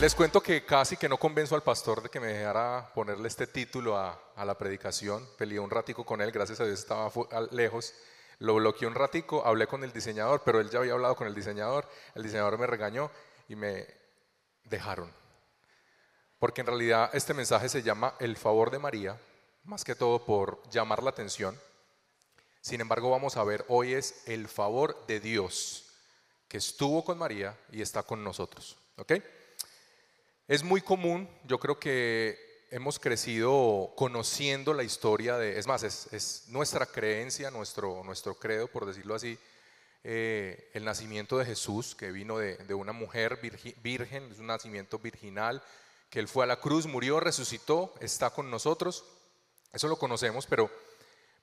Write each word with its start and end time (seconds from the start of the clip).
Les 0.00 0.14
cuento 0.14 0.42
que 0.42 0.64
casi 0.64 0.96
que 0.96 1.10
no 1.10 1.18
convenzo 1.18 1.54
al 1.54 1.62
pastor 1.62 2.02
de 2.02 2.08
que 2.08 2.20
me 2.20 2.28
dejara 2.28 2.90
ponerle 2.94 3.28
este 3.28 3.46
título 3.46 3.98
a, 3.98 4.18
la 4.34 4.56
predicación. 4.56 5.28
Peleé 5.36 5.60
un 5.60 5.68
ratico 5.68 6.06
con 6.06 6.22
él, 6.22 6.32
gracias 6.32 6.58
a 6.58 6.64
Dios 6.64 6.78
estaba 6.78 7.12
lejos. 7.50 7.92
Lo 8.38 8.54
bloqueé 8.54 8.88
un 8.88 8.94
ratico, 8.94 9.44
hablé 9.44 9.66
con 9.66 9.84
el 9.84 9.92
diseñador, 9.92 10.40
pero 10.42 10.58
él 10.58 10.70
ya 10.70 10.78
había 10.78 10.94
hablado 10.94 11.16
con 11.16 11.26
el 11.26 11.34
diseñador. 11.34 11.86
El 12.14 12.22
diseñador 12.22 12.56
me 12.56 12.66
regañó 12.66 13.10
y 13.46 13.56
me 13.56 13.86
dejaron. 14.64 15.12
Porque 16.38 16.62
en 16.62 16.68
realidad 16.68 17.10
este 17.12 17.34
mensaje 17.34 17.68
se 17.68 17.82
llama 17.82 18.14
El 18.20 18.38
favor 18.38 18.70
de 18.70 18.78
María, 18.78 19.20
más 19.64 19.84
que 19.84 19.94
todo 19.94 20.24
por 20.24 20.66
llamar 20.70 21.02
la 21.02 21.10
atención. 21.10 21.60
Sin 22.62 22.80
embargo, 22.80 23.10
vamos 23.10 23.36
a 23.36 23.44
ver 23.44 23.66
hoy 23.68 23.92
es 23.92 24.26
el 24.26 24.48
favor 24.48 25.04
de 25.06 25.20
Dios 25.20 25.84
que 26.48 26.56
estuvo 26.56 27.04
con 27.04 27.18
María 27.18 27.54
y 27.70 27.82
está 27.82 28.02
con 28.02 28.24
nosotros. 28.24 28.78
¿Ok? 28.96 29.12
Es 30.50 30.64
muy 30.64 30.80
común, 30.80 31.28
yo 31.44 31.60
creo 31.60 31.78
que 31.78 32.66
hemos 32.72 32.98
crecido 32.98 33.92
conociendo 33.94 34.74
la 34.74 34.82
historia 34.82 35.38
de, 35.38 35.60
es 35.60 35.68
más, 35.68 35.84
es, 35.84 36.46
nuestra 36.48 36.86
creencia, 36.86 37.52
nuestro, 37.52 38.02
nuestro 38.02 38.34
credo, 38.34 38.66
por 38.66 38.84
decirlo 38.84 39.14
así, 39.14 39.38
eh, 40.02 40.68
el 40.74 40.84
nacimiento 40.84 41.38
de 41.38 41.44
Jesús, 41.44 41.94
que 41.94 42.10
vino 42.10 42.38
de, 42.38 42.74
una 42.74 42.90
mujer 42.92 43.38
virgen, 43.80 44.28
es 44.32 44.40
un 44.40 44.48
nacimiento 44.48 44.98
virginal, 44.98 45.62
que 46.10 46.18
Él 46.18 46.26
fue 46.26 46.42
a 46.42 46.48
la 46.48 46.58
cruz, 46.58 46.84
murió, 46.84 47.20
resucitó, 47.20 47.94
está 48.00 48.30
con 48.30 48.50
nosotros. 48.50 49.04
Eso 49.72 49.86
lo 49.86 50.00
conocemos, 50.00 50.48
pero 50.48 50.68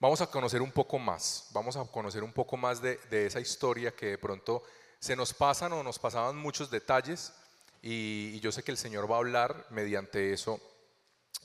vamos 0.01 0.19
a 0.19 0.27
conocer 0.27 0.61
un 0.61 0.73
poco 0.73 0.99
más, 0.99 1.47
vamos 1.53 1.77
a 1.77 1.85
conocer 1.85 2.25
un 2.25 2.33
poco 2.33 2.57
más 2.57 2.81
de, 2.81 2.97
de 3.09 3.27
esa 3.27 3.39
historia 3.39 3.95
que 3.95 4.07
de 4.07 4.17
pronto 4.17 4.63
se 4.99 5.15
nos 5.15 5.33
pasan 5.33 5.71
o 5.71 5.81
nos 5.81 5.97
pasaban 5.97 6.35
muchos 6.35 6.69
detalles 6.69 7.31
y, 7.81 8.39
yo 8.39 8.51
sé 8.51 8.63
que 8.63 8.71
el 8.71 8.77
Señor 8.77 9.09
va 9.09 9.15
a 9.15 9.19
hablar 9.19 9.65
mediante 9.69 10.33
eso 10.33 10.59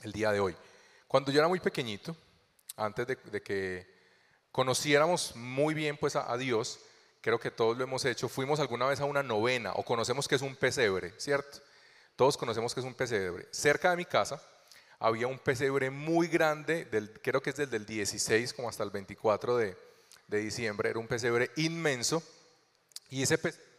el 0.02 0.12
día 0.12 0.32
de 0.32 0.40
hoy. 0.40 0.56
Cuando 1.06 1.30
yo 1.30 1.38
era 1.38 1.48
muy 1.48 1.60
pequeñito, 1.60 2.16
antes 2.76 3.06
de, 3.06 3.42
que 3.42 3.86
conociéramos 4.50 5.36
muy 5.36 5.74
bien 5.74 5.96
pues 5.96 6.16
a, 6.16 6.36
Dios, 6.36 6.80
creo 7.20 7.38
que 7.38 7.50
todos 7.50 7.76
lo 7.76 7.84
hemos 7.84 8.04
hecho, 8.04 8.28
fuimos 8.28 8.60
alguna 8.60 8.86
vez 8.86 9.00
a 9.00 9.04
una 9.04 9.22
novena 9.22 9.72
o 9.74 9.84
conocemos 9.84 10.26
que 10.26 10.36
es 10.36 10.42
un 10.42 10.56
pesebre, 10.56 11.12
¿cierto? 11.18 11.58
Todos 12.16 12.36
conocemos 12.36 12.74
que 12.74 12.80
es 12.80 12.86
un 12.86 12.94
pesebre. 12.94 13.48
Cerca 13.50 13.90
de 13.90 13.96
mi 13.96 14.04
casa 14.04 14.42
había 14.98 15.26
un 15.26 15.38
pesebre 15.38 15.90
muy 15.90 16.28
grande, 16.28 16.84
del, 16.86 17.20
creo 17.20 17.42
que 17.42 17.50
es 17.50 17.56
desde 17.56 17.76
el 17.76 17.86
16 17.86 18.52
como 18.52 18.68
hasta 18.68 18.84
el 18.84 18.90
24 18.90 19.56
de, 19.56 19.76
de 20.28 20.38
diciembre, 20.38 20.90
era 20.90 20.98
un 20.98 21.08
pesebre 21.08 21.50
inmenso. 21.56 22.22
Y 23.10 23.22
ese 23.22 23.38
pesebre 23.38 23.71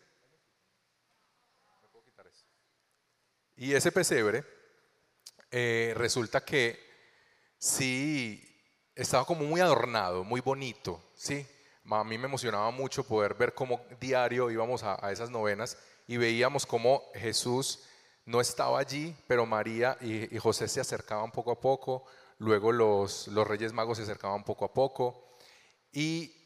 Y 3.56 3.74
ese 3.74 3.92
pesebre 3.92 4.44
eh, 5.52 5.94
resulta 5.96 6.44
que 6.44 6.80
sí 7.58 8.42
estaba 8.96 9.26
como 9.26 9.46
muy 9.46 9.62
adornado, 9.62 10.24
muy 10.24 10.42
bonito, 10.42 11.02
¿sí? 11.16 11.46
A 11.90 12.04
mí 12.04 12.18
me 12.18 12.26
emocionaba 12.26 12.72
mucho 12.72 13.04
poder 13.04 13.34
ver 13.34 13.54
cómo 13.54 13.86
diario 14.00 14.50
íbamos 14.50 14.84
a, 14.84 15.12
esas 15.12 15.30
novenas 15.30 15.78
y 16.08 16.18
veíamos 16.18 16.66
cómo 16.66 17.04
Jesús 17.14 17.84
no 18.26 18.42
estaba 18.42 18.80
allí, 18.80 19.16
pero 19.28 19.46
María 19.46 19.98
y, 20.02 20.38
José 20.38 20.68
se 20.68 20.80
acercaban 20.80 21.32
poco 21.32 21.52
a 21.52 21.60
poco, 21.60 22.06
luego 22.40 22.72
los, 22.72 23.28
los 23.28 23.48
Reyes 23.48 23.74
Magos 23.74 23.98
se 23.98 24.04
acercaban 24.04 24.44
poco 24.44 24.66
a 24.66 24.74
poco 24.74 25.36
y 25.92 26.43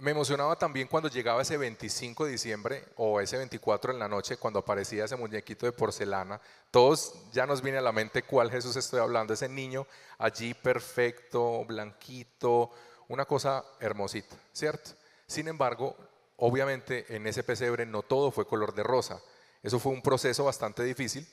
me 0.00 0.10
emocionaba 0.10 0.56
también 0.56 0.88
cuando 0.88 1.08
llegaba 1.08 1.42
ese 1.42 1.56
25 1.56 2.24
de 2.24 2.32
diciembre 2.32 2.84
o 2.96 3.20
ese 3.20 3.36
24 3.36 3.92
en 3.92 3.98
la 3.98 4.08
noche, 4.08 4.36
cuando 4.36 4.58
aparecía 4.58 5.04
ese 5.04 5.16
muñequito 5.16 5.66
de 5.66 5.72
porcelana. 5.72 6.40
Todos 6.70 7.14
ya 7.32 7.46
nos 7.46 7.62
viene 7.62 7.78
a 7.78 7.82
la 7.82 7.92
mente 7.92 8.22
cuál 8.22 8.50
Jesús 8.50 8.74
estoy 8.76 9.00
hablando, 9.00 9.34
ese 9.34 9.48
niño 9.48 9.86
allí 10.18 10.52
perfecto, 10.54 11.64
blanquito, 11.64 12.70
una 13.08 13.24
cosa 13.24 13.64
hermosita, 13.78 14.36
¿cierto? 14.52 14.90
Sin 15.26 15.46
embargo, 15.48 15.96
obviamente 16.38 17.14
en 17.14 17.26
ese 17.26 17.44
pesebre 17.44 17.86
no 17.86 18.02
todo 18.02 18.30
fue 18.30 18.46
color 18.46 18.74
de 18.74 18.82
rosa. 18.82 19.20
Eso 19.62 19.78
fue 19.78 19.92
un 19.92 20.02
proceso 20.02 20.44
bastante 20.44 20.82
difícil. 20.82 21.26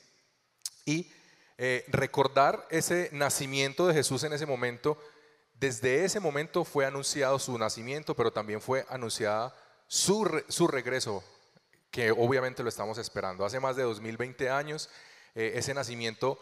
Y 0.84 1.12
eh, 1.58 1.84
recordar 1.88 2.66
ese 2.70 3.10
nacimiento 3.12 3.86
de 3.86 3.94
Jesús 3.94 4.24
en 4.24 4.32
ese 4.32 4.46
momento 4.46 4.98
desde 5.54 6.04
ese 6.04 6.20
momento 6.20 6.64
fue 6.64 6.86
anunciado 6.86 7.38
su 7.38 7.56
nacimiento, 7.56 8.14
pero 8.14 8.32
también 8.32 8.60
fue 8.60 8.84
anunciada 8.88 9.54
su, 9.86 10.24
regreso, 10.68 11.22
que 11.90 12.10
obviamente 12.10 12.62
lo 12.62 12.68
estamos 12.68 12.98
esperando. 12.98 13.44
Hace 13.44 13.60
más 13.60 13.76
de 13.76 13.82
2020 13.82 14.50
años, 14.50 14.88
eh, 15.34 15.52
ese 15.54 15.74
nacimiento 15.74 16.38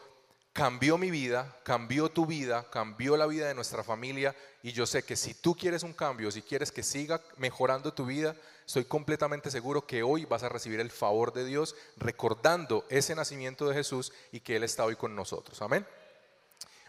cambió 0.52 0.98
mi 0.98 1.10
vida, 1.10 1.56
cambió 1.62 2.08
tu 2.08 2.26
vida, 2.26 2.68
cambió 2.70 3.16
la 3.16 3.26
vida 3.26 3.46
de 3.46 3.54
nuestra 3.54 3.84
familia 3.84 4.34
y 4.62 4.72
yo 4.72 4.86
sé 4.86 5.02
que 5.02 5.16
si 5.16 5.34
tú 5.34 5.54
quieres 5.54 5.82
un 5.82 5.92
cambio, 5.92 6.30
si 6.30 6.42
quieres 6.42 6.72
que 6.72 6.82
siga 6.82 7.20
mejorando 7.36 7.92
tu 7.92 8.06
vida, 8.06 8.34
estoy 8.66 8.84
completamente 8.84 9.50
seguro 9.50 9.86
que 9.86 10.02
hoy 10.02 10.24
vas 10.24 10.42
a 10.42 10.48
recibir 10.48 10.80
el 10.80 10.90
favor 10.90 11.32
de 11.32 11.44
Dios 11.44 11.76
recordando 11.96 12.84
ese 12.88 13.14
nacimiento 13.14 13.68
de 13.68 13.74
Jesús 13.74 14.12
y 14.32 14.40
que 14.40 14.56
Él 14.56 14.64
está 14.64 14.84
hoy 14.84 14.96
con 14.96 15.14
nosotros. 15.14 15.60
Amén. 15.62 15.86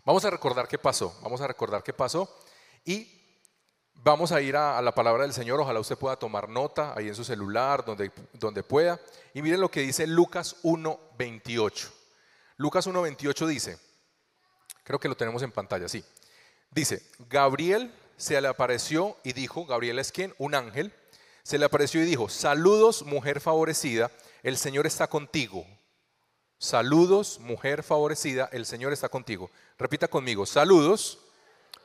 Vamos 0.03 0.25
a 0.25 0.29
recordar 0.29 0.67
qué 0.67 0.78
pasó, 0.78 1.17
vamos 1.22 1.41
a 1.41 1.47
recordar 1.47 1.84
qué 1.84 1.94
pasó 1.94 2.28
y 2.84 3.22
vamos 3.94 4.31
a 4.31 4.41
ir 4.41 4.56
a, 4.56 4.81
la 4.81 4.94
palabra 4.94 5.23
del 5.23 5.34
Señor. 5.34 5.59
Ojalá 5.59 5.79
usted 5.79 5.97
pueda 5.97 6.16
tomar 6.16 6.50
nota 6.50 6.94
ahí 6.97 7.07
en 7.07 7.16
su 7.16 7.23
celular, 7.23 7.85
donde, 7.85 8.12
donde 8.34 8.63
pueda. 8.63 9.00
Y 9.34 9.41
miren 9.41 9.62
lo 9.62 9.69
que 9.69 9.81
dice 9.81 10.07
Lucas 10.07 10.56
1.28. 10.63 11.89
Lucas 12.57 12.88
1.28 12.88 13.47
dice, 13.47 13.79
creo 14.84 15.00
que 15.00 15.07
lo 15.07 15.16
tenemos 15.16 15.41
en 15.44 15.51
pantalla, 15.51 15.88
sí. 15.88 16.03
Dice, 16.72 17.03
Gabriel 17.29 17.94
se 18.18 18.39
le 18.39 18.47
apareció 18.47 19.18
y 19.23 19.33
dijo, 19.33 19.66
Gabriel 19.66 20.00
es 20.00 20.12
quien, 20.12 20.33
un 20.38 20.56
ángel, 20.56 20.94
se 21.44 21.57
le 21.57 21.66
apareció 21.66 22.01
y 22.01 22.06
dijo, 22.06 22.29
saludos 22.29 23.03
mujer 23.03 23.41
favorecida, 23.41 24.12
el 24.44 24.57
Señor 24.57 24.88
está 24.88 25.07
contigo. 25.07 25.66
Saludos, 26.61 27.39
mujer 27.39 27.81
favorecida, 27.81 28.47
el 28.51 28.67
Señor 28.67 28.94
está 28.94 29.09
contigo. 29.09 29.49
Repita 29.79 30.07
conmigo, 30.07 30.45
saludos, 30.45 31.17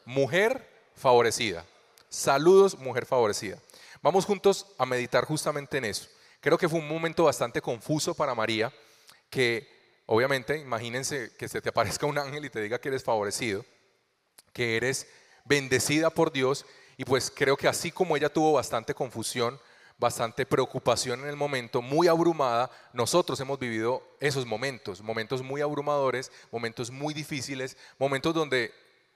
mujer 0.05 0.69
favorecida. 0.95 1.65
Saludos, 2.11 2.77
mujer 2.77 3.07
favorecida. 3.07 3.59
Vamos 4.03 4.27
juntos 4.27 4.67
a 4.77 4.85
meditar 4.85 5.25
justamente 5.25 5.79
en 5.79 5.87
eso. 5.87 6.09
Creo 6.43 6.59
que 6.59 6.69
fue 6.69 6.79
un 6.79 6.89
momento 6.89 7.25
bastante 7.25 7.63
confuso 7.63 8.13
para 8.13 8.35
María, 8.35 8.71
que 9.31 9.67
obviamente, 10.05 10.59
imagínense 10.59 11.35
que 11.39 11.49
se 11.49 11.63
te 11.63 11.71
aparezca 11.71 12.05
un 12.05 12.19
ángel 12.19 12.45
y 12.45 12.51
te 12.51 12.61
diga 12.61 12.79
que 12.79 12.91
eres 12.91 13.03
favorecido, 13.03 13.65
que 14.53 14.77
eres 14.77 15.07
bendecida 15.47 16.11
por 16.11 16.31
Dios, 16.33 16.67
y 16.99 17.07
pues 17.07 17.33
creo 17.35 17.57
que 17.57 17.67
así 17.67 17.91
como 17.91 18.15
ella 18.15 18.29
tuvo 18.29 18.53
bastante 18.53 18.93
confusión, 18.93 19.59
bastante 19.99 20.45
preocupación 20.45 21.21
en 21.21 21.29
el 21.29 21.37
momento, 21.37 21.81
muy 21.81 22.09
abrumada. 22.09 22.71
Nosotros 22.93 23.41
hemos 23.41 23.59
vivido 23.59 24.03
esos 24.21 24.47
momentos, 24.47 25.03
momentos 25.03 25.43
muy 25.43 25.61
abrumadores, 25.61 26.31
momentos 26.51 26.91
muy 26.91 27.15
difíciles, 27.15 27.77
momentos 27.99 28.35
donde 28.35 28.73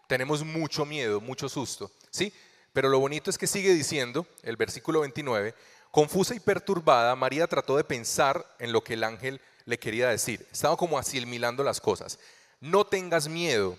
tenemos 0.06 0.44
mucho 0.44 0.84
miedo, 0.84 1.20
mucho 1.20 1.48
susto, 1.48 1.90
¿sí? 2.10 2.32
Pero 2.72 2.88
lo 2.88 2.98
bonito 2.98 3.30
es 3.30 3.38
que 3.38 3.46
sigue 3.46 3.74
diciendo 3.74 4.26
el 4.42 4.56
versículo 4.56 5.00
29, 5.00 5.54
confusa 5.90 6.34
y 6.34 6.40
perturbada, 6.40 7.14
María 7.16 7.46
trató 7.46 7.76
de 7.76 7.84
pensar 7.84 8.44
en 8.58 8.72
lo 8.72 8.82
que 8.82 8.94
el 8.94 9.04
ángel 9.04 9.40
le 9.64 9.78
quería 9.78 10.08
decir. 10.08 10.46
Estaba 10.50 10.76
como 10.76 10.98
asimilando 10.98 11.62
las 11.64 11.80
cosas. 11.80 12.18
No 12.60 12.86
tengas 12.86 13.28
miedo, 13.28 13.76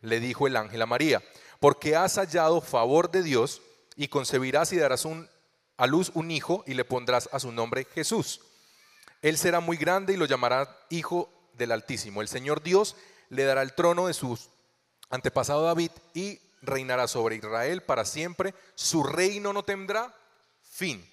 le 0.00 0.18
dijo 0.18 0.46
el 0.46 0.56
ángel 0.56 0.82
a 0.82 0.86
María, 0.86 1.22
porque 1.60 1.94
has 1.94 2.16
hallado 2.16 2.60
favor 2.60 3.10
de 3.10 3.22
Dios 3.22 3.62
y 3.96 4.08
concebirás 4.08 4.72
y 4.72 4.76
darás 4.76 5.04
un 5.04 5.28
a 5.76 5.86
luz 5.86 6.10
un 6.14 6.30
hijo 6.30 6.64
y 6.66 6.74
le 6.74 6.84
pondrás 6.84 7.28
a 7.32 7.40
su 7.40 7.52
nombre 7.52 7.86
Jesús. 7.94 8.40
Él 9.22 9.38
será 9.38 9.60
muy 9.60 9.76
grande 9.76 10.12
y 10.12 10.16
lo 10.16 10.26
llamará 10.26 10.68
Hijo 10.90 11.32
del 11.54 11.72
Altísimo. 11.72 12.22
El 12.22 12.28
Señor 12.28 12.62
Dios 12.62 12.96
le 13.28 13.44
dará 13.44 13.62
el 13.62 13.74
trono 13.74 14.08
de 14.08 14.14
su 14.14 14.38
antepasado 15.10 15.62
David 15.62 15.90
y 16.14 16.40
reinará 16.60 17.06
sobre 17.06 17.36
Israel 17.36 17.82
para 17.82 18.04
siempre. 18.04 18.54
Su 18.74 19.02
reino 19.04 19.52
no 19.52 19.62
tendrá 19.62 20.14
fin. 20.62 21.08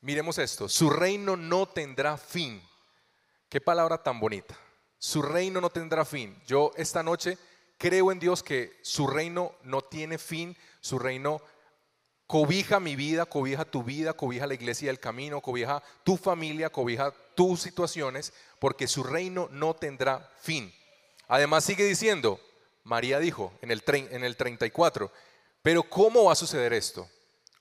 Miremos 0.00 0.38
esto, 0.38 0.68
su 0.68 0.90
reino 0.90 1.36
no 1.36 1.66
tendrá 1.66 2.16
fin. 2.16 2.62
Qué 3.48 3.60
palabra 3.60 4.02
tan 4.02 4.20
bonita. 4.20 4.58
Su 4.98 5.22
reino 5.22 5.60
no 5.60 5.70
tendrá 5.70 6.04
fin. 6.04 6.40
Yo 6.46 6.72
esta 6.76 7.02
noche 7.02 7.38
creo 7.78 8.12
en 8.12 8.18
Dios 8.18 8.42
que 8.42 8.78
su 8.82 9.06
reino 9.06 9.54
no 9.62 9.80
tiene 9.82 10.18
fin, 10.18 10.56
su 10.80 10.98
reino 10.98 11.40
Cobija 12.26 12.80
mi 12.80 12.96
vida, 12.96 13.26
cobija 13.26 13.64
tu 13.64 13.82
vida, 13.82 14.14
cobija 14.14 14.46
la 14.46 14.54
iglesia 14.54 14.88
del 14.88 14.98
camino, 14.98 15.40
cobija 15.40 15.82
tu 16.04 16.16
familia, 16.16 16.70
cobija 16.70 17.12
tus 17.34 17.60
situaciones, 17.60 18.32
porque 18.58 18.88
su 18.88 19.02
reino 19.02 19.48
no 19.50 19.74
tendrá 19.74 20.30
fin. 20.40 20.72
Además 21.28 21.64
sigue 21.64 21.84
diciendo, 21.84 22.40
María 22.82 23.18
dijo 23.18 23.52
en 23.60 23.70
el, 23.70 23.82
en 23.86 24.24
el 24.24 24.36
34, 24.36 25.12
pero 25.62 25.82
¿cómo 25.82 26.24
va 26.24 26.32
a 26.32 26.36
suceder 26.36 26.72
esto? 26.72 27.08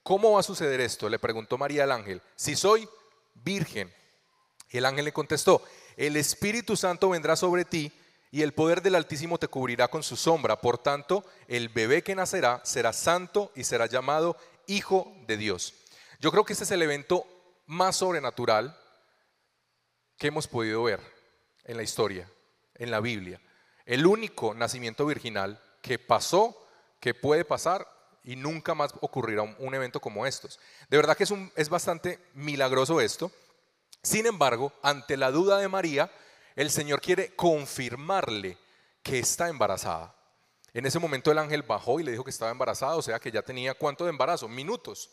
¿Cómo 0.02 0.34
va 0.34 0.40
a 0.40 0.44
suceder 0.44 0.82
esto? 0.82 1.10
Le 1.10 1.20
preguntó 1.20 1.58
María 1.58 1.84
al 1.84 1.92
ángel, 1.92 2.22
si 2.36 2.56
soy 2.56 2.88
virgen. 3.36 3.94
El 4.70 4.86
ángel 4.86 5.06
le 5.06 5.14
contestó, 5.14 5.62
el 5.98 6.18
Espíritu 6.18 6.76
Santo 6.76 7.10
vendrá 7.10 7.36
sobre 7.36 7.64
ti 7.66 7.92
y 8.32 8.42
el 8.42 8.54
poder 8.54 8.82
del 8.82 8.96
Altísimo 8.96 9.38
te 9.38 9.48
cubrirá 9.48 9.88
con 9.88 10.02
su 10.02 10.16
sombra. 10.16 10.60
Por 10.60 10.80
tanto, 10.80 11.24
el 11.48 11.70
bebé 11.70 12.02
que 12.02 12.16
nacerá 12.16 12.62
será 12.64 12.92
santo 12.92 13.52
y 13.56 13.64
será 13.64 13.86
llamado 13.86 14.36
Hijo 14.68 15.16
de 15.28 15.38
Dios. 15.38 15.74
Yo 16.20 16.32
creo 16.32 16.46
que 16.46 16.54
este 16.54 16.66
es 16.66 16.72
el 16.72 16.82
evento 16.82 17.26
más 17.66 17.98
sobrenatural 17.98 18.78
que 20.18 20.28
hemos 20.28 20.48
podido 20.48 20.84
ver 20.84 21.00
en 21.66 21.78
la 21.78 21.84
historia, 21.84 22.30
en 22.76 22.92
la 22.92 23.00
Biblia. 23.00 23.42
El 23.86 24.06
único 24.06 24.54
nacimiento 24.54 25.06
virginal 25.06 25.62
que 25.82 26.00
pasó, 26.00 26.58
que 27.00 27.14
puede 27.14 27.44
pasar 27.44 27.88
y 28.24 28.36
nunca 28.36 28.74
más 28.74 28.94
ocurrirá 29.02 29.42
un, 29.42 29.76
evento 29.76 30.00
como 30.00 30.26
estos. 30.26 30.60
De 30.90 30.98
verdad 30.98 31.18
que 31.18 31.26
es, 31.26 31.34
es 31.56 31.70
bastante 31.70 32.20
milagroso 32.34 33.02
esto. 33.02 33.32
Sin 34.02 34.26
embargo, 34.26 34.72
ante 34.82 35.18
la 35.18 35.32
duda 35.32 35.58
de 35.58 35.68
María, 35.68 36.10
el 36.56 36.72
Señor 36.72 37.02
quiere 37.02 37.36
confirmarle 37.36 38.58
que 39.02 39.20
está 39.20 39.50
embarazada. 39.50 40.16
En 40.74 40.86
ese 40.86 41.00
momento 41.00 41.32
el 41.32 41.38
ángel 41.38 41.62
bajó 41.62 42.00
y 42.00 42.04
le 42.04 42.12
dijo 42.12 42.24
que 42.24 42.32
estaba 42.32 42.52
embarazada, 42.52 42.96
o 42.96 43.02
sea 43.02 43.20
que 43.20 43.32
ya 43.32 43.42
tenía 43.44 43.74
cuánto 43.76 44.06
de 44.06 44.10
embarazo, 44.10 44.48
minutos 44.48 45.12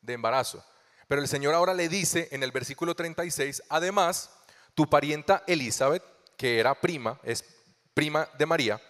de 0.00 0.14
embarazo. 0.14 0.64
Pero 1.06 1.20
el 1.20 1.28
Señor 1.28 1.54
ahora 1.54 1.74
le 1.74 1.88
dice 1.88 2.28
en 2.32 2.42
el 2.42 2.52
versículo 2.52 2.94
36, 2.94 3.62
además, 3.68 4.30
tu 4.74 4.88
parienta 4.88 5.44
Elizabeth, 5.46 6.02
que 6.36 6.58
era 6.58 6.74
prima, 6.74 7.20
es 7.22 7.44
prima 7.92 8.28
de 8.38 8.46
María, 8.46 8.80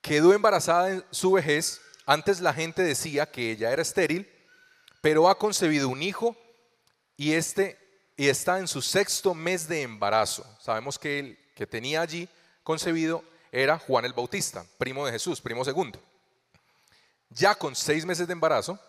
quedó 0.00 0.32
embarazada 0.32 0.90
en 0.90 1.04
su 1.10 1.32
vejez. 1.32 1.80
Antes 2.06 2.40
la 2.40 2.54
gente 2.54 2.82
decía 2.82 3.30
que 3.30 3.50
ella 3.50 3.72
era 3.72 3.82
estéril, 3.82 4.30
pero 5.00 5.28
ha 5.28 5.38
concebido 5.38 5.88
un 5.88 6.02
hijo 6.02 6.36
y 7.16 7.32
este 7.32 7.78
y 8.16 8.28
está 8.28 8.58
en 8.58 8.68
su 8.68 8.82
sexto 8.82 9.34
mes 9.34 9.66
de 9.66 9.82
embarazo. 9.82 10.46
Sabemos 10.60 10.98
que 10.98 11.18
el 11.18 11.38
que 11.56 11.66
tenía 11.66 12.02
allí 12.02 12.28
concebido 12.62 13.24
era 13.52 13.78
Juan 13.78 14.04
el 14.04 14.12
Bautista, 14.12 14.66
primo 14.78 15.06
de 15.06 15.12
Jesús, 15.12 15.40
primo 15.40 15.64
segundo. 15.64 16.02
Ya 17.30 17.54
con 17.54 17.76
seis 17.76 18.04
meses 18.04 18.26
de 18.26 18.32
embarazo, 18.32 18.80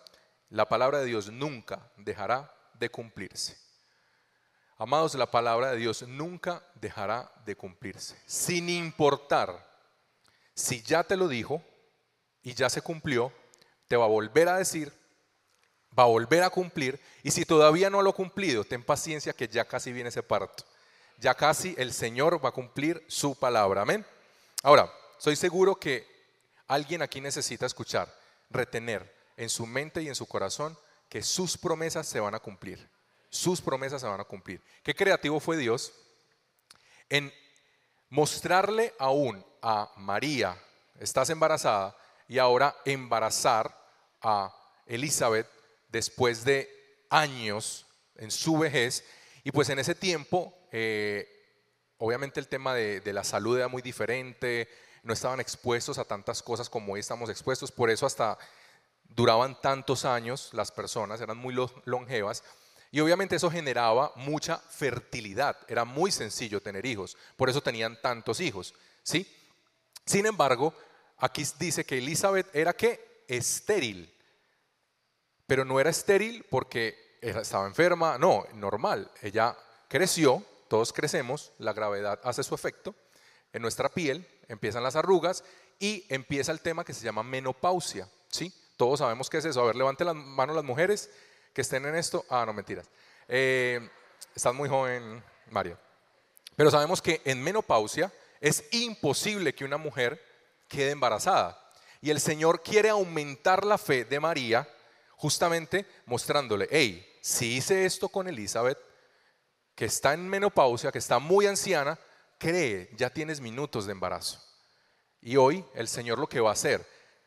la 0.50 0.68
palabra 0.68 0.98
de 0.98 1.06
Dios 1.06 1.30
nunca 1.30 1.88
dejará 1.96 2.52
de 2.74 2.88
cumplirse. 2.88 3.56
Amados, 4.76 5.14
la 5.14 5.30
palabra 5.30 5.70
de 5.70 5.76
Dios 5.76 6.02
nunca 6.02 6.62
dejará 6.74 7.30
de 7.44 7.54
cumplirse, 7.54 8.20
sin 8.26 8.68
importar 8.68 9.72
si 10.54 10.82
ya 10.82 11.04
te 11.04 11.16
lo 11.16 11.28
dijo 11.28 11.62
y 12.42 12.54
ya 12.54 12.68
se 12.68 12.82
cumplió, 12.82 13.32
te 13.86 13.96
va 13.96 14.04
a 14.06 14.08
volver 14.08 14.48
a 14.48 14.58
decir 14.58 14.92
va 15.98 16.04
a 16.04 16.06
volver 16.06 16.42
a 16.42 16.50
cumplir 16.50 17.00
y 17.22 17.30
si 17.30 17.44
todavía 17.44 17.90
no 17.90 18.02
lo 18.02 18.10
ha 18.10 18.14
cumplido, 18.14 18.64
ten 18.64 18.82
paciencia 18.82 19.32
que 19.32 19.48
ya 19.48 19.64
casi 19.64 19.92
viene 19.92 20.08
ese 20.08 20.22
parto. 20.22 20.64
Ya 21.18 21.34
casi 21.34 21.74
el 21.78 21.92
Señor 21.92 22.44
va 22.44 22.48
a 22.48 22.52
cumplir 22.52 23.04
su 23.06 23.38
palabra. 23.38 23.82
Amén. 23.82 24.04
Ahora, 24.64 24.90
soy 25.18 25.36
seguro 25.36 25.78
que 25.78 26.06
alguien 26.68 27.02
aquí 27.02 27.20
necesita 27.20 27.66
escuchar, 27.66 28.08
retener 28.48 29.14
en 29.36 29.50
su 29.50 29.66
mente 29.66 30.00
y 30.00 30.08
en 30.08 30.14
su 30.14 30.24
corazón 30.24 30.78
que 31.10 31.22
sus 31.22 31.58
promesas 31.58 32.08
se 32.08 32.18
van 32.18 32.34
a 32.34 32.40
cumplir. 32.40 32.88
Sus 33.28 33.60
promesas 33.60 34.00
se 34.00 34.06
van 34.06 34.20
a 34.20 34.24
cumplir. 34.24 34.62
Qué 34.82 34.94
creativo 34.94 35.38
fue 35.38 35.58
Dios 35.58 35.92
en 37.10 37.30
mostrarle 38.08 38.94
aún 38.98 39.44
a 39.60 39.92
María, 39.96 40.58
estás 40.98 41.28
embarazada, 41.28 41.94
y 42.26 42.38
ahora 42.38 42.74
embarazar 42.86 43.70
a 44.22 44.50
Elizabeth 44.86 45.46
después 45.90 46.42
de 46.42 46.70
años 47.10 47.84
en 48.16 48.30
su 48.30 48.56
vejez. 48.56 49.04
Y 49.42 49.50
pues 49.50 49.68
en 49.68 49.78
ese 49.78 49.94
tiempo, 49.94 50.56
eh, 50.72 51.33
obviamente 51.98 52.40
el 52.40 52.48
tema 52.48 52.74
de, 52.74 53.12
la 53.12 53.24
salud 53.24 53.56
era 53.56 53.68
muy 53.68 53.82
diferente, 53.82 54.68
no 55.02 55.12
estaban 55.12 55.40
expuestos 55.40 55.98
a 55.98 56.04
tantas 56.04 56.42
cosas 56.42 56.68
como 56.68 56.94
hoy 56.94 57.00
estamos 57.00 57.30
expuestos, 57.30 57.70
por 57.72 57.90
eso 57.90 58.06
hasta 58.06 58.38
duraban 59.04 59.60
tantos 59.60 60.04
años 60.04 60.50
las 60.52 60.72
personas, 60.72 61.20
eran 61.20 61.36
muy 61.36 61.54
longevas. 61.84 62.42
Y 62.90 63.00
obviamente 63.00 63.36
eso 63.36 63.50
generaba 63.50 64.12
mucha 64.14 64.58
fertilidad, 64.58 65.56
era 65.68 65.84
muy 65.84 66.12
sencillo 66.12 66.62
tener 66.62 66.86
hijos, 66.86 67.16
por 67.36 67.50
eso 67.50 67.60
tenían 67.60 68.00
tantos 68.00 68.40
hijos, 68.40 68.74
¿sí? 69.02 69.26
Sin 70.06 70.26
embargo, 70.26 70.74
aquí 71.18 71.44
dice 71.58 71.84
que 71.84 71.98
Elizabeth 71.98 72.54
era 72.54 72.72
que 72.72 73.24
estéril 73.26 74.14
pero 75.46 75.64
no 75.64 75.80
era 75.80 75.90
estéril 75.90 76.44
porque 76.48 77.18
estaba 77.20 77.66
enferma, 77.66 78.18
no, 78.18 78.44
normal. 78.54 79.10
Ella 79.22 79.56
creció, 79.88 80.44
todos 80.74 80.92
crecemos, 80.92 81.52
la 81.58 81.72
gravedad 81.72 82.18
hace 82.24 82.42
su 82.42 82.52
efecto 82.52 82.96
en 83.52 83.62
nuestra 83.62 83.88
piel, 83.90 84.28
empiezan 84.48 84.82
las 84.82 84.96
arrugas 84.96 85.44
y 85.78 86.04
empieza 86.08 86.50
el 86.50 86.62
tema 86.62 86.84
que 86.84 86.92
se 86.92 87.04
llama 87.04 87.22
menopausia, 87.22 88.08
¿sí? 88.28 88.52
Todos 88.76 88.98
sabemos 88.98 89.30
qué 89.30 89.36
es 89.36 89.44
eso. 89.44 89.60
A 89.60 89.66
ver, 89.66 89.76
levante 89.76 90.04
las 90.04 90.16
manos 90.16 90.56
las 90.56 90.64
mujeres 90.64 91.10
que 91.52 91.60
estén 91.60 91.86
en 91.86 91.94
esto. 91.94 92.24
Ah, 92.28 92.42
no, 92.44 92.52
mentiras. 92.52 92.90
Eh, 93.28 93.88
estás 94.34 94.52
muy 94.52 94.68
joven, 94.68 95.22
Mario. 95.48 95.78
Pero 96.56 96.72
sabemos 96.72 97.00
que 97.00 97.22
en 97.24 97.40
menopausia 97.40 98.12
es 98.40 98.64
imposible 98.72 99.54
que 99.54 99.64
una 99.64 99.76
mujer 99.76 100.20
quede 100.66 100.90
embarazada. 100.90 101.56
Y 102.00 102.10
el 102.10 102.18
Señor 102.18 102.64
quiere 102.64 102.88
aumentar 102.88 103.64
la 103.64 103.78
fe 103.78 104.04
de 104.04 104.18
María 104.18 104.68
justamente 105.10 105.86
mostrándole, 106.06 106.66
hey, 106.68 107.08
si 107.20 107.58
hice 107.58 107.86
esto 107.86 108.08
con 108.08 108.26
Elizabeth, 108.26 108.93
que 109.74 109.86
está 109.86 110.14
en 110.14 110.28
menopausia, 110.28 110.92
que 110.92 110.98
está 110.98 111.18
muy 111.18 111.46
anciana, 111.46 111.98
cree, 112.38 112.90
ya 112.96 113.10
tienes 113.10 113.40
minutos 113.40 113.86
de 113.86 113.92
embarazo. 113.92 114.40
Y 115.20 115.36
hoy 115.36 115.64
el 115.74 115.88
Señor 115.88 116.18
lo 116.18 116.28
que 116.28 116.40
va 116.40 116.50
a 116.50 116.54
hacer, 116.54 116.86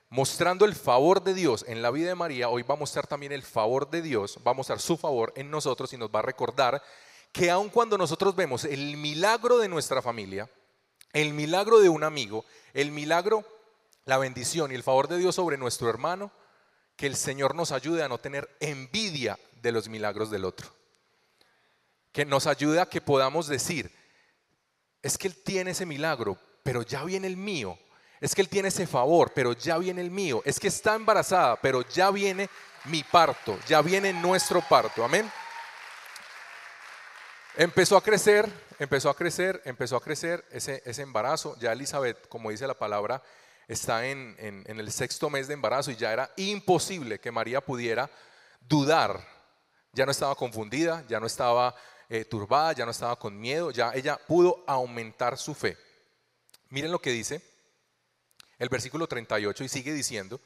mostrando 0.10 0.66
el 0.66 0.76
favor 0.76 1.24
de 1.24 1.34
Dios 1.34 1.66
en 1.68 1.82
la 1.82 1.92
vida 1.92 2.10
de 2.10 2.16
María, 2.16 2.50
hoy 2.50 2.64
va 2.64 2.76
a 2.76 2.78
mostrar 2.78 3.08
también 3.08 3.32
el 3.32 3.44
favor 3.44 3.90
de 3.90 4.02
Dios, 4.02 4.40
va 4.46 4.52
a 4.52 4.54
mostrar 4.54 4.80
su 4.80 4.98
favor 4.98 5.34
en 5.36 5.50
nosotros 5.50 5.92
y 5.94 5.98
nos 5.98 6.10
va 6.10 6.20
a 6.20 6.24
recordar 6.24 6.82
que 7.32 7.52
aun 7.52 7.70
cuando 7.70 7.98
nosotros 7.98 8.36
vemos 8.36 8.64
el 8.64 8.98
milagro 8.98 9.58
de 9.58 9.68
nuestra 9.68 10.02
familia, 10.02 10.50
el 11.14 11.34
milagro 11.34 11.80
de 11.80 11.90
un 11.90 12.04
amigo, 12.04 12.46
el 12.74 12.92
milagro, 12.92 13.44
la 14.06 14.18
bendición 14.18 14.72
y 14.72 14.76
el 14.76 14.84
favor 14.84 15.08
de 15.08 15.18
Dios 15.18 15.36
sobre 15.36 15.58
nuestro 15.58 15.90
hermano, 15.90 16.32
que 16.96 17.08
el 17.08 17.16
Señor 17.16 17.56
nos 17.56 17.72
ayude 17.72 18.04
a 18.04 18.08
no 18.08 18.18
tener 18.18 18.50
envidia 18.60 19.38
de 19.62 19.72
los 19.72 19.90
milagros 19.90 20.32
del 20.32 20.46
otro. 20.46 20.70
Que 22.18 22.26
nos 22.26 22.48
ayude 22.48 22.82
a 22.82 22.88
que 22.88 23.00
podamos 23.00 23.48
decir, 23.48 23.96
es 25.04 25.20
que 25.20 25.28
Él 25.28 25.36
tiene 25.44 25.70
ese 25.70 25.86
milagro, 25.86 26.36
pero 26.64 26.82
ya 26.82 27.04
viene 27.04 27.28
el 27.28 27.38
mío. 27.38 27.78
Es 28.20 28.34
que 28.34 28.42
Él 28.42 28.50
tiene 28.50 28.70
ese 28.70 28.88
favor, 28.88 29.34
pero 29.36 29.54
ya 29.54 29.78
viene 29.78 30.02
el 30.02 30.10
mío. 30.10 30.42
Es 30.44 30.60
que 30.60 30.68
está 30.68 30.96
embarazada, 30.96 31.62
pero 31.62 31.84
ya 31.84 32.10
viene 32.10 32.50
mi 32.86 33.04
parto, 33.04 33.60
ya 33.68 33.84
viene 33.84 34.14
nuestro 34.14 34.62
parto. 34.62 35.06
Amén. 35.06 35.32
Empezó 37.56 37.96
a 37.96 38.02
crecer, 38.02 38.50
empezó 38.80 39.12
a 39.12 39.16
crecer, 39.16 39.62
empezó 39.64 39.96
a 39.96 40.02
crecer 40.02 40.44
ese, 40.50 40.82
ese 40.88 41.04
embarazo. 41.04 41.56
Ya 41.60 41.72
Elizabeth, 41.72 42.28
como 42.30 42.50
dice 42.50 42.66
la 42.66 42.74
palabra, 42.74 43.22
está 43.68 44.08
en, 44.08 44.64
el 44.66 44.92
sexto 44.92 45.30
mes 45.30 45.48
de 45.48 45.54
embarazo 45.54 45.92
y 45.92 45.98
ya 45.98 46.12
era 46.14 46.32
imposible 46.38 47.20
que 47.20 47.32
María 47.32 47.62
pudiera 47.62 48.10
dudar. 48.62 49.22
Ya 49.94 50.08
no 50.08 50.12
estaba 50.12 50.34
confundida, 50.34 51.06
ya 51.08 51.20
no 51.20 51.28
estaba 51.28 51.76
eh, 52.10 52.26
turbada, 52.26 52.74
ya 52.74 52.86
no 52.86 52.92
estaba 52.92 53.18
con 53.18 53.40
miedo, 53.40 53.72
ya 53.72 53.92
ella 53.94 54.18
pudo 54.18 54.64
aumentar 54.68 55.38
su 55.38 55.54
fe. 55.54 55.78
Miren 56.70 56.92
lo 56.92 57.00
que 57.00 57.12
dice 57.12 57.42
el 58.60 58.70
versículo 58.70 59.08
38 59.08 59.64
y 59.64 59.70
sigue 59.70 59.94
diciendo, 59.94 60.40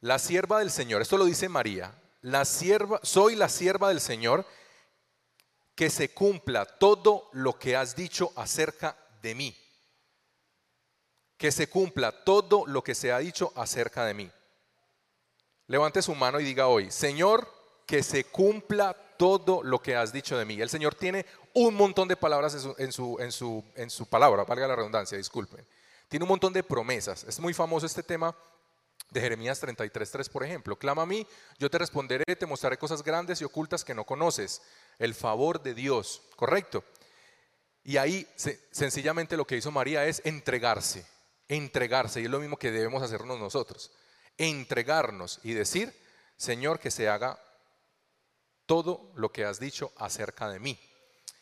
la 0.00 0.18
sierva 0.18 0.58
del 0.58 0.70
Señor, 0.70 1.02
esto 1.02 1.16
lo 1.16 1.24
dice 1.24 1.48
María, 1.48 1.94
la 2.20 2.44
sierva, 2.44 3.00
soy 3.02 3.36
la 3.36 3.48
sierva 3.48 3.88
del 3.88 4.00
Señor, 4.00 4.46
que 5.74 5.90
se 5.90 6.10
cumpla 6.10 6.64
todo 6.64 7.28
lo 7.32 7.58
que 7.58 7.76
has 7.76 7.96
dicho 7.96 8.32
acerca 8.36 8.96
de 9.22 9.34
mí 9.34 9.56
que 11.36 11.52
se 11.52 11.68
cumpla 11.68 12.12
todo 12.24 12.64
lo 12.66 12.82
que 12.82 12.94
se 12.94 13.12
ha 13.12 13.18
dicho 13.18 13.52
acerca 13.56 14.04
de 14.04 14.14
mí. 14.14 14.30
Levante 15.66 16.02
su 16.02 16.14
mano 16.14 16.40
y 16.40 16.44
diga 16.44 16.68
hoy, 16.68 16.90
Señor, 16.90 17.52
que 17.86 18.02
se 18.02 18.24
cumpla 18.24 18.96
todo 19.16 19.62
lo 19.62 19.80
que 19.80 19.96
has 19.96 20.12
dicho 20.12 20.36
de 20.36 20.44
mí. 20.44 20.60
El 20.60 20.68
Señor 20.68 20.94
tiene 20.94 21.26
un 21.52 21.74
montón 21.74 22.08
de 22.08 22.16
palabras 22.16 22.54
en 22.54 22.60
su, 22.92 23.16
en 23.18 23.32
su, 23.32 23.64
en 23.76 23.90
su, 23.90 24.06
palabra, 24.06 24.44
valga 24.44 24.68
la 24.68 24.76
redundancia, 24.76 25.18
disculpen. 25.18 25.64
Tiene 26.08 26.24
un 26.24 26.28
montón 26.28 26.52
de 26.52 26.62
promesas. 26.62 27.24
Es 27.24 27.40
muy 27.40 27.54
famoso 27.54 27.86
este 27.86 28.02
tema 28.02 28.34
de 29.10 29.20
Jeremías 29.20 29.62
33.3, 29.62 30.30
por 30.30 30.44
ejemplo. 30.44 30.76
Clama 30.76 31.02
a 31.02 31.06
mí, 31.06 31.26
yo 31.58 31.70
te 31.70 31.78
responderé, 31.78 32.24
te 32.36 32.46
mostraré 32.46 32.76
cosas 32.76 33.02
grandes 33.02 33.40
y 33.40 33.44
ocultas 33.44 33.84
que 33.84 33.94
no 33.94 34.04
conoces. 34.04 34.62
El 34.98 35.14
favor 35.14 35.62
de 35.62 35.74
Dios, 35.74 36.22
¿correcto? 36.36 36.84
Y 37.84 37.96
ahí 37.96 38.26
sencillamente 38.70 39.36
lo 39.36 39.46
que 39.46 39.56
hizo 39.56 39.70
María 39.70 40.06
es 40.06 40.22
entregarse 40.24 41.04
entregarse, 41.48 42.20
y 42.20 42.24
es 42.24 42.30
lo 42.30 42.40
mismo 42.40 42.56
que 42.56 42.70
debemos 42.70 43.02
hacernos 43.02 43.38
nosotros, 43.38 43.90
entregarnos 44.38 45.40
y 45.42 45.52
decir, 45.52 45.94
Señor, 46.36 46.78
que 46.78 46.90
se 46.90 47.08
haga 47.08 47.38
todo 48.66 49.10
lo 49.14 49.30
que 49.32 49.44
has 49.44 49.60
dicho 49.60 49.92
acerca 49.96 50.48
de 50.48 50.58
mí. 50.58 50.78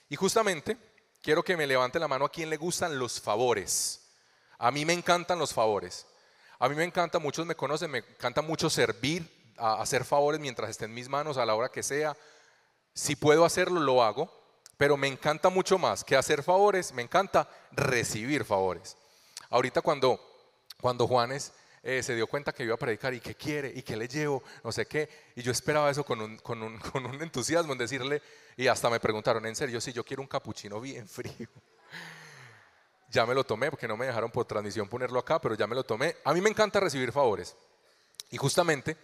Y 0.09 0.17
justamente 0.17 0.77
quiero 1.23 1.43
que 1.43 1.57
me 1.57 1.67
levante 1.67 1.99
la 1.99 2.09
mano 2.09 2.25
a 2.25 2.31
quien 2.31 2.51
le 2.51 2.57
gustan 2.57 2.99
los 2.99 3.21
favores. 3.21 4.01
A 4.59 4.71
mí 4.71 4.85
me 4.85 4.93
encantan 4.93 5.39
los 5.39 5.53
favores. 5.53 6.07
A 6.59 6.69
mí 6.69 6.75
me 6.75 6.85
encanta, 6.85 7.19
muchos 7.19 7.47
me 7.47 7.57
conocen, 7.57 7.91
me 7.91 7.99
encanta 7.99 8.43
mucho 8.43 8.71
servir, 8.71 9.29
hacer 9.57 10.05
favores 10.05 10.41
mientras 10.41 10.71
esté 10.71 10.85
en 10.85 10.95
mis 10.95 11.09
manos, 11.09 11.37
a 11.37 11.47
la 11.47 11.55
hora 11.55 11.71
que 11.71 11.83
sea. 11.83 12.17
Si 12.95 13.17
puedo 13.17 13.45
hacerlo, 13.45 13.81
lo 13.81 14.03
hago, 14.03 14.33
pero 14.77 14.97
me 14.97 15.09
encanta 15.09 15.49
mucho 15.49 15.79
más 15.79 16.05
que 16.05 16.17
hacer 16.17 16.43
favores, 16.43 16.93
me 16.93 17.03
encanta 17.03 17.49
recibir 17.73 18.45
favores. 18.45 18.97
Ahorita 19.51 19.81
cuando, 19.81 20.21
cuando 20.81 21.07
Juanes 21.07 21.53
eh, 21.83 22.03
se 22.03 22.15
dio 22.15 22.27
cuenta 22.27 22.53
que 22.53 22.65
iba 22.65 22.75
a 22.75 22.79
predicar 22.79 23.13
y 23.15 23.21
qué 23.21 23.35
quiere 23.35 23.73
y 23.75 23.83
qué 23.83 23.97
le 23.97 24.07
llevo, 24.07 24.43
no 24.63 24.71
sé 24.71 24.87
qué, 24.87 25.09
y 25.35 25.43
yo 25.43 25.51
esperaba 25.51 25.91
eso 25.91 26.05
con 26.05 26.21
un, 26.21 26.39
con 26.39 26.63
un, 26.63 26.79
con 26.93 27.05
un 27.07 27.21
entusiasmo 27.21 27.73
en 27.73 27.79
decirle, 27.79 28.23
y 28.57 28.67
hasta 28.67 28.89
me 28.89 29.01
preguntaron, 29.01 29.45
en 29.47 29.57
serio, 29.57 29.81
si 29.81 29.93
yo 29.93 30.05
quiero 30.05 30.23
un 30.23 30.29
capuchino 30.29 30.81
bien 30.81 31.09
frío. 31.09 31.49
Ya 33.11 33.27
me 33.27 33.35
lo 33.35 33.45
tomé, 33.45 33.69
porque 33.69 33.87
no 33.87 33.95
me 33.95 34.07
dejaron 34.07 34.31
por 34.31 34.47
transmisión 34.47 34.89
ponerlo 34.89 35.19
acá, 35.19 35.39
pero 35.39 35.55
ya 35.55 35.67
me 35.67 35.75
lo 35.75 35.85
tomé. 35.85 36.17
A 36.25 36.33
mí 36.33 36.41
me 36.41 36.49
encanta 36.49 36.81
recibir 36.81 37.13
favores. 37.13 37.55
Y 38.31 38.39
justamente 38.39 38.97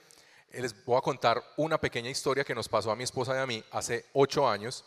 eh, 0.50 0.62
les 0.62 0.84
voy 0.84 0.96
a 0.96 1.02
contar 1.02 1.42
una 1.58 1.78
pequeña 1.78 2.08
historia 2.08 2.42
que 2.42 2.54
nos 2.54 2.68
pasó 2.68 2.90
a 2.90 2.96
mi 2.96 3.04
esposa 3.04 3.34
y 3.34 3.38
a 3.38 3.46
mí 3.46 3.62
hace 3.70 4.06
ocho 4.14 4.48
años. 4.48 4.84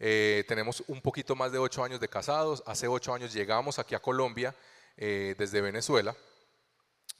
Eh, 0.00 0.44
tenemos 0.48 0.82
un 0.88 1.00
poquito 1.00 1.36
más 1.36 1.52
de 1.52 1.58
ocho 1.58 1.84
años 1.84 2.00
de 2.00 2.08
casados. 2.08 2.64
Hace 2.66 2.88
ocho 2.88 3.14
años 3.14 3.32
llegamos 3.32 3.78
aquí 3.78 3.94
a 3.94 4.00
Colombia 4.00 4.54
eh, 4.96 5.36
desde 5.38 5.60
Venezuela. 5.60 6.16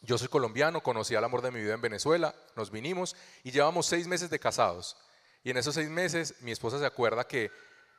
Yo 0.04 0.18
soy 0.18 0.28
colombiano, 0.28 0.82
conocí 0.82 1.14
al 1.14 1.24
amor 1.24 1.40
de 1.40 1.50
mi 1.50 1.60
vida 1.60 1.74
en 1.74 1.80
Venezuela, 1.80 2.34
nos 2.56 2.70
vinimos 2.70 3.16
y 3.42 3.50
llevamos 3.50 3.86
seis 3.86 4.06
meses 4.06 4.28
de 4.28 4.38
casados. 4.38 4.96
Y 5.42 5.50
en 5.50 5.56
esos 5.56 5.74
seis 5.74 5.88
meses 5.88 6.34
mi 6.40 6.52
esposa 6.52 6.78
se 6.78 6.86
acuerda 6.86 7.26
que 7.26 7.50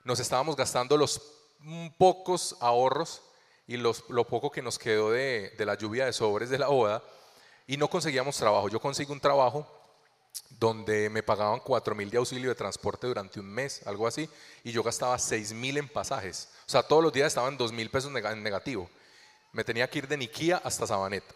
nos 0.03 0.19
estábamos 0.19 0.55
gastando 0.55 0.97
los 0.97 1.19
pocos 1.97 2.55
ahorros 2.59 3.24
y 3.65 3.77
lo 3.77 4.27
poco 4.27 4.51
que 4.51 4.62
nos 4.62 4.77
quedó 4.77 5.12
de, 5.12 5.53
de 5.57 5.65
la 5.65 5.75
lluvia 5.75 6.05
de 6.05 6.13
sobres 6.13 6.51
de 6.51 6.59
la 6.59 6.67
boda 6.67 7.03
y 7.65 7.77
no 7.77 7.89
conseguíamos 7.89 8.38
trabajo. 8.38 8.69
Yo 8.69 8.79
consigo 8.79 9.12
un 9.12 9.19
trabajo 9.19 9.67
donde 10.59 11.09
me 11.09 11.24
pagaban 11.24 11.59
4 11.59 11.95
mil 11.95 12.09
de 12.12 12.17
auxilio 12.17 12.50
de 12.50 12.55
transporte 12.55 13.07
durante 13.07 13.39
un 13.39 13.47
mes, 13.47 13.81
algo 13.88 14.05
así, 14.05 14.29
y 14.63 14.71
yo 14.71 14.83
gastaba 14.83 15.17
6 15.17 15.53
mil 15.53 15.77
en 15.77 15.89
pasajes. 15.89 16.50
O 16.67 16.69
sea, 16.69 16.83
todos 16.83 17.01
los 17.01 17.13
días 17.13 17.27
estaban 17.27 17.57
2 17.57 17.71
mil 17.71 17.89
pesos 17.89 18.13
en 18.13 18.43
negativo. 18.43 18.89
Me 19.53 19.63
tenía 19.63 19.89
que 19.89 20.00
ir 20.00 20.07
de 20.07 20.17
Niquía 20.17 20.62
hasta 20.63 20.85
Sabaneta. 20.85 21.33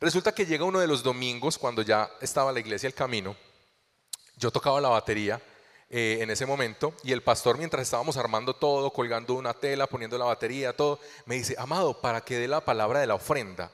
Resulta 0.00 0.32
que 0.32 0.46
llega 0.46 0.64
uno 0.64 0.80
de 0.80 0.86
los 0.86 1.02
domingos, 1.02 1.58
cuando 1.58 1.82
ya 1.82 2.10
estaba 2.20 2.52
la 2.52 2.60
iglesia 2.60 2.86
el 2.86 2.94
camino, 2.94 3.36
yo 4.36 4.50
tocaba 4.50 4.80
la 4.80 4.88
batería 4.88 5.40
eh, 5.90 6.18
en 6.20 6.30
ese 6.30 6.46
momento 6.46 6.94
y 7.04 7.12
el 7.12 7.22
pastor 7.22 7.56
mientras 7.56 7.82
estábamos 7.82 8.16
armando 8.16 8.54
todo, 8.54 8.90
colgando 8.90 9.34
una 9.34 9.54
tela, 9.54 9.86
poniendo 9.86 10.18
la 10.18 10.24
batería, 10.24 10.76
todo, 10.76 10.98
me 11.26 11.36
dice, 11.36 11.54
amado, 11.58 12.00
para 12.00 12.22
que 12.22 12.38
dé 12.38 12.48
la 12.48 12.64
palabra 12.64 13.00
de 13.00 13.06
la 13.06 13.14
ofrenda. 13.14 13.70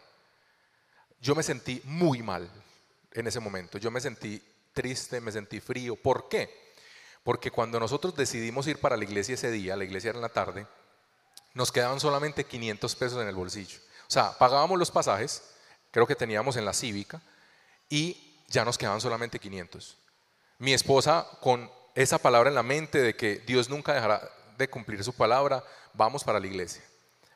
Yo 1.21 1.35
me 1.35 1.43
sentí 1.43 1.81
muy 1.85 2.23
mal 2.23 2.51
en 3.13 3.27
ese 3.27 3.41
momento, 3.41 3.79
yo 3.79 3.91
me 3.91 4.01
sentí 4.01 4.43
triste, 4.73 5.21
me 5.21 5.33
sentí 5.33 5.61
frío. 5.61 5.97
¿Por 5.97 6.29
qué? 6.29 6.73
Porque 7.23 7.51
cuando 7.51 7.79
nosotros 7.81 8.15
decidimos 8.15 8.67
ir 8.67 8.79
para 8.79 8.97
la 8.97 9.05
iglesia 9.05 9.35
ese 9.35 9.51
día, 9.51 9.77
la 9.77 9.85
iglesia 9.85 10.11
era 10.11 10.19
en 10.19 10.23
la 10.23 10.29
tarde, 10.31 10.67
nos 11.55 11.73
quedaban 11.73 12.01
solamente 12.01 12.45
500 12.45 12.97
pesos 12.97 13.23
en 13.23 13.29
el 13.29 13.35
bolsillo. 13.35 13.79
O 13.79 14.11
sea, 14.11 14.37
pagábamos 14.39 14.79
los 14.79 14.91
pasajes, 14.91 15.43
creo 15.91 16.07
que 16.07 16.15
teníamos 16.17 16.57
en 16.57 16.65
la 16.65 16.73
cívica, 16.73 17.21
y 17.89 18.37
ya 18.49 18.65
nos 18.65 18.79
quedaban 18.79 19.01
solamente 19.01 19.39
500. 19.39 19.97
Mi 20.59 20.73
esposa, 20.73 21.27
con 21.41 21.71
esa 21.95 22.19
palabra 22.19 22.49
en 22.49 22.55
la 22.55 22.63
mente 22.63 23.01
de 23.01 23.17
que 23.17 23.39
Dios 23.39 23.69
nunca 23.69 23.95
dejará 23.95 24.31
de 24.57 24.69
cumplir 24.69 25.03
su 25.03 25.13
palabra, 25.13 25.65
vamos 25.95 26.23
para 26.25 26.39
la 26.39 26.47
iglesia. 26.47 26.83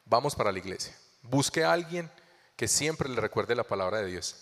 Vamos 0.05 0.35
para 0.35 0.53
la 0.53 0.59
iglesia. 0.59 0.95
Busque 1.23 1.65
a 1.65 1.73
alguien 1.73 2.11
que 2.57 2.69
siempre 2.69 3.09
le 3.09 3.21
recuerde 3.21 3.55
la 3.55 3.65
palabra 3.65 3.99
de 3.99 4.07
Dios. 4.07 4.37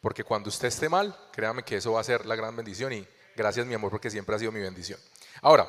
Porque 0.00 0.24
cuando 0.24 0.48
usted 0.48 0.68
esté 0.68 0.88
mal, 0.88 1.16
créame 1.32 1.62
que 1.62 1.76
eso 1.76 1.92
va 1.92 2.00
a 2.00 2.04
ser 2.04 2.24
la 2.26 2.36
gran 2.36 2.56
bendición 2.56 2.92
y 2.92 3.06
gracias 3.36 3.66
mi 3.66 3.74
amor 3.74 3.90
porque 3.90 4.10
siempre 4.10 4.34
ha 4.34 4.38
sido 4.38 4.52
mi 4.52 4.60
bendición. 4.60 4.98
Ahora, 5.42 5.68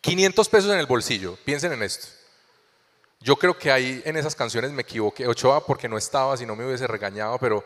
500 0.00 0.48
pesos 0.48 0.70
en 0.70 0.78
el 0.78 0.86
bolsillo, 0.86 1.36
piensen 1.44 1.72
en 1.72 1.82
esto. 1.82 2.06
Yo 3.24 3.36
creo 3.36 3.56
que 3.56 3.72
ahí 3.72 4.02
en 4.04 4.18
esas 4.18 4.34
canciones 4.34 4.70
me 4.72 4.82
equivoqué, 4.82 5.26
Ochoa 5.26 5.64
porque 5.64 5.88
no 5.88 5.96
estaba, 5.96 6.36
si 6.36 6.44
no 6.44 6.54
me 6.54 6.66
hubiese 6.66 6.86
regañado, 6.86 7.38
pero 7.38 7.64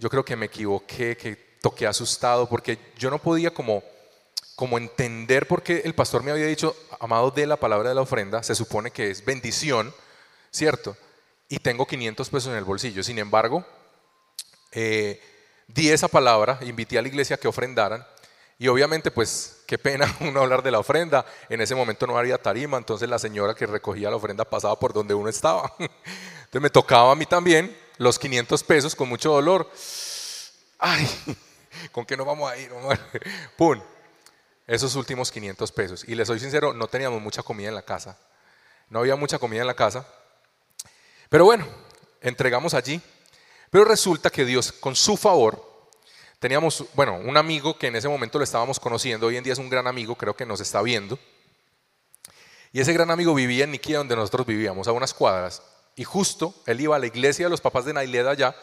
yo 0.00 0.10
creo 0.10 0.24
que 0.24 0.34
me 0.34 0.46
equivoqué, 0.46 1.16
que 1.16 1.36
toqué 1.60 1.86
asustado, 1.86 2.48
porque 2.48 2.76
yo 2.98 3.08
no 3.08 3.20
podía 3.20 3.54
como, 3.54 3.84
como 4.56 4.76
entender 4.78 5.46
por 5.46 5.62
qué 5.62 5.82
el 5.84 5.94
pastor 5.94 6.24
me 6.24 6.32
había 6.32 6.46
dicho, 6.46 6.74
amado 6.98 7.30
de 7.30 7.46
la 7.46 7.56
palabra 7.56 7.90
de 7.90 7.94
la 7.94 8.00
ofrenda, 8.00 8.42
se 8.42 8.56
supone 8.56 8.90
que 8.90 9.12
es 9.12 9.24
bendición, 9.24 9.94
¿cierto? 10.50 10.96
Y 11.48 11.60
tengo 11.60 11.86
500 11.86 12.28
pesos 12.28 12.50
en 12.50 12.58
el 12.58 12.64
bolsillo. 12.64 13.04
Sin 13.04 13.20
embargo, 13.20 13.64
eh, 14.72 15.22
di 15.68 15.88
esa 15.88 16.08
palabra, 16.08 16.58
invité 16.62 16.98
a 16.98 17.02
la 17.02 17.06
iglesia 17.06 17.36
a 17.36 17.38
que 17.38 17.46
ofrendaran. 17.46 18.04
Y 18.58 18.68
obviamente, 18.68 19.10
pues, 19.10 19.62
qué 19.66 19.78
pena 19.78 20.14
uno 20.20 20.40
hablar 20.40 20.62
de 20.62 20.70
la 20.70 20.78
ofrenda. 20.78 21.26
En 21.48 21.60
ese 21.60 21.74
momento 21.74 22.06
no 22.06 22.18
había 22.18 22.38
tarima, 22.38 22.78
entonces 22.78 23.08
la 23.08 23.18
señora 23.18 23.54
que 23.54 23.66
recogía 23.66 24.10
la 24.10 24.16
ofrenda 24.16 24.44
pasaba 24.44 24.78
por 24.78 24.92
donde 24.92 25.14
uno 25.14 25.28
estaba. 25.28 25.72
Entonces 25.78 26.62
me 26.62 26.70
tocaba 26.70 27.10
a 27.10 27.14
mí 27.16 27.26
también 27.26 27.76
los 27.98 28.18
500 28.20 28.62
pesos 28.62 28.94
con 28.94 29.08
mucho 29.08 29.32
dolor. 29.32 29.68
Ay, 30.78 31.08
¿con 31.92 32.06
qué 32.06 32.16
no 32.16 32.24
vamos 32.24 32.50
a 32.50 32.56
ir? 32.56 32.70
¡Pum! 33.56 33.80
Esos 34.66 34.94
últimos 34.94 35.32
500 35.32 35.72
pesos. 35.72 36.04
Y 36.08 36.14
les 36.14 36.28
soy 36.28 36.38
sincero, 36.38 36.72
no 36.72 36.86
teníamos 36.86 37.20
mucha 37.20 37.42
comida 37.42 37.68
en 37.68 37.74
la 37.74 37.82
casa. 37.82 38.16
No 38.88 39.00
había 39.00 39.16
mucha 39.16 39.38
comida 39.40 39.62
en 39.62 39.66
la 39.66 39.74
casa. 39.74 40.06
Pero 41.28 41.44
bueno, 41.44 41.66
entregamos 42.20 42.74
allí 42.74 43.02
pero 43.70 43.84
resulta 43.84 44.30
que 44.30 44.44
Dios, 44.44 44.72
con 44.72 44.94
su 44.94 45.16
favor, 45.16 45.65
teníamos, 46.46 46.84
bueno, 46.94 47.16
un 47.16 47.36
amigo 47.36 47.76
que 47.76 47.88
en 47.88 47.96
ese 47.96 48.08
momento 48.08 48.38
lo 48.38 48.44
estábamos 48.44 48.78
conociendo, 48.78 49.26
hoy 49.26 49.36
en 49.36 49.42
día 49.42 49.52
es 49.52 49.58
un 49.58 49.68
gran 49.68 49.88
amigo, 49.88 50.14
creo 50.14 50.36
que 50.36 50.46
nos 50.46 50.60
está 50.60 50.80
viendo. 50.80 51.18
Y 52.72 52.78
ese 52.78 52.92
gran 52.92 53.10
amigo 53.10 53.34
vivía 53.34 53.64
en 53.64 53.72
Niquía, 53.72 53.98
donde 53.98 54.14
nosotros 54.14 54.46
vivíamos, 54.46 54.86
a 54.86 54.92
unas 54.92 55.12
cuadras. 55.12 55.60
Y 55.96 56.04
justo 56.04 56.54
él 56.66 56.80
iba 56.80 56.94
a 56.94 57.00
la 57.00 57.06
iglesia 57.08 57.46
de 57.46 57.50
los 57.50 57.60
papás 57.60 57.84
de 57.84 57.94
Naileda 57.94 58.30
allá, 58.30 58.54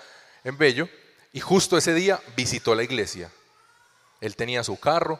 en 0.46 0.58
Bello, 0.58 0.88
y 1.34 1.42
justo 1.42 1.78
ese 1.78 1.94
día 1.94 2.22
visitó 2.38 2.74
la 2.74 2.84
iglesia. 2.84 3.30
Él 4.22 4.38
tenía 4.38 4.64
su 4.64 4.80
carro, 4.80 5.20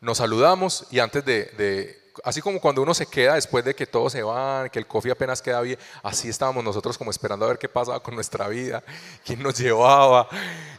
nos 0.00 0.18
saludamos 0.18 0.88
y 0.90 0.98
antes 0.98 1.24
de 1.24 2.02
así 2.24 2.40
como 2.40 2.60
cuando 2.60 2.82
uno 2.82 2.94
se 2.94 3.06
queda 3.06 3.34
después 3.34 3.64
de 3.64 3.74
que 3.74 3.86
todos 3.86 4.12
se 4.12 4.22
van, 4.22 4.70
que 4.70 4.78
el 4.78 4.86
coffee 4.86 5.12
apenas 5.12 5.40
queda 5.40 5.60
bien, 5.60 5.78
así 6.02 6.28
estábamos 6.28 6.62
nosotros 6.64 6.98
como 6.98 7.10
esperando 7.10 7.44
a 7.44 7.48
ver 7.48 7.58
qué 7.58 7.68
pasaba 7.68 8.00
con 8.02 8.14
nuestra 8.14 8.48
vida, 8.48 8.82
quién 9.24 9.42
nos 9.42 9.58
llevaba, 9.58 10.28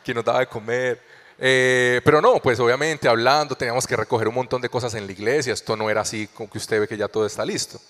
quién 0.03 0.15
nos 0.15 0.25
daba 0.25 0.39
de 0.39 0.47
comer. 0.47 1.12
Eh, 1.45 1.99
pero 2.05 2.21
no, 2.21 2.39
pues 2.39 2.57
obviamente 2.61 3.09
hablando, 3.09 3.53
teníamos 3.53 3.85
que 3.85 3.97
recoger 3.97 4.29
un 4.29 4.35
montón 4.35 4.61
de 4.61 4.69
cosas 4.69 4.93
en 4.93 5.05
la 5.05 5.11
iglesia, 5.11 5.51
esto 5.51 5.75
no 5.75 5.89
era 5.89 5.99
así 5.99 6.27
como 6.27 6.49
que 6.49 6.57
usted 6.57 6.79
ve 6.79 6.87
que 6.87 6.95
ya 6.95 7.09
todo 7.09 7.25
está 7.25 7.43
listo. 7.43 7.81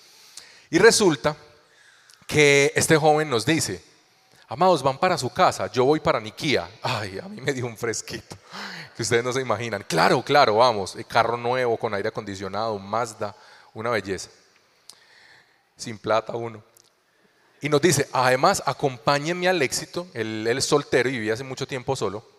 Y 0.72 0.80
resulta 0.80 1.38
que 2.26 2.74
este 2.76 2.98
joven 2.98 3.30
nos 3.30 3.46
dice, 3.46 3.84
amados, 4.48 4.82
van 4.82 4.98
para 4.98 5.20
su 5.20 5.30
casa, 5.30 5.72
yo 5.72 5.86
voy 5.86 6.00
para 6.00 6.20
Niquía. 6.20 6.68
Ay, 6.82 7.20
a 7.20 7.28
mí 7.28 7.42
me 7.42 7.54
dio 7.54 7.68
un 7.68 7.78
fresquito 7.78 8.36
que 8.98 9.04
ustedes 9.04 9.24
no 9.24 9.32
se 9.32 9.42
imaginan. 9.42 9.86
Claro, 9.88 10.24
claro, 10.24 10.56
vamos, 10.56 10.96
el 10.96 11.06
carro 11.06 11.38
nuevo 11.38 11.78
con 11.78 11.94
aire 11.94 12.10
acondicionado, 12.10 12.80
Mazda, 12.80 13.36
una 13.76 13.92
belleza. 13.92 14.32
Sin 15.78 16.00
plata 16.00 16.34
uno. 16.34 16.64
Y 17.62 17.70
nos 17.70 17.84
dice, 17.84 18.10
además, 18.14 18.64
acompáñenme 18.66 19.48
al 19.48 19.62
éxito, 19.62 20.08
él, 20.16 20.48
es 20.48 20.66
soltero 20.66 21.08
y 21.08 21.12
vivía 21.12 21.36
hace 21.36 21.44
mucho 21.44 21.68
tiempo 21.68 21.96
solo, 21.96 22.34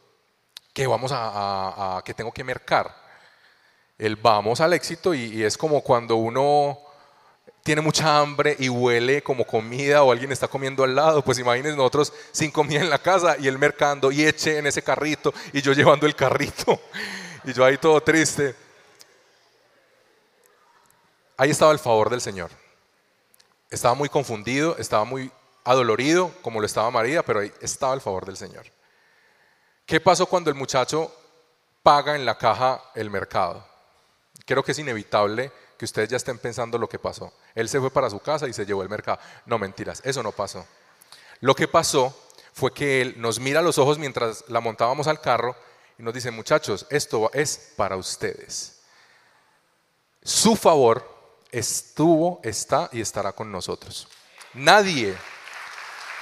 que 0.74 0.86
vamos 0.86 1.10
a, 1.14 2.02
que 2.04 2.12
tengo 2.12 2.32
que 2.32 2.44
mercar. 2.44 2.94
El 3.96 4.16
vamos 4.16 4.60
al 4.60 4.74
éxito 4.74 5.14
y 5.14 5.42
es 5.42 5.56
como 5.56 5.80
cuando 5.80 6.16
uno 6.16 6.78
tiene 7.64 7.80
mucha 7.80 8.18
hambre 8.18 8.54
y 8.58 8.68
huele 8.68 9.22
como 9.22 9.46
comida 9.46 10.02
o 10.02 10.12
alguien 10.12 10.30
está 10.30 10.46
comiendo 10.46 10.84
al 10.84 10.94
lado, 10.94 11.24
pues 11.24 11.38
imagínense 11.38 11.76
nosotros 11.76 12.12
sin 12.30 12.50
comida 12.50 12.80
en 12.80 12.90
la 12.90 12.98
casa 12.98 13.36
y 13.40 13.48
él 13.48 13.58
mercando 13.58 14.12
y 14.12 14.22
eche 14.22 14.58
en 14.58 14.66
ese 14.66 14.82
carrito 14.82 15.32
y 15.50 15.62
yo 15.62 15.72
llevando 15.72 16.06
el 16.06 16.14
carrito 16.14 16.78
y 17.44 17.54
yo 17.54 17.64
ahí 17.64 17.78
todo 17.78 18.02
triste. 18.02 18.54
Ahí 21.38 21.50
estaba 21.50 21.72
el 21.72 21.78
favor 21.78 22.10
del 22.10 22.20
Señor. 22.20 22.50
Estaba 23.70 23.94
muy 23.94 24.10
confundido, 24.10 24.76
estaba 24.78 25.04
muy 25.04 25.32
adolorido, 25.64 26.30
como 26.42 26.60
lo 26.60 26.66
estaba 26.66 26.90
María, 26.90 27.24
pero 27.24 27.40
ahí 27.40 27.52
estaba 27.62 27.94
el 27.94 28.02
favor 28.02 28.26
del 28.26 28.36
Señor. 28.36 28.66
¿Qué 29.86 30.00
pasó 30.00 30.26
cuando 30.26 30.50
el 30.50 30.56
muchacho 30.56 31.14
paga 31.82 32.14
en 32.16 32.24
la 32.24 32.38
caja 32.38 32.82
el 32.94 33.10
mercado? 33.10 33.66
Creo 34.46 34.62
que 34.62 34.72
es 34.72 34.78
inevitable 34.78 35.52
que 35.78 35.84
ustedes 35.84 36.08
ya 36.08 36.16
estén 36.16 36.38
pensando 36.38 36.78
lo 36.78 36.88
que 36.88 36.98
pasó. 36.98 37.32
Él 37.54 37.68
se 37.68 37.80
fue 37.80 37.90
para 37.90 38.10
su 38.10 38.20
casa 38.20 38.48
y 38.48 38.52
se 38.52 38.64
llevó 38.64 38.82
el 38.82 38.88
mercado. 38.88 39.18
No, 39.46 39.58
mentiras, 39.58 40.00
eso 40.04 40.22
no 40.22 40.32
pasó. 40.32 40.66
Lo 41.40 41.54
que 41.54 41.68
pasó 41.68 42.18
fue 42.52 42.72
que 42.72 43.02
él 43.02 43.14
nos 43.18 43.40
mira 43.40 43.60
los 43.60 43.78
ojos 43.78 43.98
mientras 43.98 44.44
la 44.48 44.60
montábamos 44.60 45.06
al 45.06 45.20
carro 45.20 45.56
y 45.98 46.02
nos 46.02 46.14
dice, 46.14 46.30
muchachos, 46.30 46.86
esto 46.90 47.30
es 47.34 47.72
para 47.76 47.96
ustedes. 47.96 48.80
Su 50.22 50.56
favor 50.56 51.06
estuvo, 51.50 52.40
está 52.42 52.88
y 52.92 53.00
estará 53.00 53.32
con 53.32 53.52
nosotros. 53.52 54.08
Nadie, 54.54 55.16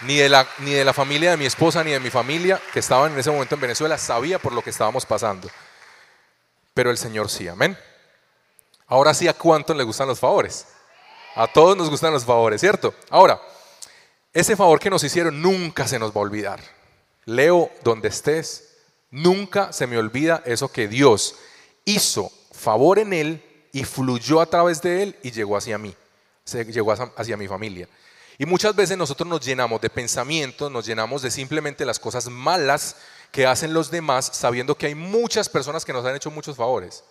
ni 0.02 0.16
de, 0.16 0.28
la, 0.28 0.46
ni 0.58 0.72
de 0.72 0.84
la 0.84 0.92
familia 0.92 1.30
de 1.30 1.36
mi 1.36 1.46
esposa, 1.46 1.84
ni 1.84 1.92
de 1.92 2.00
mi 2.00 2.10
familia 2.10 2.60
que 2.72 2.80
estaban 2.80 3.12
en 3.12 3.18
ese 3.18 3.30
momento 3.30 3.54
en 3.54 3.60
Venezuela, 3.60 3.96
sabía 3.98 4.38
por 4.38 4.52
lo 4.52 4.62
que 4.62 4.70
estábamos 4.70 5.06
pasando. 5.06 5.48
Pero 6.74 6.90
el 6.90 6.98
Señor 6.98 7.30
sí, 7.30 7.46
amén. 7.48 7.78
Ahora 8.86 9.14
sí, 9.14 9.28
¿a 9.28 9.34
cuántos 9.34 9.76
le 9.76 9.84
gustan 9.84 10.08
los 10.08 10.20
favores? 10.20 10.66
A 11.34 11.46
todos 11.46 11.76
nos 11.76 11.88
gustan 11.88 12.12
los 12.12 12.24
favores, 12.24 12.60
¿cierto? 12.60 12.94
Ahora, 13.10 13.40
ese 14.32 14.56
favor 14.56 14.80
que 14.80 14.90
nos 14.90 15.04
hicieron 15.04 15.40
nunca 15.40 15.86
se 15.86 15.98
nos 15.98 16.10
va 16.10 16.16
a 16.16 16.24
olvidar. 16.24 16.60
Leo 17.24 17.70
donde 17.84 18.08
estés, 18.08 18.76
nunca 19.10 19.72
se 19.72 19.86
me 19.86 19.98
olvida 19.98 20.42
eso 20.44 20.70
que 20.70 20.88
Dios 20.88 21.36
hizo 21.84 22.30
favor 22.52 22.98
en 22.98 23.12
él 23.12 23.68
y 23.72 23.84
fluyó 23.84 24.40
a 24.40 24.46
través 24.46 24.82
de 24.82 25.02
él 25.02 25.16
y 25.22 25.30
llegó 25.30 25.56
hacia 25.56 25.78
mí, 25.78 25.94
llegó 26.68 26.92
hacia 26.92 27.36
mi 27.36 27.48
familia. 27.48 27.88
Y 28.38 28.46
muchas 28.46 28.74
veces 28.74 28.96
nosotros 28.96 29.28
nos 29.28 29.44
llenamos 29.44 29.80
de 29.80 29.90
pensamientos, 29.90 30.70
nos 30.70 30.86
llenamos 30.86 31.22
de 31.22 31.30
simplemente 31.30 31.84
las 31.84 31.98
cosas 31.98 32.28
malas 32.28 32.96
que 33.30 33.46
hacen 33.46 33.72
los 33.72 33.90
demás, 33.90 34.30
sabiendo 34.32 34.76
que 34.76 34.86
hay 34.86 34.94
muchas 34.94 35.48
personas 35.48 35.84
que 35.84 35.92
nos 35.92 36.04
han 36.04 36.16
hecho 36.16 36.30
muchos 36.30 36.56
favores, 36.56 37.04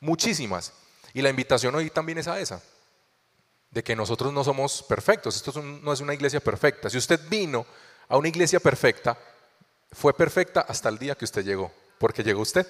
muchísimas. 0.00 0.72
Y 1.14 1.22
la 1.22 1.30
invitación 1.30 1.74
hoy 1.74 1.90
también 1.90 2.18
es 2.18 2.28
a 2.28 2.40
esa, 2.40 2.62
de 3.70 3.82
que 3.82 3.96
nosotros 3.96 4.32
no 4.32 4.44
somos 4.44 4.82
perfectos, 4.82 5.36
esto 5.36 5.62
no 5.62 5.92
es 5.92 6.00
una 6.00 6.14
iglesia 6.14 6.40
perfecta. 6.40 6.90
Si 6.90 6.98
usted 6.98 7.20
vino 7.28 7.66
a 8.08 8.16
una 8.16 8.28
iglesia 8.28 8.60
perfecta, 8.60 9.16
fue 9.92 10.14
perfecta 10.14 10.62
hasta 10.62 10.88
el 10.88 10.98
día 10.98 11.14
que 11.14 11.24
usted 11.24 11.44
llegó, 11.44 11.72
porque 11.98 12.22
llegó 12.22 12.40
usted 12.40 12.66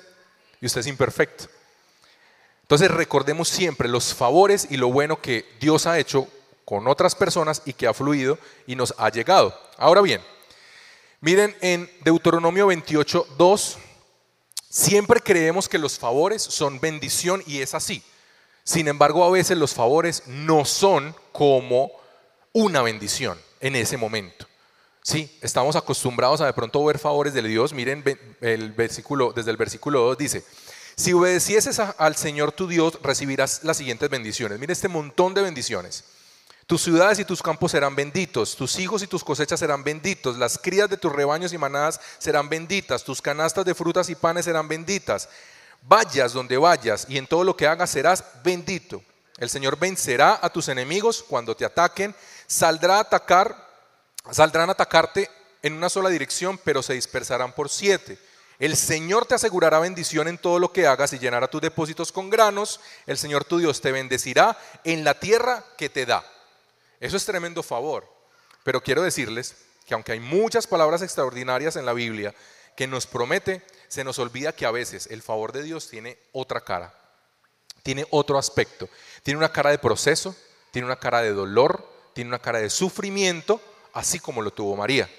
y 0.60 0.66
usted 0.66 0.80
es 0.80 0.86
imperfecto. 0.86 1.44
Entonces 2.62 2.90
recordemos 2.90 3.48
siempre 3.48 3.88
los 3.88 4.14
favores 4.14 4.68
y 4.70 4.76
lo 4.76 4.90
bueno 4.90 5.20
que 5.20 5.56
Dios 5.60 5.86
ha 5.86 5.98
hecho 5.98 6.26
con 6.64 6.86
otras 6.88 7.14
personas 7.14 7.62
y 7.64 7.72
que 7.72 7.86
ha 7.86 7.94
fluido 7.94 8.38
y 8.66 8.76
nos 8.76 8.94
ha 8.98 9.10
llegado. 9.10 9.58
Ahora 9.76 10.00
bien, 10.00 10.20
miren 11.20 11.56
en 11.60 11.90
Deuteronomio 12.04 12.66
28, 12.68 13.26
2, 13.36 13.78
siempre 14.68 15.20
creemos 15.20 15.68
que 15.68 15.78
los 15.78 15.98
favores 15.98 16.42
son 16.42 16.80
bendición 16.80 17.42
y 17.46 17.60
es 17.60 17.74
así. 17.74 18.02
Sin 18.64 18.88
embargo, 18.88 19.24
a 19.24 19.30
veces 19.30 19.58
los 19.58 19.74
favores 19.74 20.22
no 20.26 20.64
son 20.64 21.14
como 21.32 21.90
una 22.52 22.82
bendición 22.82 23.38
en 23.60 23.76
ese 23.76 23.96
momento. 23.96 24.46
Sí, 25.02 25.36
estamos 25.40 25.74
acostumbrados 25.74 26.40
a 26.40 26.46
de 26.46 26.52
pronto 26.52 26.84
ver 26.84 26.98
favores 26.98 27.34
de 27.34 27.42
Dios. 27.42 27.72
Miren 27.72 28.04
el 28.40 28.70
versículo, 28.72 29.32
desde 29.32 29.50
el 29.50 29.56
versículo 29.56 30.02
2 30.02 30.18
dice, 30.18 30.44
si 30.94 31.12
obedecieses 31.12 31.80
al 31.80 32.14
Señor 32.14 32.52
tu 32.52 32.68
Dios, 32.68 32.98
recibirás 33.02 33.64
las 33.64 33.78
siguientes 33.78 34.08
bendiciones. 34.08 34.60
Mire 34.60 34.72
este 34.72 34.88
montón 34.88 35.34
de 35.34 35.42
bendiciones. 35.42 36.04
Tus 36.72 36.84
ciudades 36.84 37.18
y 37.18 37.26
tus 37.26 37.42
campos 37.42 37.72
serán 37.72 37.94
benditos, 37.94 38.56
tus 38.56 38.78
hijos 38.78 39.02
y 39.02 39.06
tus 39.06 39.22
cosechas 39.22 39.60
serán 39.60 39.84
benditos, 39.84 40.38
las 40.38 40.56
crías 40.56 40.88
de 40.88 40.96
tus 40.96 41.12
rebaños 41.12 41.52
y 41.52 41.58
manadas 41.58 42.00
serán 42.16 42.48
benditas, 42.48 43.04
tus 43.04 43.20
canastas 43.20 43.66
de 43.66 43.74
frutas 43.74 44.08
y 44.08 44.14
panes 44.14 44.46
serán 44.46 44.68
benditas. 44.68 45.28
Vayas 45.82 46.32
donde 46.32 46.56
vayas 46.56 47.04
y 47.10 47.18
en 47.18 47.26
todo 47.26 47.44
lo 47.44 47.54
que 47.54 47.66
hagas 47.66 47.90
serás 47.90 48.24
bendito. 48.42 49.02
El 49.36 49.50
Señor 49.50 49.78
vencerá 49.78 50.40
a 50.40 50.48
tus 50.48 50.68
enemigos 50.68 51.22
cuando 51.22 51.54
te 51.54 51.66
ataquen, 51.66 52.16
saldrá 52.46 52.96
a 52.96 53.00
atacar, 53.00 53.54
saldrán 54.30 54.70
a 54.70 54.72
atacarte 54.72 55.30
en 55.60 55.74
una 55.74 55.90
sola 55.90 56.08
dirección, 56.08 56.58
pero 56.64 56.82
se 56.82 56.94
dispersarán 56.94 57.52
por 57.52 57.68
siete. 57.68 58.18
El 58.58 58.78
Señor 58.78 59.26
te 59.26 59.34
asegurará 59.34 59.78
bendición 59.78 60.26
en 60.26 60.38
todo 60.38 60.58
lo 60.58 60.72
que 60.72 60.86
hagas 60.86 61.12
y 61.12 61.18
llenará 61.18 61.48
tus 61.48 61.60
depósitos 61.60 62.10
con 62.12 62.30
granos. 62.30 62.80
El 63.04 63.18
Señor 63.18 63.44
tu 63.44 63.58
Dios 63.58 63.82
te 63.82 63.92
bendecirá 63.92 64.56
en 64.84 65.04
la 65.04 65.20
tierra 65.20 65.66
que 65.76 65.90
te 65.90 66.06
da. 66.06 66.31
Eso 67.02 67.16
es 67.16 67.26
tremendo 67.26 67.64
favor. 67.64 68.08
Pero 68.62 68.80
quiero 68.80 69.02
decirles 69.02 69.56
que 69.84 69.94
aunque 69.94 70.12
hay 70.12 70.20
muchas 70.20 70.68
palabras 70.68 71.02
extraordinarias 71.02 71.74
en 71.74 71.84
la 71.84 71.92
Biblia 71.92 72.32
que 72.76 72.86
nos 72.86 73.08
promete, 73.08 73.60
se 73.88 74.04
nos 74.04 74.20
olvida 74.20 74.54
que 74.54 74.66
a 74.66 74.70
veces 74.70 75.08
el 75.08 75.20
favor 75.20 75.50
de 75.50 75.64
Dios 75.64 75.88
tiene 75.90 76.16
otra 76.30 76.60
cara, 76.60 76.94
tiene 77.82 78.06
otro 78.10 78.38
aspecto. 78.38 78.88
Tiene 79.24 79.38
una 79.38 79.50
cara 79.50 79.70
de 79.70 79.78
proceso, 79.78 80.36
tiene 80.70 80.86
una 80.86 80.94
cara 80.94 81.22
de 81.22 81.32
dolor, 81.32 81.84
tiene 82.14 82.28
una 82.28 82.38
cara 82.38 82.60
de 82.60 82.70
sufrimiento, 82.70 83.60
así 83.92 84.20
como 84.20 84.40
lo 84.40 84.52
tuvo 84.52 84.76
María. 84.76 85.10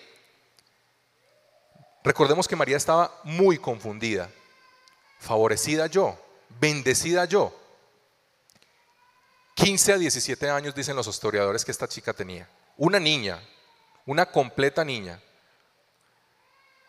Recordemos 2.01 2.47
que 2.47 2.55
María 2.55 2.77
estaba 2.77 3.19
muy 3.25 3.57
confundida. 3.57 4.29
Favorecida 5.19 5.87
yo, 5.87 6.17
bendecida 6.61 7.25
yo. 7.25 7.53
15 9.63 9.93
a 9.93 9.97
17 9.97 10.49
años 10.49 10.76
dicen 10.76 10.93
los 10.93 11.08
historiadores 11.08 11.63
que 11.63 11.71
esta 11.71 11.88
chica 11.88 12.12
tenía. 12.12 12.49
Una 12.76 12.99
niña, 12.99 13.41
una 14.06 14.26
completa 14.26 14.84
niña. 14.84 15.21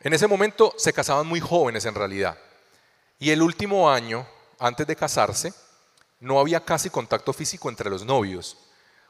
En 0.01 0.13
ese 0.13 0.27
momento 0.27 0.75
se 0.77 0.93
casaban 0.93 1.25
muy 1.25 1.39
jóvenes 1.39 1.85
en 1.85 1.95
realidad. 1.95 2.37
Y 3.21 3.31
el 3.31 3.43
último 3.43 3.89
año, 3.89 4.27
antes 4.59 4.89
de 4.89 4.97
casarse, 4.97 5.55
no 6.19 6.41
había 6.41 6.65
casi 6.65 6.91
contacto 6.91 7.33
físico 7.33 7.69
entre 7.69 7.89
los 7.89 8.05
novios. 8.05 8.57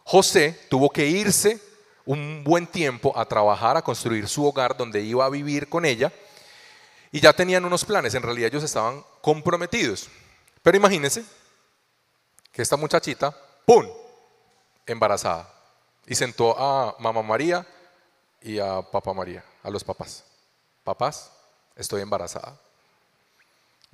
José 0.04 0.66
tuvo 0.68 0.90
que 0.90 1.06
irse 1.06 1.58
un 2.04 2.44
buen 2.44 2.66
tiempo 2.66 3.18
a 3.18 3.24
trabajar, 3.24 3.78
a 3.78 3.82
construir 3.82 4.28
su 4.28 4.44
hogar 4.44 4.76
donde 4.76 5.00
iba 5.00 5.24
a 5.24 5.30
vivir 5.30 5.70
con 5.70 5.86
ella. 5.86 6.12
Y 7.10 7.20
ya 7.20 7.32
tenían 7.32 7.64
unos 7.64 7.86
planes, 7.86 8.14
en 8.14 8.24
realidad 8.24 8.48
ellos 8.48 8.64
estaban 8.64 9.02
comprometidos. 9.22 10.10
Pero 10.62 10.76
imagínense 10.76 11.24
que 12.52 12.60
esta 12.60 12.76
muchachita, 12.76 13.34
¡pum!, 13.64 13.86
embarazada. 14.86 15.48
Y 16.06 16.14
sentó 16.14 16.58
a 16.58 16.96
mamá 16.98 17.22
María 17.22 17.66
y 18.42 18.58
a 18.58 18.82
papá 18.82 19.14
María, 19.14 19.44
a 19.62 19.70
los 19.70 19.82
papás. 19.82 20.24
Papás, 20.82 21.30
estoy 21.76 22.02
embarazada. 22.02 22.58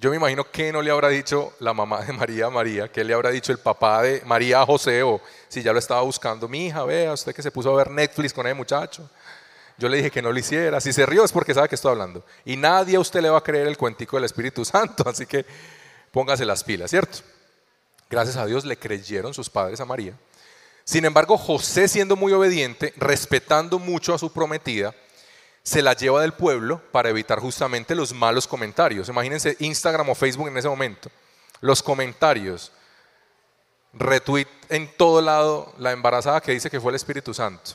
Yo 0.00 0.08
me 0.08 0.16
imagino 0.16 0.50
que 0.50 0.72
no 0.72 0.80
le 0.80 0.90
habrá 0.90 1.10
dicho 1.10 1.52
la 1.60 1.74
mamá 1.74 2.02
de 2.02 2.14
María 2.14 2.46
a 2.46 2.50
María, 2.50 2.90
que 2.90 3.04
le 3.04 3.12
habrá 3.12 3.30
dicho 3.30 3.52
el 3.52 3.58
papá 3.58 4.02
de 4.02 4.22
María 4.24 4.62
a 4.62 4.66
José, 4.66 5.02
o 5.02 5.20
si 5.46 5.62
ya 5.62 5.74
lo 5.74 5.78
estaba 5.78 6.00
buscando, 6.00 6.48
mi 6.48 6.66
hija, 6.66 6.84
vea, 6.84 7.12
usted 7.12 7.34
que 7.34 7.42
se 7.42 7.50
puso 7.50 7.70
a 7.70 7.76
ver 7.76 7.90
Netflix 7.90 8.32
con 8.32 8.46
ese 8.46 8.54
muchacho. 8.54 9.08
Yo 9.76 9.88
le 9.90 9.98
dije 9.98 10.10
que 10.10 10.22
no 10.22 10.32
lo 10.32 10.38
hiciera. 10.38 10.80
Si 10.80 10.92
se 10.92 11.04
rió 11.04 11.24
es 11.24 11.32
porque 11.32 11.52
sabe 11.52 11.68
que 11.68 11.74
estoy 11.74 11.92
hablando. 11.92 12.24
Y 12.46 12.56
nadie 12.56 12.96
a 12.96 13.00
usted 13.00 13.20
le 13.20 13.28
va 13.28 13.38
a 13.38 13.42
creer 13.42 13.66
el 13.66 13.76
cuentico 13.76 14.16
del 14.16 14.24
Espíritu 14.24 14.64
Santo, 14.64 15.04
así 15.08 15.26
que 15.26 15.44
póngase 16.10 16.46
las 16.46 16.64
pilas, 16.64 16.90
¿cierto? 16.90 17.18
Gracias 18.10 18.36
a 18.36 18.44
Dios 18.44 18.64
le 18.64 18.76
creyeron 18.76 19.32
sus 19.32 19.48
padres 19.48 19.80
a 19.80 19.84
María. 19.84 20.18
Sin 20.82 21.04
embargo, 21.04 21.38
José, 21.38 21.86
siendo 21.86 22.16
muy 22.16 22.32
obediente, 22.32 22.92
respetando 22.96 23.78
mucho 23.78 24.12
a 24.12 24.18
su 24.18 24.32
prometida, 24.32 24.92
se 25.62 25.80
la 25.80 25.92
lleva 25.92 26.20
del 26.20 26.32
pueblo 26.32 26.82
para 26.90 27.10
evitar 27.10 27.38
justamente 27.38 27.94
los 27.94 28.12
malos 28.12 28.48
comentarios. 28.48 29.08
Imagínense 29.08 29.56
Instagram 29.60 30.08
o 30.08 30.16
Facebook 30.16 30.48
en 30.48 30.58
ese 30.58 30.68
momento. 30.68 31.08
Los 31.60 31.82
comentarios. 31.82 32.72
Retweet 33.92 34.48
en 34.68 34.92
todo 34.96 35.20
lado 35.20 35.72
la 35.78 35.92
embarazada 35.92 36.40
que 36.40 36.52
dice 36.52 36.70
que 36.70 36.80
fue 36.80 36.90
el 36.90 36.96
Espíritu 36.96 37.32
Santo. 37.32 37.72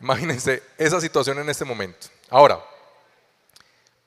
Imagínense 0.00 0.62
esa 0.78 1.00
situación 1.00 1.38
en 1.38 1.48
este 1.48 1.64
momento. 1.64 2.08
Ahora, 2.28 2.60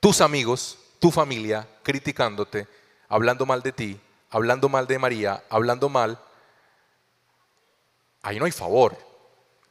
tus 0.00 0.20
amigos, 0.20 0.76
tu 0.98 1.10
familia, 1.10 1.66
criticándote, 1.82 2.66
hablando 3.08 3.46
mal 3.46 3.62
de 3.62 3.72
ti, 3.72 4.00
hablando 4.34 4.68
mal 4.68 4.86
de 4.86 4.98
María, 4.98 5.42
hablando 5.48 5.88
mal, 5.88 6.18
ahí 8.22 8.38
no 8.38 8.44
hay 8.44 8.52
favor. 8.52 8.96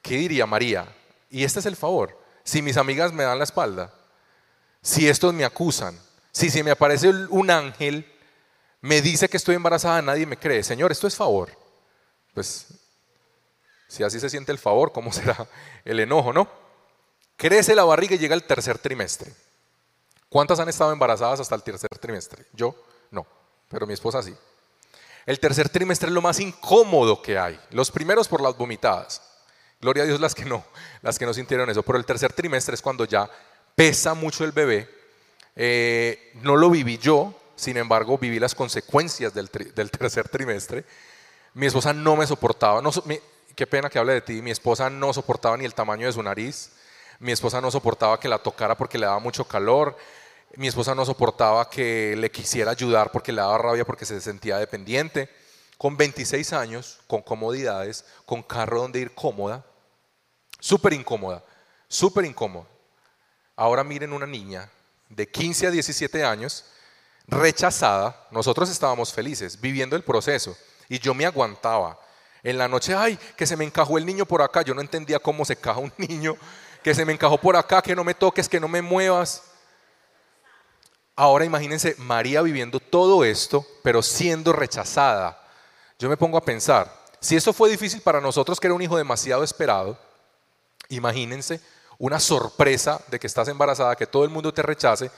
¿Qué 0.02 0.18
diría 0.18 0.46
María? 0.46 0.88
Y 1.30 1.44
este 1.44 1.60
es 1.60 1.66
el 1.66 1.76
favor 1.76 2.24
si 2.44 2.62
mis 2.62 2.78
amigas 2.78 3.14
me 3.14 3.24
dan 3.24 3.38
la 3.38 3.46
espalda, 3.46 3.94
si 4.82 5.08
estos 5.08 5.34
me 5.34 5.46
acusan, 5.46 5.98
si 6.32 6.50
se 6.50 6.64
me 6.64 6.72
aparece 6.72 7.10
un 7.10 7.50
ángel, 7.50 8.10
me 8.82 9.02
dice 9.02 9.30
que 9.30 9.38
estoy 9.38 9.56
embarazada, 9.56 10.02
nadie 10.02 10.26
me 10.26 10.38
cree. 10.38 10.64
Señor, 10.64 10.92
esto 10.92 11.08
es 11.08 11.16
favor. 11.16 11.50
Pues, 12.34 12.68
si 13.88 14.04
así 14.04 14.20
se 14.20 14.30
siente 14.30 14.52
el 14.52 14.60
favor, 14.60 14.92
¿cómo 14.92 15.14
será 15.14 15.48
el 15.86 16.00
enojo, 16.00 16.34
no? 16.34 16.50
Crece 17.38 17.76
la 17.76 17.86
barriga 17.86 18.16
y 18.16 18.20
llega 18.20 18.36
el 18.36 18.44
tercer 18.44 18.78
trimestre. 18.78 19.34
¿Cuántas 20.28 20.60
han 20.60 20.68
estado 20.68 20.92
embarazadas 20.92 21.40
hasta 21.40 21.56
el 21.56 21.64
tercer 21.64 21.90
trimestre? 22.00 22.46
Yo 22.54 22.76
no, 23.12 23.26
pero 23.70 23.88
mi 23.88 23.94
esposa 23.94 24.22
sí. 24.22 24.36
El 25.26 25.40
tercer 25.40 25.70
trimestre 25.70 26.10
es 26.10 26.14
lo 26.14 26.22
más 26.22 26.40
incómodo 26.40 27.22
que 27.22 27.38
hay. 27.38 27.60
Los 27.72 27.92
primeros 27.92 28.28
por 28.28 28.42
las 28.42 28.58
vomitadas. 28.58 29.22
Gloria 29.80 30.04
a 30.04 30.06
Dios 30.06 30.20
las 30.20 30.36
que 30.36 30.46
no, 30.46 30.64
las 31.02 31.20
que 31.20 31.26
no 31.26 31.34
sintieron 31.34 31.70
eso. 31.70 31.84
Pero 31.84 31.98
el 31.98 32.06
tercer 32.06 32.34
trimestre 32.34 32.76
es 32.76 32.82
cuando 32.82 33.06
ya 33.06 33.30
pesa 33.76 34.14
mucho 34.14 34.44
el 34.44 34.52
bebé. 34.52 34.90
Eh, 35.56 36.32
no 36.42 36.56
lo 36.56 36.70
viví 36.70 36.98
yo, 36.98 37.34
sin 37.56 37.78
embargo, 37.78 38.18
viví 38.18 38.40
las 38.40 38.56
consecuencias 38.56 39.34
del, 39.34 39.50
tercer 39.50 40.28
trimestre. 40.30 40.86
Mi 41.54 41.68
esposa 41.68 41.94
no 41.94 42.16
me 42.16 42.26
soportaba, 42.26 42.82
no, 42.82 42.92
qué 43.56 43.68
pena 43.68 43.90
que 43.90 44.00
hable 44.00 44.14
de 44.14 44.22
ti, 44.22 44.42
mi 44.42 44.52
esposa 44.52 44.90
no 44.90 45.14
soportaba 45.14 45.56
ni 45.58 45.66
el 45.66 45.76
tamaño 45.76 46.08
de 46.08 46.14
su 46.14 46.24
nariz, 46.24 46.72
mi 47.20 47.32
esposa 47.32 47.62
no 47.62 47.70
soportaba 47.70 48.20
que 48.20 48.28
la 48.28 48.40
tocara 48.40 48.76
porque 48.76 48.98
le 48.98 49.06
daba 49.06 49.20
mucho 49.20 49.46
calor, 49.46 49.96
mi 50.56 50.68
esposa 50.68 50.94
no 50.94 51.06
soportaba 51.06 51.70
que 51.70 52.16
le 52.16 52.30
quisiera 52.30 52.72
ayudar 52.72 53.12
porque 53.12 53.32
le 53.32 53.42
daba 53.42 53.58
rabia 53.58 53.86
porque 53.86 54.06
se 54.06 54.22
sentía 54.22 54.58
dependiente 54.58 55.30
con 55.78 55.98
26 55.98 56.54
años, 56.54 57.00
con 57.08 57.22
comodidades, 57.22 58.06
con 58.26 58.44
carro 58.44 58.82
donde 58.82 59.00
ir 59.00 59.16
cómoda, 59.16 59.66
súper 60.60 60.94
incómoda, 60.94 61.44
súper 61.88 62.26
incómoda. 62.26 62.68
Ahora 63.56 63.84
miren 63.84 64.14
una 64.14 64.28
niña 64.28 64.70
de 65.10 65.30
15 65.30 65.68
a 65.68 65.72
17 65.72 66.24
años, 66.24 66.66
rechazada, 67.28 68.28
nosotros 68.32 68.70
estábamos 68.70 69.12
felices, 69.14 69.60
viviendo 69.60 69.96
el 69.96 70.04
proceso, 70.04 70.56
y 70.88 71.00
yo 71.00 71.14
me 71.14 71.26
aguantaba. 71.26 72.00
En 72.44 72.58
la 72.58 72.68
noche, 72.68 72.94
ay, 72.94 73.18
que 73.38 73.48
se 73.48 73.56
me 73.56 73.64
encajó 73.64 73.98
el 73.98 74.06
niño 74.06 74.26
por 74.26 74.42
acá, 74.42 74.62
yo 74.62 74.74
no 74.74 74.82
entendía 74.82 75.20
cómo 75.20 75.46
se 75.46 75.56
caja 75.56 75.80
un 75.80 75.94
niño, 75.98 76.36
que 76.84 76.94
se 76.94 77.06
me 77.06 77.14
encajó 77.14 77.38
por 77.40 77.56
acá, 77.56 77.82
que 77.82 77.96
no 77.96 78.04
me 78.04 78.14
toques, 78.14 78.50
que 78.50 78.60
no 78.60 78.68
me 78.68 78.82
muevas. 78.82 79.53
Ahora 81.16 81.46
imagínense 81.46 81.96
María 82.00 82.42
viviendo 82.42 82.80
todo 82.80 83.24
esto, 83.24 83.66
pero 83.84 84.02
siendo 84.02 84.52
rechazada, 84.52 85.40
yo 86.00 86.10
me 86.10 86.18
pongo 86.18 86.38
a 86.38 86.46
pensar, 86.46 86.92
si 87.20 87.36
eso 87.36 87.54
fue 87.54 87.70
difícil 87.70 88.02
para 88.02 88.20
nosotros, 88.20 88.60
que 88.60 88.68
era 88.68 88.74
un 88.74 88.82
hijo 88.82 88.98
demasiado 88.98 89.44
esperado, 89.44 89.98
imagínense 90.90 91.62
una 92.00 92.20
sorpresa 92.20 93.00
de 93.08 93.20
que 93.20 93.28
estás 93.28 93.48
embarazada, 93.48 93.96
que 93.96 94.08
todo 94.08 94.24
el 94.24 94.30
mundo 94.30 94.54
te 94.54 94.64
rechace, 94.64 95.12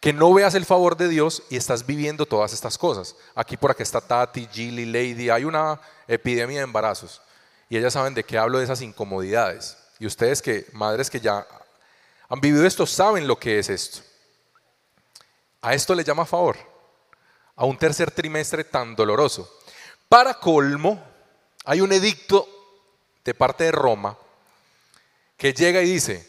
que 0.00 0.12
no 0.12 0.32
veas 0.32 0.54
el 0.54 0.66
favor 0.66 0.96
de 0.96 1.08
Dios 1.08 1.42
y 1.50 1.56
estás 1.56 1.84
viviendo 1.84 2.26
todas 2.26 2.52
estas 2.52 2.78
cosas. 2.78 3.16
Aquí 3.34 3.56
por 3.56 3.70
aquí 3.70 3.82
está 3.82 4.00
Tati, 4.00 4.46
Gilly, 4.52 4.84
Lady, 4.84 5.30
hay 5.30 5.44
una 5.44 5.80
epidemia 6.06 6.58
de 6.58 6.64
embarazos 6.64 7.20
y 7.68 7.76
ellas 7.76 7.94
saben 7.94 8.14
de 8.14 8.22
qué 8.22 8.38
hablo 8.38 8.58
de 8.58 8.64
esas 8.64 8.82
incomodidades. 8.82 9.76
Y 9.98 10.06
ustedes 10.06 10.40
que, 10.40 10.66
madres 10.72 11.10
que 11.10 11.20
ya 11.20 11.46
han 12.28 12.40
vivido 12.40 12.64
esto, 12.66 12.86
saben 12.86 13.26
lo 13.26 13.38
que 13.38 13.58
es 13.58 13.68
esto. 13.68 14.07
A 15.62 15.74
esto 15.74 15.94
le 15.94 16.04
llama 16.04 16.24
favor, 16.24 16.56
a 17.56 17.64
un 17.64 17.76
tercer 17.76 18.10
trimestre 18.10 18.64
tan 18.64 18.94
doloroso. 18.94 19.58
Para 20.08 20.34
colmo, 20.34 21.02
hay 21.64 21.80
un 21.80 21.92
edicto 21.92 22.48
de 23.24 23.34
parte 23.34 23.64
de 23.64 23.72
Roma 23.72 24.16
que 25.36 25.52
llega 25.52 25.82
y 25.82 25.86
dice, 25.86 26.26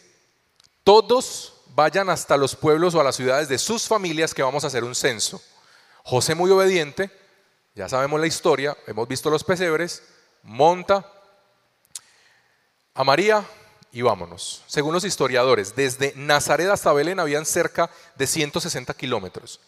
todos 0.83 1.53
vayan 1.75 2.09
hasta 2.09 2.35
los 2.35 2.55
pueblos 2.55 2.95
o 2.95 2.99
a 2.99 3.03
las 3.03 3.15
ciudades 3.15 3.47
de 3.47 3.57
sus 3.57 3.87
familias 3.87 4.33
que 4.33 4.43
vamos 4.43 4.63
a 4.63 4.67
hacer 4.67 4.83
un 4.83 4.95
censo. 4.95 5.41
José 6.03 6.35
muy 6.35 6.51
obediente, 6.51 7.11
ya 7.75 7.87
sabemos 7.87 8.19
la 8.19 8.27
historia, 8.27 8.75
hemos 8.87 9.07
visto 9.07 9.29
los 9.29 9.43
pesebres, 9.43 10.03
monta 10.43 11.09
a 12.93 13.03
María 13.03 13.45
y 13.91 14.01
vámonos. 14.01 14.63
Según 14.67 14.93
los 14.93 15.03
historiadores, 15.03 15.75
desde 15.75 16.13
Nazaret 16.15 16.69
hasta 16.69 16.93
Belén 16.93 17.19
habían 17.19 17.45
cerca 17.45 17.89
de 18.15 18.27
160 18.27 18.93
kilómetros. 18.93 19.59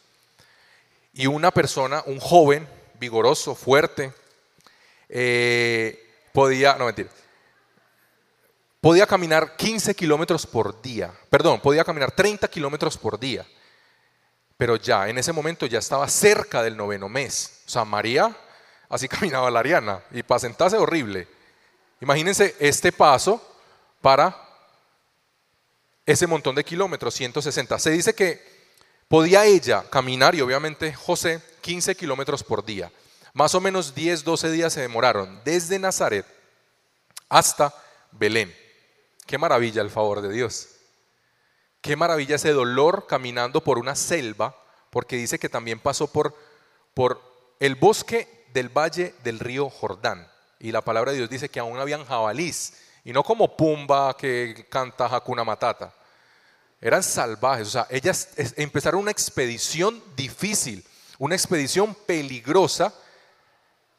Y 1.13 1.27
una 1.27 1.51
persona, 1.51 2.03
un 2.05 2.19
joven, 2.19 2.67
vigoroso, 2.99 3.55
fuerte, 3.55 4.13
eh, 5.10 6.07
podía, 6.31 6.75
no 6.75 6.86
mentir, 6.86 7.10
podía 8.79 9.05
caminar 9.05 9.57
15 9.57 9.95
kilómetros 9.95 10.45
por 10.45 10.81
día, 10.81 11.12
perdón, 11.29 11.60
podía 11.60 11.84
caminar 11.84 12.12
30 12.12 12.47
kilómetros 12.47 12.97
por 12.97 13.19
día, 13.19 13.45
pero 14.55 14.75
ya 14.75 15.10
en 15.10 15.17
ese 15.17 15.34
momento 15.34 15.65
ya 15.65 15.79
estaba 15.79 16.07
cerca 16.07 16.62
del 16.63 16.77
noveno 16.77 17.10
mes. 17.10 17.63
O 17.65 17.69
sea, 17.69 17.84
María, 17.84 18.36
así 18.88 19.07
caminaba 19.10 19.49
la 19.51 19.60
Ariana, 19.60 20.01
y 20.12 20.23
para 20.23 20.39
sentarse 20.39 20.77
horrible. 20.77 21.27
Imagínense 21.99 22.55
este 22.60 22.91
paso 22.91 23.50
para 24.01 24.35
ese 26.05 26.27
montón 26.27 26.55
de 26.55 26.63
kilómetros, 26.63 27.13
160. 27.13 27.79
Se 27.79 27.91
dice 27.91 28.13
que 28.13 28.41
podía 29.07 29.45
ella 29.45 29.83
caminar, 29.89 30.35
y 30.35 30.41
obviamente 30.41 30.93
José, 30.93 31.41
15 31.61 31.95
kilómetros 31.95 32.43
por 32.43 32.65
día. 32.65 32.91
Más 33.33 33.55
o 33.55 33.61
menos 33.61 33.95
10, 33.95 34.23
12 34.23 34.51
días 34.51 34.73
se 34.73 34.81
demoraron 34.81 35.41
desde 35.45 35.79
Nazaret 35.79 36.25
hasta 37.29 37.73
Belén. 38.11 38.53
Qué 39.25 39.37
maravilla 39.37 39.81
el 39.81 39.89
favor 39.89 40.21
de 40.21 40.33
Dios. 40.33 40.67
Qué 41.79 41.95
maravilla 41.95 42.35
ese 42.35 42.51
dolor 42.51 43.07
caminando 43.07 43.63
por 43.63 43.79
una 43.79 43.95
selva, 43.95 44.55
porque 44.89 45.15
dice 45.15 45.39
que 45.39 45.49
también 45.49 45.79
pasó 45.79 46.11
por, 46.11 46.35
por 46.93 47.21
el 47.59 47.75
bosque 47.75 48.45
del 48.53 48.69
valle 48.69 49.15
del 49.23 49.39
río 49.39 49.69
Jordán. 49.69 50.29
Y 50.59 50.71
la 50.71 50.81
palabra 50.81 51.11
de 51.11 51.19
Dios 51.19 51.29
dice 51.29 51.49
que 51.49 51.59
aún 51.59 51.79
habían 51.79 52.05
jabalís, 52.05 52.73
y 53.03 53.13
no 53.13 53.23
como 53.23 53.55
Pumba 53.55 54.15
que 54.15 54.67
canta 54.69 55.05
Hakuna 55.05 55.43
Matata. 55.43 55.93
Eran 56.79 57.03
salvajes, 57.03 57.67
o 57.67 57.71
sea, 57.71 57.87
ellas 57.89 58.29
empezaron 58.57 59.01
una 59.01 59.11
expedición 59.11 60.01
difícil, 60.15 60.83
una 61.19 61.35
expedición 61.35 61.93
peligrosa 61.93 62.93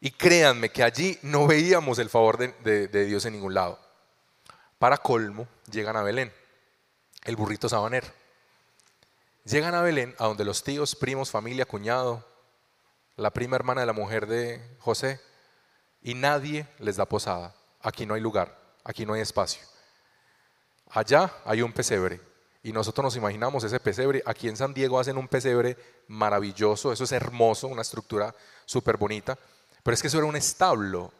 y 0.00 0.10
créanme 0.10 0.70
que 0.70 0.82
allí 0.82 1.16
no 1.22 1.46
veíamos 1.46 2.00
el 2.00 2.10
favor 2.10 2.36
de, 2.36 2.88
Dios 3.06 3.24
en 3.24 3.34
ningún 3.34 3.54
lado. 3.54 3.78
Para 4.80 4.98
colmo, 4.98 5.46
llegan 5.70 5.96
a 5.96 6.02
Belén, 6.02 6.32
el 7.22 7.36
burrito 7.36 7.68
sabanero. 7.68 8.08
Llegan 9.44 9.76
a 9.76 9.82
Belén, 9.82 10.14
a 10.18 10.26
donde 10.26 10.44
los 10.44 10.64
tíos, 10.64 10.96
primos, 10.96 11.30
familia, 11.30 11.66
cuñado, 11.66 12.26
la 13.14 13.30
prima 13.30 13.54
hermana 13.54 13.82
de 13.82 13.86
la 13.86 13.92
mujer 13.92 14.26
de 14.26 14.60
José, 14.80 15.20
y 16.02 16.14
nadie 16.14 16.66
les 16.80 16.96
da 16.96 17.06
posada. 17.06 17.54
Aquí 17.80 18.04
no 18.04 18.14
hay 18.14 18.20
lugar, 18.20 18.58
aquí 18.84 19.06
no 19.06 19.14
hay 19.14 19.20
espacio. 19.20 19.62
Allá 20.90 21.32
hay 21.44 21.62
un 21.62 21.72
pesebre, 21.72 22.20
y 22.64 22.72
nosotros 22.72 23.04
nos 23.04 23.16
imaginamos 23.16 23.64
ese 23.64 23.80
pesebre. 23.80 24.22
Aquí 24.24 24.48
en 24.48 24.56
San 24.56 24.72
Diego 24.72 25.00
hacen 25.00 25.16
un 25.16 25.26
pesebre 25.26 25.76
maravilloso, 26.08 26.92
eso 26.92 27.04
es 27.04 27.12
hermoso, 27.12 27.66
una 27.66 27.82
estructura 27.82 28.34
súper 28.64 28.96
bonita. 28.96 29.36
Pero 29.82 29.94
es 29.94 30.00
que 30.00 30.08
eso 30.08 30.18
era 30.18 30.26
un 30.26 30.36
establo. 30.36 31.12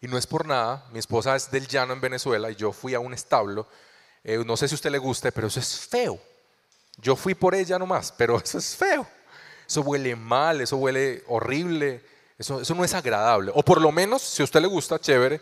Y 0.00 0.06
no 0.06 0.16
es 0.16 0.26
por 0.26 0.46
nada, 0.46 0.86
mi 0.92 0.98
esposa 0.98 1.34
es 1.34 1.50
del 1.50 1.66
llano 1.66 1.94
en 1.94 2.00
Venezuela 2.00 2.50
y 2.50 2.54
yo 2.54 2.72
fui 2.72 2.94
a 2.94 3.00
un 3.00 3.12
establo. 3.12 3.66
Eh, 4.22 4.42
no 4.44 4.56
sé 4.56 4.68
si 4.68 4.74
a 4.74 4.76
usted 4.76 4.90
le 4.90 4.98
guste, 4.98 5.32
pero 5.32 5.48
eso 5.48 5.58
es 5.58 5.80
feo. 5.80 6.20
Yo 6.98 7.16
fui 7.16 7.34
por 7.34 7.54
ella 7.54 7.78
nomás, 7.78 8.12
pero 8.16 8.38
eso 8.38 8.58
es 8.58 8.76
feo. 8.76 9.06
Eso 9.66 9.80
huele 9.80 10.14
mal, 10.14 10.60
eso 10.60 10.76
huele 10.76 11.24
horrible, 11.26 12.04
eso, 12.38 12.60
eso 12.60 12.74
no 12.74 12.84
es 12.84 12.94
agradable. 12.94 13.50
O 13.54 13.64
por 13.64 13.80
lo 13.80 13.90
menos, 13.90 14.22
si 14.22 14.42
a 14.42 14.44
usted 14.44 14.60
le 14.60 14.68
gusta, 14.68 15.00
chévere, 15.00 15.40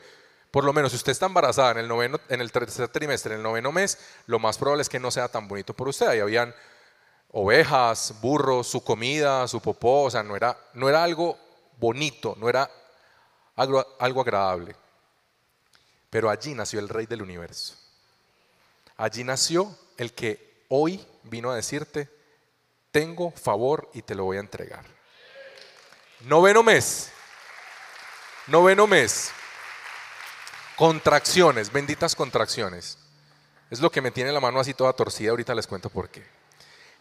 por 0.53 0.65
lo 0.65 0.75
menos 0.75 0.93
si 0.93 0.97
usted 0.97 1.13
está 1.13 1.27
embarazada 1.27 1.73
en 1.73 1.79
el, 1.79 1.89
noveno, 1.89 2.21
en 2.29 2.43
el 2.43 2.53
tercer 2.53 2.87
trimestre, 2.89 3.33
en 3.33 3.39
el 3.39 3.43
noveno 3.43 3.73
mes, 3.73 3.99
lo 4.27 4.39
más 4.39 4.59
probable 4.59 4.83
es 4.83 4.89
que 4.91 5.01
no 5.01 5.11
sea 5.11 5.29
tan 5.29 5.49
bonito 5.49 5.73
por 5.73 5.89
usted. 5.89 6.07
Ahí 6.07 6.21
habían 6.21 6.55
ovejas, 7.31 8.15
burros, 8.21 8.67
su 8.67 8.85
comida, 8.85 9.49
su 9.49 9.63
popó, 9.63 10.03
o 10.03 10.11
sea, 10.11 10.23
no 10.23 10.37
era, 10.37 10.55
no 10.75 10.91
era 10.91 11.03
algo 11.03 11.39
bonito, 11.79 12.37
no 12.39 12.51
era 12.51 12.71
algo, 13.57 13.97
algo 13.99 14.21
agradable. 14.21 14.77
Pero 16.11 16.29
allí 16.29 16.55
nació 16.55 16.81
el 16.81 16.91
rey 16.91 17.07
del 17.07 17.23
universo. 17.23 17.75
Allí 18.99 19.25
nació 19.25 19.75
el 19.97 20.13
que 20.13 20.67
hoy 20.69 21.03
vino 21.23 21.51
a 21.51 21.57
decirte, 21.57 22.11
tengo 22.91 23.31
favor 23.31 23.89
y 23.95 24.03
te 24.03 24.15
lo 24.15 24.25
voy 24.25 24.37
a 24.37 24.41
entregar. 24.41 24.85
Noveno 26.21 26.63
mes. 26.63 27.11
Noveno 28.49 28.87
mes. 28.87 29.33
Contracciones, 30.77 31.73
benditas 31.73 32.15
contracciones. 32.15 32.99
Es 33.71 33.81
lo 33.81 33.91
que 33.91 34.01
me 34.01 34.11
tiene 34.11 34.33
la 34.33 34.41
mano 34.41 34.61
así 34.61 34.75
toda 34.75 34.93
torcida, 34.93 35.31
ahorita 35.31 35.55
les 35.55 35.67
cuento 35.67 35.91
por 35.91 36.09
qué. 36.09 36.23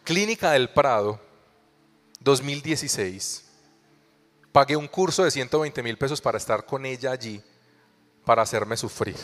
Clínica 0.04 0.50
del 0.52 0.70
Prado, 0.70 1.20
2016. 2.20 3.44
Pagué 4.52 4.76
un 4.76 4.88
curso 4.88 5.24
de 5.24 5.30
120 5.30 5.82
mil 5.82 5.96
pesos 5.96 6.20
para 6.20 6.38
estar 6.38 6.64
con 6.64 6.84
ella 6.84 7.12
allí, 7.12 7.42
para 8.24 8.42
hacerme 8.42 8.76
sufrir. 8.76 9.16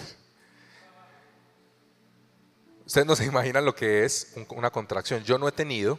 Ustedes 2.87 3.07
no 3.07 3.15
se 3.17 3.27
imaginan 3.27 3.65
lo 3.65 3.75
que 3.75 4.05
es 4.05 4.35
una 4.49 4.71
contracción. 4.71 5.23
Yo 5.23 5.37
no 5.37 5.47
he 5.47 5.53
tenido 5.53 5.99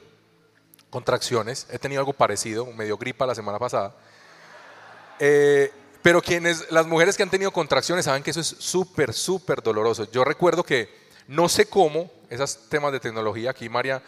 contracciones, 0.90 1.68
he 1.70 1.78
tenido 1.78 2.02
algo 2.02 2.14
parecido, 2.14 2.66
medio 2.66 2.98
gripa 2.98 3.28
la 3.28 3.36
semana 3.36 3.60
pasada. 3.60 3.96
Eh, 5.20 5.72
pero 6.02 6.22
quienes, 6.22 6.72
las 6.72 6.88
mujeres 6.88 7.18
que 7.18 7.24
han 7.24 7.30
tenido 7.30 7.52
contracciones 7.52 8.06
saben 8.06 8.24
que 8.24 8.32
eso 8.32 8.40
es 8.40 8.56
súper, 8.60 9.14
súper 9.14 9.62
doloroso. 9.62 10.10
Yo 10.12 10.24
recuerdo 10.24 10.64
que 10.64 10.90
no 11.28 11.50
sé 11.50 11.68
cómo, 11.68 12.12
esos 12.30 12.70
temas 12.70 12.92
de 12.92 13.00
tecnología, 13.00 13.52
aquí 13.52 13.70
María 13.70 14.02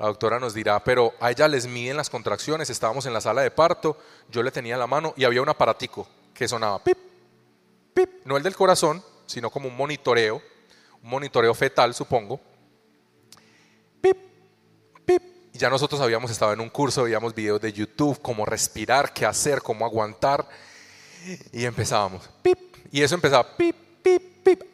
la 0.00 0.06
doctora 0.06 0.40
nos 0.40 0.54
dirá, 0.54 0.82
pero 0.82 1.12
a 1.20 1.30
ella 1.30 1.46
les 1.46 1.66
miden 1.66 1.98
las 1.98 2.08
contracciones, 2.08 2.70
estábamos 2.70 3.04
en 3.04 3.12
la 3.12 3.20
sala 3.20 3.42
de 3.42 3.50
parto, 3.50 3.98
yo 4.30 4.42
le 4.42 4.50
tenía 4.50 4.78
la 4.78 4.86
mano 4.86 5.12
y 5.14 5.24
había 5.24 5.42
un 5.42 5.48
aparatico 5.50 6.08
que 6.32 6.48
sonaba 6.48 6.82
pip, 6.82 6.96
pip, 7.92 8.08
no 8.24 8.38
el 8.38 8.42
del 8.42 8.56
corazón, 8.56 9.04
sino 9.26 9.50
como 9.50 9.68
un 9.68 9.76
monitoreo, 9.76 10.40
un 11.02 11.10
monitoreo 11.10 11.52
fetal, 11.52 11.92
supongo. 11.92 12.40
Pip, 14.00 14.16
pip. 15.04 15.22
Y 15.52 15.58
ya 15.58 15.68
nosotros 15.68 16.00
habíamos 16.00 16.30
estado 16.30 16.54
en 16.54 16.60
un 16.60 16.70
curso, 16.70 17.02
veíamos 17.02 17.34
videos 17.34 17.60
de 17.60 17.70
YouTube, 17.70 18.22
cómo 18.22 18.46
respirar, 18.46 19.12
qué 19.12 19.26
hacer, 19.26 19.60
cómo 19.60 19.84
aguantar. 19.84 20.48
Y 21.52 21.64
empezábamos, 21.64 22.28
pip, 22.42 22.58
y 22.90 23.02
eso 23.02 23.14
empezaba, 23.14 23.56
pip, 23.56 23.76
pip, 24.02 24.22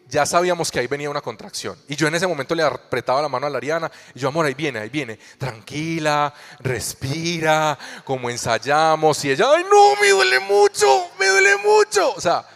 ya 0.08 0.24
sabíamos 0.24 0.70
que 0.70 0.78
ahí 0.78 0.86
venía 0.86 1.10
una 1.10 1.20
contracción. 1.20 1.76
Y 1.88 1.96
yo 1.96 2.06
en 2.06 2.14
ese 2.14 2.26
momento 2.26 2.54
le 2.54 2.62
apretaba 2.62 3.20
la 3.20 3.28
mano 3.28 3.46
a 3.46 3.50
la 3.50 3.58
Ariana 3.58 3.90
y 4.14 4.20
yo, 4.20 4.28
amor, 4.28 4.46
ahí 4.46 4.54
viene, 4.54 4.78
ahí 4.78 4.88
viene. 4.88 5.18
Tranquila, 5.38 6.32
respira, 6.60 7.76
como 8.04 8.30
ensayamos. 8.30 9.24
Y 9.24 9.32
ella, 9.32 9.46
ay, 9.54 9.64
no, 9.64 10.00
me 10.00 10.10
duele 10.10 10.40
mucho, 10.40 10.86
me 11.18 11.26
duele 11.26 11.56
mucho. 11.56 12.14
O 12.14 12.20
sea, 12.20 12.46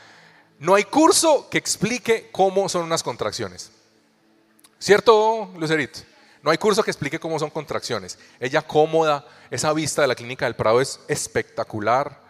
no 0.60 0.74
hay 0.74 0.84
curso 0.84 1.48
que 1.50 1.58
explique 1.58 2.28
cómo 2.30 2.68
son 2.68 2.82
unas 2.82 3.02
contracciones. 3.02 3.70
¿Cierto, 4.78 5.50
Lucerito? 5.56 6.00
No 6.42 6.50
hay 6.50 6.58
curso 6.58 6.82
que 6.82 6.90
explique 6.90 7.18
cómo 7.18 7.38
son 7.38 7.50
contracciones. 7.50 8.18
Ella 8.38 8.62
cómoda, 8.62 9.26
esa 9.50 9.72
vista 9.72 10.02
de 10.02 10.08
la 10.08 10.14
clínica 10.14 10.46
del 10.46 10.56
Prado 10.56 10.80
es 10.80 11.00
espectacular, 11.08 12.29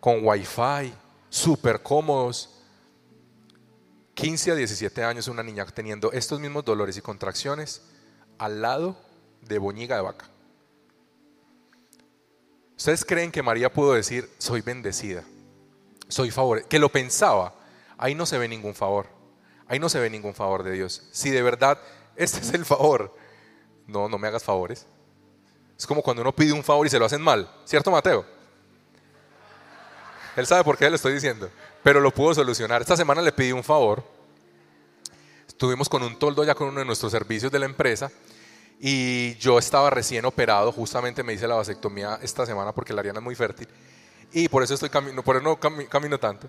con 0.00 0.26
wifi, 0.26 0.92
súper 1.28 1.82
cómodos. 1.82 2.56
15 4.14 4.50
a 4.50 4.54
17 4.54 5.04
años 5.04 5.28
una 5.28 5.42
niña 5.42 5.64
teniendo 5.66 6.12
estos 6.12 6.40
mismos 6.40 6.64
dolores 6.64 6.96
y 6.96 7.00
contracciones 7.00 7.82
al 8.38 8.60
lado 8.60 8.96
de 9.42 9.58
boñiga 9.58 9.96
de 9.96 10.02
vaca. 10.02 10.28
¿Ustedes 12.76 13.04
creen 13.04 13.30
que 13.30 13.42
María 13.42 13.72
pudo 13.72 13.92
decir, 13.92 14.28
soy 14.38 14.62
bendecida, 14.62 15.22
soy 16.08 16.30
favor? 16.30 16.64
Que 16.64 16.78
lo 16.78 16.90
pensaba, 16.90 17.54
ahí 17.98 18.14
no 18.14 18.26
se 18.26 18.38
ve 18.38 18.48
ningún 18.48 18.74
favor, 18.74 19.06
ahí 19.68 19.78
no 19.78 19.88
se 19.88 20.00
ve 20.00 20.08
ningún 20.10 20.34
favor 20.34 20.62
de 20.62 20.72
Dios. 20.72 21.02
Si 21.12 21.30
de 21.30 21.42
verdad 21.42 21.78
este 22.16 22.40
es 22.40 22.52
el 22.54 22.64
favor, 22.64 23.14
no, 23.86 24.08
no 24.08 24.18
me 24.18 24.28
hagas 24.28 24.42
favores. 24.42 24.86
Es 25.78 25.86
como 25.86 26.02
cuando 26.02 26.22
uno 26.22 26.34
pide 26.34 26.52
un 26.52 26.64
favor 26.64 26.86
y 26.86 26.90
se 26.90 26.98
lo 26.98 27.06
hacen 27.06 27.22
mal, 27.22 27.50
¿cierto 27.64 27.90
Mateo? 27.90 28.39
Él 30.36 30.46
sabe 30.46 30.64
por 30.64 30.76
qué 30.76 30.88
le 30.88 30.96
estoy 30.96 31.14
diciendo, 31.14 31.50
pero 31.82 32.00
lo 32.00 32.10
pudo 32.10 32.34
solucionar. 32.34 32.80
Esta 32.80 32.96
semana 32.96 33.22
le 33.22 33.32
pedí 33.32 33.52
un 33.52 33.64
favor. 33.64 34.02
Estuvimos 35.46 35.88
con 35.88 36.02
un 36.02 36.18
toldo 36.18 36.44
ya 36.44 36.54
con 36.54 36.68
uno 36.68 36.80
de 36.80 36.86
nuestros 36.86 37.12
servicios 37.12 37.52
de 37.52 37.58
la 37.58 37.66
empresa 37.66 38.10
y 38.80 39.34
yo 39.36 39.58
estaba 39.58 39.90
recién 39.90 40.24
operado, 40.24 40.72
justamente 40.72 41.22
me 41.22 41.34
hice 41.34 41.46
la 41.46 41.56
vasectomía 41.56 42.18
esta 42.22 42.46
semana 42.46 42.72
porque 42.72 42.94
la 42.94 43.00
Ariana 43.00 43.18
es 43.18 43.24
muy 43.24 43.34
fértil 43.34 43.68
y 44.32 44.48
por 44.48 44.62
eso 44.62 44.74
estoy 44.74 44.88
camino, 44.88 45.22
por 45.22 45.36
eso 45.36 45.44
no 45.44 45.58
camino 45.88 46.18
tanto. 46.18 46.48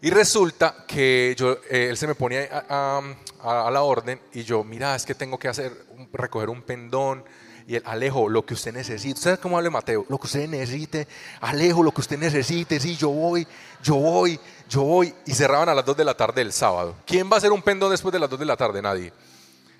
Y 0.00 0.10
resulta 0.10 0.84
que 0.86 1.34
yo, 1.38 1.58
eh, 1.70 1.86
él 1.90 1.96
se 1.96 2.08
me 2.08 2.16
pone 2.16 2.48
a, 2.50 3.00
a, 3.40 3.70
la 3.70 3.82
orden 3.82 4.20
y 4.32 4.42
yo, 4.42 4.64
mira, 4.64 4.96
es 4.96 5.06
que 5.06 5.14
tengo 5.14 5.38
que 5.38 5.46
hacer, 5.46 5.72
recoger 6.12 6.50
un 6.50 6.62
pendón, 6.62 7.24
y 7.72 7.76
el 7.76 7.82
Alejo, 7.86 8.28
lo 8.28 8.44
que 8.44 8.52
usted 8.52 8.70
necesite. 8.70 9.14
¿Usted 9.14 9.40
cómo 9.40 9.56
habla 9.56 9.70
Mateo? 9.70 10.04
Lo 10.10 10.18
que 10.18 10.26
usted 10.26 10.46
necesite. 10.46 11.08
Alejo, 11.40 11.82
lo 11.82 11.90
que 11.90 12.02
usted 12.02 12.18
necesite. 12.18 12.78
Sí, 12.78 12.96
yo 12.96 13.08
voy, 13.08 13.48
yo 13.82 13.94
voy, 13.94 14.38
yo 14.68 14.82
voy. 14.82 15.14
Y 15.24 15.32
cerraban 15.32 15.70
a 15.70 15.74
las 15.74 15.86
2 15.86 15.96
de 15.96 16.04
la 16.04 16.14
tarde 16.14 16.42
el 16.42 16.52
sábado. 16.52 16.94
¿Quién 17.06 17.30
va 17.30 17.36
a 17.36 17.38
hacer 17.38 17.50
un 17.50 17.62
pendón 17.62 17.90
después 17.90 18.12
de 18.12 18.18
las 18.18 18.28
2 18.28 18.40
de 18.40 18.44
la 18.44 18.58
tarde? 18.58 18.82
Nadie. 18.82 19.10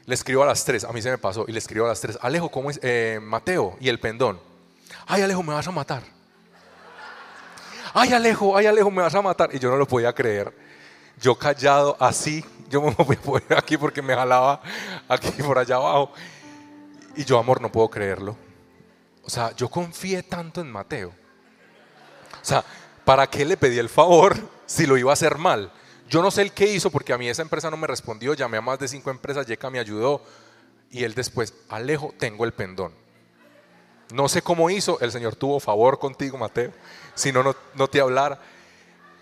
Le 0.07 0.15
escribo 0.15 0.43
a 0.43 0.47
las 0.47 0.65
3. 0.65 0.85
A 0.85 0.93
mí 0.93 1.03
se 1.03 1.11
me 1.11 1.19
pasó. 1.19 1.45
Y 1.47 1.53
le 1.53 1.59
escribo 1.59 1.85
a 1.85 1.89
las 1.91 2.01
3. 2.01 2.21
Alejo, 2.23 2.51
¿cómo 2.51 2.71
es? 2.71 2.81
Eh, 2.83 3.21
Mateo. 3.23 3.77
Y 3.79 3.91
el 3.91 4.01
pendón. 4.01 4.41
Ay, 5.07 5.21
Alejo, 5.21 5.43
me 5.43 5.53
vas 5.53 5.69
a 5.69 5.71
matar. 5.71 6.03
Ay, 7.93 8.15
Alejo, 8.15 8.57
ay, 8.57 8.65
Alejo, 8.65 8.91
me 8.91 9.03
vas 9.03 9.15
a 9.15 9.21
matar. 9.21 9.51
Y 9.55 9.59
yo 9.59 9.69
no 9.69 9.77
lo 9.77 9.87
podía 9.87 10.15
creer. 10.15 10.51
Yo 11.21 11.35
callado 11.35 11.95
así. 12.01 12.43
Yo 12.71 12.81
me 12.81 12.93
voy 12.93 13.17
a 13.17 13.21
poner 13.21 13.59
aquí 13.59 13.77
porque 13.77 14.01
me 14.01 14.15
jalaba 14.15 14.63
aquí 15.07 15.43
por 15.43 15.59
allá 15.59 15.77
abajo. 15.77 16.11
Y 17.15 17.25
yo, 17.25 17.39
amor, 17.39 17.61
no 17.61 17.71
puedo 17.71 17.89
creerlo. 17.89 18.37
O 19.25 19.31
sea, 19.31 19.55
yo 19.55 19.69
confié 19.69 20.23
tanto 20.23 20.61
en 20.61 20.71
Mateo. 20.71 21.11
O 22.41 22.45
sea, 22.45 22.65
¿para 23.05 23.27
qué 23.29 23.45
le 23.45 23.57
pedí 23.57 23.79
el 23.79 23.89
favor 23.89 24.37
si 24.67 24.87
lo 24.87 24.97
iba 24.97 25.11
a 25.11 25.15
hacer 25.15 25.39
mal? 25.39 25.71
Yo 26.09 26.23
no 26.23 26.31
sé 26.31 26.43
el 26.43 26.53
qué 26.53 26.67
hizo 26.67 26.91
porque 26.91 27.13
a 27.13 27.19
mí 27.19 27.29
esa 27.29 27.43
empresa 27.43 27.71
no 27.71 27.77
me 27.77 27.87
respondió. 27.87 28.35
Llamé 28.35 28.59
a 28.59 28.63
más 28.63 28.79
de 28.79 28.89
cinco 28.89 29.11
empresas, 29.11 29.47
Yeka 29.47 29.71
me 29.71 29.79
ayudó. 29.79 30.23
Y 30.91 31.05
él 31.05 31.15
después, 31.15 31.55
Alejo, 31.69 32.13
tengo 32.19 32.45
el 32.45 32.53
pendón. 32.53 32.93
No 34.13 34.29
sé 34.29 34.43
cómo 34.43 34.69
hizo, 34.69 35.01
el 35.01 35.11
Señor 35.11 35.37
tuvo 35.37 35.59
favor 35.59 35.99
contigo, 35.99 36.37
Mateo. 36.37 36.73
Si 37.15 37.33
no, 37.33 37.43
no 37.75 37.89
te 37.89 38.01
hablara. 38.01 38.39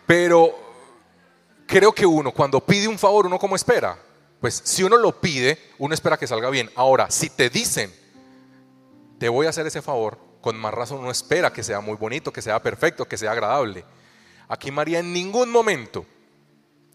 Pero 0.05 0.53
creo 1.67 1.93
que 1.93 2.07
uno, 2.07 2.33
cuando 2.33 2.61
pide 2.61 2.89
un 2.89 2.99
favor, 2.99 3.27
uno 3.27 3.39
como 3.39 3.55
espera 3.55 3.97
pues 4.41 4.61
si 4.65 4.83
uno 4.83 4.97
lo 4.97 5.21
pide, 5.21 5.59
uno 5.79 5.95
espera 5.95 6.17
que 6.17 6.27
salga 6.27 6.49
bien. 6.51 6.71
Ahora, 6.75 7.11
si 7.11 7.29
te 7.29 7.51
dicen, 7.51 7.93
te 9.19 9.29
voy 9.29 9.47
a 9.47 9.51
hacer 9.51 9.67
ese 9.67 9.83
favor, 9.83 10.19
con 10.41 10.57
más 10.57 10.73
razón 10.73 11.01
uno 11.01 11.11
espera 11.11 11.53
que 11.53 11.63
sea 11.63 11.81
muy 11.81 11.97
bonito, 11.97 12.33
que 12.33 12.41
sea 12.41 12.63
perfecto, 12.63 13.07
que 13.07 13.19
sea 13.19 13.33
agradable. 13.33 13.85
Aquí 14.49 14.71
María 14.71 14.99
en 14.99 15.13
ningún 15.13 15.51
momento 15.51 16.07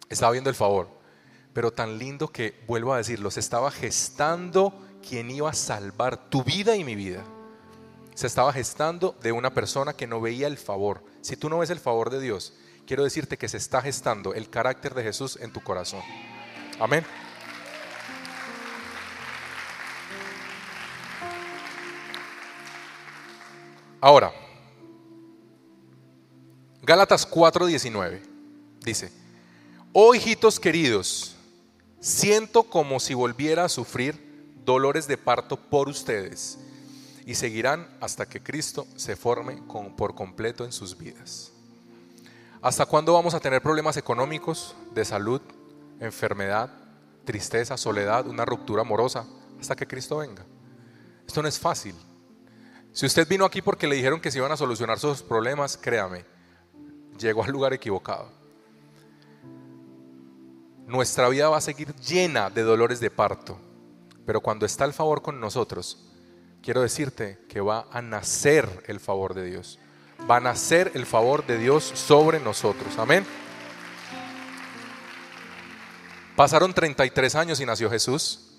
estaba 0.10 0.32
viendo 0.32 0.50
el 0.50 0.56
favor, 0.56 0.90
pero 1.54 1.72
tan 1.72 2.00
lindo 2.00 2.28
que, 2.30 2.64
vuelvo 2.68 2.94
a 2.94 2.98
decirlo, 2.98 3.30
se 3.30 3.40
estaba 3.40 3.70
gestando 3.70 4.74
quien 5.08 5.30
iba 5.30 5.50
a 5.50 5.54
salvar 5.54 6.30
tu 6.30 6.44
vida 6.44 6.76
y 6.76 6.84
mi 6.84 6.96
vida. 6.96 7.24
Se 8.16 8.28
estaba 8.28 8.52
gestando 8.54 9.16
de 9.22 9.32
una 9.32 9.54
persona 9.54 9.94
que 9.94 10.08
no 10.08 10.20
veía 10.20 10.48
el 10.48 10.58
favor. 10.58 11.04
Si 11.22 11.38
tú 11.38 11.50
no 11.50 11.60
ves 11.60 11.70
el 11.70 11.80
favor 11.80 12.10
de 12.10 12.20
Dios, 12.20 12.54
quiero 12.88 13.04
decirte 13.04 13.38
que 13.38 13.50
se 13.50 13.58
está 13.58 13.82
gestando 13.82 14.34
el 14.34 14.50
carácter 14.50 14.96
de 14.96 15.04
Jesús 15.04 15.38
en 15.42 15.54
tu 15.54 15.62
corazón. 15.62 16.02
Amén. 16.80 17.06
Ahora, 24.06 24.32
Gálatas 26.84 27.28
4:19 27.28 28.22
dice, 28.82 29.12
oh 29.94 30.14
hijitos 30.14 30.60
queridos, 30.60 31.36
siento 32.00 32.62
como 32.62 33.00
si 33.00 33.16
volviera 33.16 33.66
a 33.66 33.70
sufrir 33.70 34.54
dolores 34.64 35.08
de 35.08 35.18
parto 35.18 35.58
por 35.58 35.90
ustedes 35.90 36.60
y 37.26 37.34
seguirán 37.34 37.98
hasta 38.00 38.28
que 38.28 38.44
Cristo 38.44 38.86
se 38.96 39.16
forme 39.16 39.64
por 39.98 40.14
completo 40.14 40.66
en 40.66 40.72
sus 40.72 40.96
vidas. 40.96 41.52
¿Hasta 42.62 42.86
cuándo 42.86 43.14
vamos 43.14 43.34
a 43.34 43.40
tener 43.40 43.64
problemas 43.64 43.98
económicos, 43.98 44.76
de 44.94 45.04
salud, 45.04 45.42
enfermedad, 46.00 46.70
tristeza, 47.24 47.76
soledad, 47.76 48.28
una 48.28 48.46
ruptura 48.46 48.84
amorosa? 48.84 49.26
Hasta 49.60 49.76
que 49.76 49.88
Cristo 49.88 50.18
venga. 50.18 50.46
Esto 51.26 51.42
no 51.42 51.48
es 51.48 51.58
fácil. 51.58 51.96
Si 52.96 53.06
usted 53.06 53.28
vino 53.28 53.44
aquí 53.44 53.62
porque 53.62 53.88
le 53.88 53.98
dijeron 53.98 54.22
que 54.22 54.32
se 54.32 54.38
iban 54.38 54.54
a 54.54 54.56
solucionar 54.56 54.98
sus 55.00 55.22
problemas, 55.22 55.76
créame, 55.76 56.24
llegó 57.20 57.44
al 57.44 57.52
lugar 57.52 57.74
equivocado. 57.74 58.30
Nuestra 60.88 61.28
vida 61.28 61.50
va 61.50 61.58
a 61.58 61.62
seguir 61.62 61.94
llena 61.96 62.50
de 62.50 62.64
dolores 62.64 63.02
de 63.02 63.12
parto, 63.12 63.60
pero 64.26 64.40
cuando 64.40 64.66
está 64.66 64.86
el 64.86 64.94
favor 64.94 65.22
con 65.22 65.42
nosotros, 65.42 66.08
quiero 66.64 66.82
decirte 66.82 67.38
que 67.50 67.60
va 67.60 67.86
a 67.92 68.02
nacer 68.02 68.86
el 68.88 69.02
favor 69.02 69.34
de 69.34 69.44
Dios. 69.44 69.78
Va 70.32 70.38
a 70.38 70.40
nacer 70.40 70.94
el 70.94 71.06
favor 71.06 71.46
de 71.46 71.58
Dios 71.58 71.84
sobre 71.84 72.40
nosotros. 72.40 72.98
Amén. 72.98 73.26
Pasaron 76.38 76.74
33 76.74 77.36
años 77.36 77.60
y 77.60 77.66
nació 77.66 77.90
Jesús, 77.90 78.54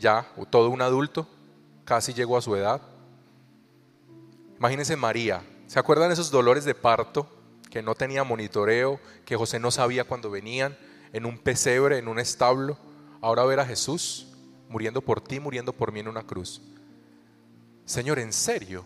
ya 0.00 0.26
todo 0.50 0.68
un 0.68 0.82
adulto, 0.82 1.28
casi 1.84 2.12
llegó 2.12 2.36
a 2.36 2.42
su 2.42 2.56
edad. 2.56 2.97
Imagínense 4.58 4.96
María. 4.96 5.42
¿Se 5.66 5.78
acuerdan 5.78 6.10
esos 6.10 6.30
dolores 6.30 6.64
de 6.64 6.74
parto 6.74 7.28
que 7.70 7.82
no 7.82 7.94
tenía 7.94 8.24
monitoreo, 8.24 8.98
que 9.24 9.36
José 9.36 9.60
no 9.60 9.70
sabía 9.70 10.04
cuando 10.04 10.30
venían, 10.30 10.76
en 11.12 11.26
un 11.26 11.38
pesebre, 11.38 11.98
en 11.98 12.08
un 12.08 12.18
establo? 12.18 12.76
Ahora 13.20 13.44
ver 13.44 13.60
a 13.60 13.66
Jesús 13.66 14.28
muriendo 14.68 15.00
por 15.00 15.20
ti, 15.20 15.40
muriendo 15.40 15.72
por 15.72 15.92
mí 15.92 16.00
en 16.00 16.08
una 16.08 16.24
cruz. 16.24 16.60
Señor, 17.84 18.18
¿en 18.18 18.32
serio? 18.32 18.84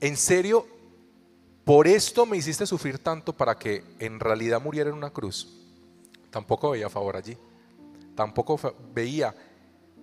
¿En 0.00 0.16
serio? 0.16 0.66
¿Por 1.64 1.86
esto 1.86 2.26
me 2.26 2.36
hiciste 2.36 2.66
sufrir 2.66 2.98
tanto 2.98 3.32
para 3.32 3.56
que 3.56 3.84
en 3.98 4.20
realidad 4.20 4.60
muriera 4.60 4.90
en 4.90 4.96
una 4.96 5.10
cruz? 5.10 5.48
Tampoco 6.30 6.70
veía 6.70 6.88
favor 6.88 7.16
allí. 7.16 7.36
Tampoco 8.14 8.58
veía. 8.94 9.34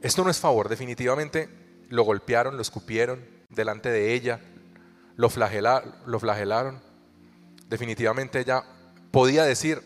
Esto 0.01 0.23
no 0.23 0.29
es 0.29 0.39
favor, 0.39 0.69
definitivamente 0.69 1.49
lo 1.89 2.03
golpearon, 2.03 2.55
lo 2.55 2.61
escupieron, 2.61 3.36
delante 3.57 3.89
de 3.89 4.13
ella, 4.13 4.39
lo, 5.17 5.29
lo 6.05 6.19
flagelaron. 6.19 6.81
Definitivamente 7.67 8.39
ella 8.39 8.63
podía 9.11 9.43
decir, 9.43 9.81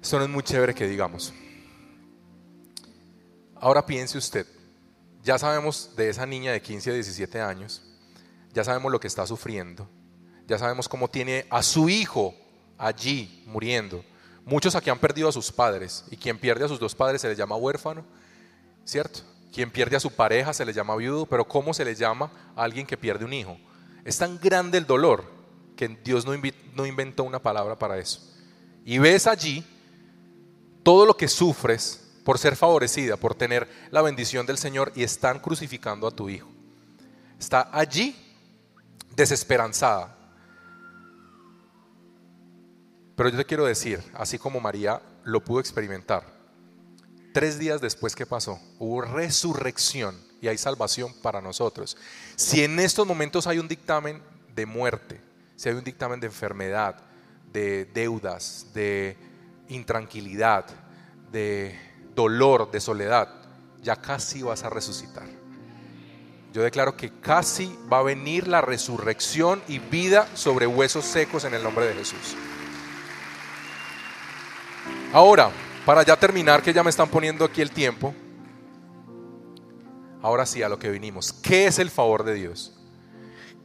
esto 0.00 0.18
no 0.18 0.24
es 0.24 0.30
muy 0.30 0.42
chévere 0.42 0.74
que 0.74 0.88
digamos. 0.88 1.34
Ahora 3.56 3.84
piense 3.84 4.16
usted, 4.16 4.46
ya 5.22 5.38
sabemos 5.38 5.94
de 5.94 6.08
esa 6.08 6.26
niña 6.26 6.52
de 6.52 6.62
15 6.62 6.90
a 6.90 6.94
17 6.94 7.40
años, 7.40 7.82
ya 8.52 8.64
sabemos 8.64 8.90
lo 8.90 8.98
que 8.98 9.06
está 9.06 9.26
sufriendo, 9.26 9.88
ya 10.46 10.58
sabemos 10.58 10.88
cómo 10.88 11.08
tiene 11.08 11.46
a 11.50 11.62
su 11.62 11.88
hijo 11.88 12.34
allí 12.78 13.44
muriendo. 13.46 14.04
Muchos 14.44 14.74
aquí 14.74 14.90
han 14.90 14.98
perdido 14.98 15.28
a 15.28 15.32
sus 15.32 15.52
padres 15.52 16.04
y 16.10 16.16
quien 16.16 16.38
pierde 16.38 16.64
a 16.64 16.68
sus 16.68 16.80
dos 16.80 16.94
padres 16.94 17.20
se 17.20 17.28
le 17.28 17.36
llama 17.36 17.54
huérfano, 17.54 18.04
¿cierto? 18.84 19.20
Quien 19.52 19.70
pierde 19.70 19.96
a 19.96 20.00
su 20.00 20.10
pareja 20.10 20.52
se 20.52 20.64
le 20.64 20.72
llama 20.72 20.96
viudo, 20.96 21.26
pero 21.26 21.46
¿cómo 21.46 21.74
se 21.74 21.84
le 21.84 21.94
llama 21.94 22.30
a 22.56 22.62
alguien 22.62 22.86
que 22.86 22.96
pierde 22.96 23.24
un 23.24 23.32
hijo? 23.34 23.58
Es 24.04 24.18
tan 24.18 24.38
grande 24.38 24.78
el 24.78 24.86
dolor 24.86 25.24
que 25.76 25.88
Dios 25.88 26.24
no 26.26 26.86
inventó 26.86 27.24
una 27.24 27.38
palabra 27.38 27.78
para 27.78 27.98
eso. 27.98 28.20
Y 28.84 28.98
ves 28.98 29.26
allí 29.26 29.64
todo 30.82 31.06
lo 31.06 31.16
que 31.16 31.28
sufres 31.28 32.02
por 32.24 32.38
ser 32.38 32.56
favorecida, 32.56 33.16
por 33.16 33.34
tener 33.34 33.68
la 33.90 34.02
bendición 34.02 34.46
del 34.46 34.58
Señor 34.58 34.92
y 34.94 35.02
están 35.02 35.38
crucificando 35.38 36.06
a 36.06 36.10
tu 36.10 36.28
hijo. 36.28 36.48
Está 37.38 37.68
allí 37.72 38.16
desesperanzada. 39.14 40.16
Pero 43.16 43.28
yo 43.28 43.36
te 43.36 43.44
quiero 43.44 43.66
decir, 43.66 44.02
así 44.14 44.38
como 44.38 44.60
María 44.60 45.02
lo 45.24 45.44
pudo 45.44 45.60
experimentar, 45.60 46.24
tres 47.32 47.58
días 47.58 47.80
después 47.80 48.14
que 48.14 48.26
pasó, 48.26 48.60
hubo 48.78 49.02
resurrección 49.02 50.16
y 50.40 50.48
hay 50.48 50.58
salvación 50.58 51.14
para 51.22 51.40
nosotros. 51.40 51.96
Si 52.36 52.64
en 52.64 52.78
estos 52.78 53.06
momentos 53.06 53.46
hay 53.46 53.58
un 53.58 53.68
dictamen 53.68 54.22
de 54.54 54.66
muerte, 54.66 55.20
si 55.56 55.68
hay 55.68 55.74
un 55.74 55.84
dictamen 55.84 56.20
de 56.20 56.26
enfermedad, 56.26 56.96
de 57.52 57.84
deudas, 57.86 58.66
de 58.74 59.16
intranquilidad, 59.68 60.66
de 61.30 61.78
dolor, 62.14 62.70
de 62.70 62.80
soledad, 62.80 63.28
ya 63.82 63.96
casi 63.96 64.42
vas 64.42 64.62
a 64.64 64.70
resucitar. 64.70 65.26
Yo 66.52 66.62
declaro 66.62 66.96
que 66.96 67.10
casi 67.20 67.78
va 67.90 67.98
a 67.98 68.02
venir 68.02 68.46
la 68.46 68.60
resurrección 68.60 69.62
y 69.68 69.78
vida 69.78 70.28
sobre 70.34 70.66
huesos 70.66 71.06
secos 71.06 71.44
en 71.44 71.54
el 71.54 71.62
nombre 71.62 71.86
de 71.86 71.94
Jesús. 71.94 72.36
Ahora, 75.12 75.50
para 75.84 76.02
ya 76.04 76.16
terminar, 76.16 76.62
que 76.62 76.72
ya 76.72 76.82
me 76.82 76.90
están 76.90 77.08
poniendo 77.08 77.44
aquí 77.44 77.60
el 77.60 77.70
tiempo, 77.70 78.14
ahora 80.22 80.46
sí 80.46 80.62
a 80.62 80.68
lo 80.68 80.78
que 80.78 80.90
vinimos. 80.90 81.32
¿Qué 81.32 81.66
es 81.66 81.78
el 81.78 81.90
favor 81.90 82.24
de 82.24 82.34
Dios? 82.34 82.74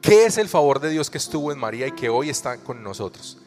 ¿Qué 0.02 0.26
es 0.26 0.38
el 0.38 0.48
favor 0.48 0.80
de 0.80 0.90
Dios 0.90 1.10
que 1.10 1.18
estuvo 1.18 1.52
en 1.52 1.60
María 1.60 1.88
y 1.88 1.92
que 1.92 2.10
hoy 2.10 2.30
está 2.30 2.58
con 2.58 2.84
nosotros? 2.84 3.40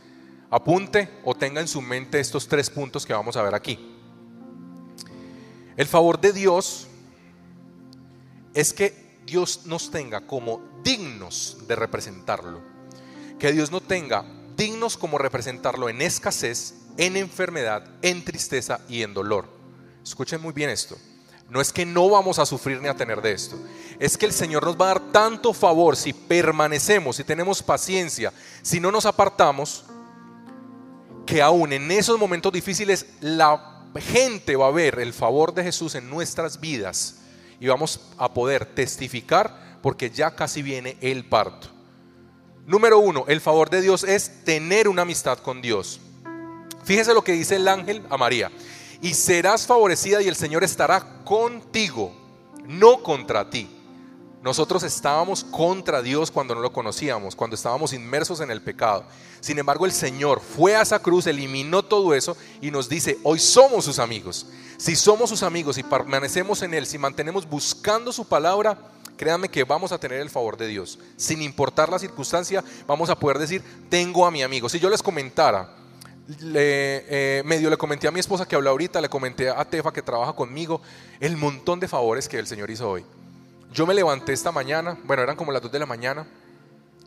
Apunte 0.50 1.08
o 1.24 1.34
tenga 1.34 1.60
en 1.60 1.68
su 1.68 1.80
mente 1.80 2.18
estos 2.20 2.48
tres 2.48 2.70
puntos 2.70 3.06
que 3.06 3.12
vamos 3.12 3.36
a 3.36 3.42
ver 3.42 3.54
aquí. 3.54 3.96
El 5.76 5.86
favor 5.86 6.20
de 6.20 6.32
Dios 6.32 6.88
es 8.52 8.72
que 8.72 9.20
Dios 9.24 9.66
nos 9.66 9.90
tenga 9.90 10.26
como 10.26 10.60
dignos 10.82 11.58
de 11.66 11.76
representarlo. 11.76 12.60
Que 13.38 13.52
Dios 13.52 13.70
no 13.70 13.80
tenga 13.80 14.24
dignos 14.56 14.96
como 14.96 15.18
representarlo 15.18 15.88
en 15.88 16.02
escasez, 16.02 16.74
en 17.00 17.16
enfermedad, 17.16 17.82
en 18.02 18.22
tristeza 18.22 18.80
y 18.86 19.02
en 19.02 19.14
dolor. 19.14 19.48
Escuchen 20.04 20.42
muy 20.42 20.52
bien 20.52 20.68
esto. 20.68 20.98
No 21.48 21.62
es 21.62 21.72
que 21.72 21.86
no 21.86 22.10
vamos 22.10 22.38
a 22.38 22.44
sufrir 22.44 22.80
ni 22.80 22.88
a 22.88 22.94
tener 22.94 23.22
de 23.22 23.32
esto. 23.32 23.58
Es 23.98 24.18
que 24.18 24.26
el 24.26 24.32
Señor 24.32 24.64
nos 24.64 24.76
va 24.76 24.84
a 24.84 24.94
dar 24.94 25.10
tanto 25.10 25.54
favor 25.54 25.96
si 25.96 26.12
permanecemos, 26.12 27.16
si 27.16 27.24
tenemos 27.24 27.62
paciencia, 27.62 28.34
si 28.60 28.80
no 28.80 28.92
nos 28.92 29.06
apartamos, 29.06 29.86
que 31.24 31.40
aún 31.40 31.72
en 31.72 31.90
esos 31.90 32.18
momentos 32.18 32.52
difíciles 32.52 33.06
la 33.20 33.88
gente 33.98 34.54
va 34.54 34.66
a 34.66 34.72
ver 34.72 34.98
el 35.00 35.14
favor 35.14 35.54
de 35.54 35.64
Jesús 35.64 35.94
en 35.94 36.10
nuestras 36.10 36.60
vidas 36.60 37.22
y 37.58 37.66
vamos 37.66 38.12
a 38.18 38.34
poder 38.34 38.66
testificar 38.66 39.78
porque 39.82 40.10
ya 40.10 40.36
casi 40.36 40.60
viene 40.60 40.98
el 41.00 41.24
parto. 41.24 41.68
Número 42.66 42.98
uno, 42.98 43.24
el 43.26 43.40
favor 43.40 43.70
de 43.70 43.80
Dios 43.80 44.04
es 44.04 44.44
tener 44.44 44.86
una 44.86 45.02
amistad 45.02 45.38
con 45.38 45.62
Dios. 45.62 46.00
Fíjese 46.90 47.14
lo 47.14 47.22
que 47.22 47.30
dice 47.30 47.54
el 47.54 47.68
ángel 47.68 48.02
a 48.10 48.16
María. 48.16 48.50
Y 49.00 49.14
serás 49.14 49.64
favorecida 49.64 50.20
y 50.22 50.26
el 50.26 50.34
Señor 50.34 50.64
estará 50.64 51.22
contigo, 51.22 52.12
no 52.66 53.00
contra 53.04 53.48
ti. 53.48 53.70
Nosotros 54.42 54.82
estábamos 54.82 55.44
contra 55.44 56.02
Dios 56.02 56.32
cuando 56.32 56.52
no 56.52 56.60
lo 56.60 56.72
conocíamos, 56.72 57.36
cuando 57.36 57.54
estábamos 57.54 57.92
inmersos 57.92 58.40
en 58.40 58.50
el 58.50 58.60
pecado. 58.60 59.04
Sin 59.38 59.56
embargo, 59.60 59.86
el 59.86 59.92
Señor 59.92 60.40
fue 60.40 60.74
a 60.74 60.82
esa 60.82 60.98
cruz, 60.98 61.28
eliminó 61.28 61.84
todo 61.84 62.12
eso 62.12 62.36
y 62.60 62.72
nos 62.72 62.88
dice, 62.88 63.18
hoy 63.22 63.38
somos 63.38 63.84
sus 63.84 64.00
amigos. 64.00 64.48
Si 64.76 64.96
somos 64.96 65.30
sus 65.30 65.44
amigos 65.44 65.78
y 65.78 65.84
permanecemos 65.84 66.60
en 66.62 66.74
Él, 66.74 66.86
si 66.86 66.98
mantenemos 66.98 67.48
buscando 67.48 68.12
su 68.12 68.26
palabra, 68.26 68.76
créanme 69.16 69.48
que 69.48 69.62
vamos 69.62 69.92
a 69.92 69.98
tener 69.98 70.20
el 70.20 70.28
favor 70.28 70.56
de 70.56 70.66
Dios. 70.66 70.98
Sin 71.16 71.40
importar 71.40 71.88
la 71.88 72.00
circunstancia, 72.00 72.64
vamos 72.88 73.10
a 73.10 73.16
poder 73.16 73.38
decir, 73.38 73.62
tengo 73.88 74.26
a 74.26 74.32
mi 74.32 74.42
amigo. 74.42 74.68
Si 74.68 74.80
yo 74.80 74.90
les 74.90 75.04
comentara, 75.04 75.76
le, 76.38 77.38
eh, 77.38 77.42
medio 77.44 77.68
le 77.70 77.76
comenté 77.76 78.06
a 78.06 78.10
mi 78.10 78.20
esposa 78.20 78.46
que 78.46 78.54
habla 78.54 78.70
ahorita, 78.70 79.00
le 79.00 79.08
comenté 79.08 79.50
a 79.50 79.64
Tefa 79.64 79.92
que 79.92 80.02
trabaja 80.02 80.32
conmigo, 80.32 80.80
el 81.18 81.36
montón 81.36 81.80
de 81.80 81.88
favores 81.88 82.28
que 82.28 82.38
el 82.38 82.46
Señor 82.46 82.70
hizo 82.70 82.88
hoy. 82.88 83.04
Yo 83.72 83.86
me 83.86 83.94
levanté 83.94 84.32
esta 84.32 84.52
mañana, 84.52 84.98
bueno, 85.04 85.22
eran 85.22 85.36
como 85.36 85.52
las 85.52 85.62
2 85.62 85.72
de 85.72 85.78
la 85.78 85.86
mañana, 85.86 86.26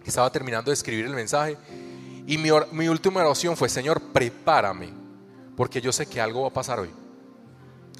estaba 0.05 0.29
terminando 0.31 0.71
de 0.71 0.73
escribir 0.73 1.05
el 1.05 1.13
mensaje 1.13 1.57
y 2.27 2.37
mi, 2.37 2.49
mi 2.71 2.87
última 2.87 3.21
oración 3.21 3.55
fue, 3.55 3.69
Señor, 3.69 4.01
prepárame, 4.01 4.89
porque 5.55 5.81
yo 5.81 5.91
sé 5.91 6.05
que 6.05 6.19
algo 6.19 6.41
va 6.41 6.47
a 6.49 6.53
pasar 6.53 6.79
hoy. 6.79 6.89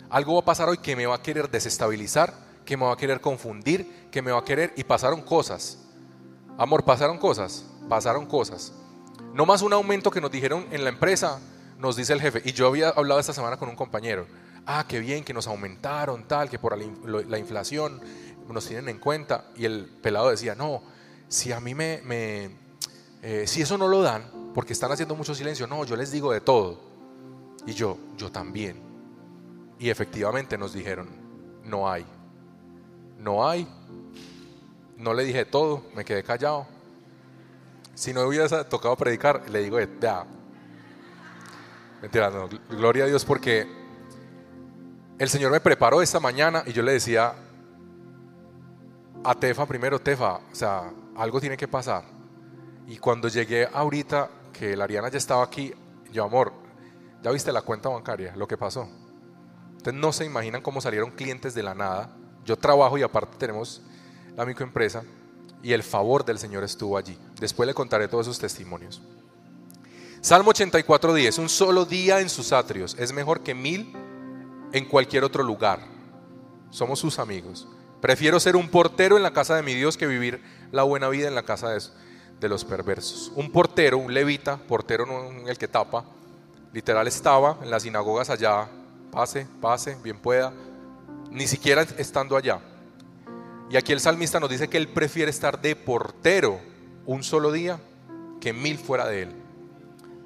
Algo 0.09 0.33
va 0.33 0.41
a 0.41 0.45
pasar 0.45 0.69
hoy 0.69 0.77
que 0.77 0.95
me 0.95 1.05
va 1.05 1.15
a 1.15 1.21
querer 1.21 1.49
desestabilizar, 1.49 2.33
que 2.65 2.77
me 2.77 2.85
va 2.85 2.93
a 2.93 2.97
querer 2.97 3.19
confundir, 3.19 4.07
que 4.11 4.21
me 4.21 4.31
va 4.31 4.39
a 4.39 4.45
querer 4.45 4.73
y 4.77 4.83
pasaron 4.83 5.21
cosas. 5.21 5.79
Amor, 6.57 6.83
pasaron 6.83 7.17
cosas, 7.17 7.65
pasaron 7.89 8.25
cosas. 8.25 8.73
No 9.33 9.45
más 9.45 9.61
un 9.61 9.73
aumento 9.73 10.11
que 10.11 10.21
nos 10.21 10.31
dijeron 10.31 10.67
en 10.71 10.83
la 10.83 10.89
empresa, 10.89 11.39
nos 11.79 11.95
dice 11.95 12.13
el 12.13 12.21
jefe. 12.21 12.41
Y 12.45 12.53
yo 12.53 12.67
había 12.67 12.89
hablado 12.89 13.19
esta 13.19 13.33
semana 13.33 13.57
con 13.57 13.67
un 13.67 13.75
compañero. 13.75 14.27
Ah, 14.65 14.85
qué 14.87 14.99
bien 14.99 15.23
que 15.23 15.33
nos 15.33 15.47
aumentaron, 15.47 16.27
tal, 16.27 16.49
que 16.49 16.59
por 16.59 16.77
la 16.77 17.37
inflación 17.37 17.99
nos 18.47 18.67
tienen 18.67 18.89
en 18.89 18.99
cuenta. 18.99 19.45
Y 19.55 19.65
el 19.65 19.85
pelado 20.01 20.29
decía, 20.29 20.55
no, 20.55 20.83
si 21.27 21.51
a 21.51 21.59
mí 21.59 21.73
me, 21.73 22.01
eh, 23.21 23.45
si 23.47 23.61
eso 23.61 23.77
no 23.77 23.87
lo 23.87 24.01
dan, 24.01 24.51
porque 24.53 24.73
están 24.73 24.91
haciendo 24.91 25.15
mucho 25.15 25.33
silencio, 25.33 25.65
no, 25.67 25.83
yo 25.85 25.95
les 25.95 26.11
digo 26.11 26.31
de 26.31 26.41
todo. 26.41 26.79
Y 27.65 27.73
yo, 27.73 27.97
yo 28.17 28.31
también. 28.31 28.81
Y 29.79 29.89
efectivamente 29.89 30.57
nos 30.57 30.73
dijeron, 30.73 31.09
no 31.63 31.89
hay, 31.89 32.05
no 33.17 33.47
hay. 33.47 33.67
No 34.97 35.13
le 35.13 35.23
dije 35.23 35.45
todo, 35.45 35.83
me 35.95 36.05
quedé 36.05 36.23
callado. 36.23 36.67
Si 37.93 38.13
no 38.13 38.21
hubiera 38.23 38.67
tocado 38.67 38.95
predicar, 38.95 39.49
le 39.49 39.59
digo, 39.59 39.79
ya. 40.01 40.25
Mentira, 42.01 42.29
no, 42.29 42.49
gloria 42.69 43.05
a 43.05 43.07
Dios 43.07 43.23
porque 43.23 43.67
el 45.19 45.29
Señor 45.29 45.51
me 45.51 45.59
preparó 45.59 46.01
esta 46.01 46.19
mañana 46.19 46.63
y 46.65 46.73
yo 46.73 46.81
le 46.81 46.93
decía, 46.93 47.33
a 49.23 49.35
Tefa 49.35 49.65
primero, 49.65 49.99
Tefa, 49.99 50.35
o 50.51 50.55
sea, 50.55 50.91
algo 51.15 51.39
tiene 51.39 51.55
que 51.55 51.67
pasar. 51.67 52.03
Y 52.87 52.97
cuando 52.97 53.27
llegué 53.27 53.69
ahorita, 53.71 54.29
que 54.51 54.75
la 54.75 54.83
Ariana 54.83 55.09
ya 55.09 55.17
estaba 55.17 55.43
aquí, 55.43 55.73
yo, 56.11 56.25
amor, 56.25 56.51
ya 57.21 57.31
viste 57.31 57.51
la 57.51 57.61
cuenta 57.61 57.89
bancaria, 57.89 58.35
lo 58.35 58.47
que 58.47 58.57
pasó. 58.57 58.87
Ustedes 59.77 59.97
no 59.97 60.11
se 60.11 60.25
imaginan 60.25 60.61
cómo 60.61 60.81
salieron 60.81 61.11
clientes 61.11 61.53
de 61.53 61.63
la 61.63 61.73
nada. 61.73 62.09
Yo 62.43 62.57
trabajo 62.57 62.97
y 62.97 63.03
aparte 63.03 63.37
tenemos 63.37 63.81
la 64.35 64.45
microempresa 64.45 65.03
y 65.63 65.71
el 65.71 65.81
favor 65.81 66.25
del 66.25 66.37
Señor 66.37 66.63
estuvo 66.63 66.97
allí. 66.97 67.17
Después 67.39 67.65
le 67.65 67.73
contaré 67.73 68.07
todos 68.07 68.27
esos 68.27 68.37
testimonios. 68.37 69.01
Salmo 70.21 70.51
84, 70.51 71.13
10. 71.13 71.37
Un 71.39 71.49
solo 71.49 71.85
día 71.85 72.19
en 72.19 72.29
sus 72.29 72.51
atrios 72.51 72.95
es 72.99 73.11
mejor 73.13 73.41
que 73.41 73.55
mil 73.55 73.93
en 74.73 74.85
cualquier 74.85 75.23
otro 75.23 75.41
lugar. 75.41 75.79
Somos 76.69 76.99
sus 76.99 77.17
amigos. 77.17 77.67
Prefiero 78.01 78.39
ser 78.39 78.57
un 78.57 78.67
portero 78.67 79.15
en 79.15 79.23
la 79.23 79.31
casa 79.31 79.55
de 79.55 79.63
mi 79.63 79.73
Dios 79.73 79.95
que 79.95 80.05
vivir 80.05 80.41
la 80.71 80.83
buena 80.83 81.07
vida 81.07 81.29
en 81.29 81.35
la 81.35 81.43
casa 81.43 81.69
de, 81.69 82.49
los 82.49 82.65
perversos. 82.65 83.31
Un 83.35 83.49
portero, 83.51 83.97
un 83.97 84.13
levita, 84.13 84.57
portero 84.57 85.05
no 85.05 85.47
el 85.47 85.57
que 85.57 85.69
tapa, 85.69 86.03
literal 86.73 87.07
estaba 87.07 87.57
en 87.61 87.71
las 87.71 87.83
sinagogas 87.83 88.29
allá, 88.29 88.67
pase, 89.11 89.47
pase, 89.61 89.95
bien 90.03 90.19
pueda, 90.19 90.51
ni 91.31 91.47
siquiera 91.47 91.83
estando 91.97 92.35
allá. 92.35 92.59
Y 93.69 93.77
aquí 93.77 93.91
el 93.91 93.99
salmista 93.99 94.39
nos 94.39 94.49
dice 94.49 94.67
que 94.67 94.77
él 94.77 94.87
prefiere 94.87 95.31
estar 95.31 95.61
de 95.61 95.75
portero 95.75 96.59
un 97.05 97.23
solo 97.23 97.51
día 97.51 97.79
que 98.39 98.53
mil 98.53 98.77
fuera 98.77 99.07
de 99.07 99.23
él. 99.23 99.43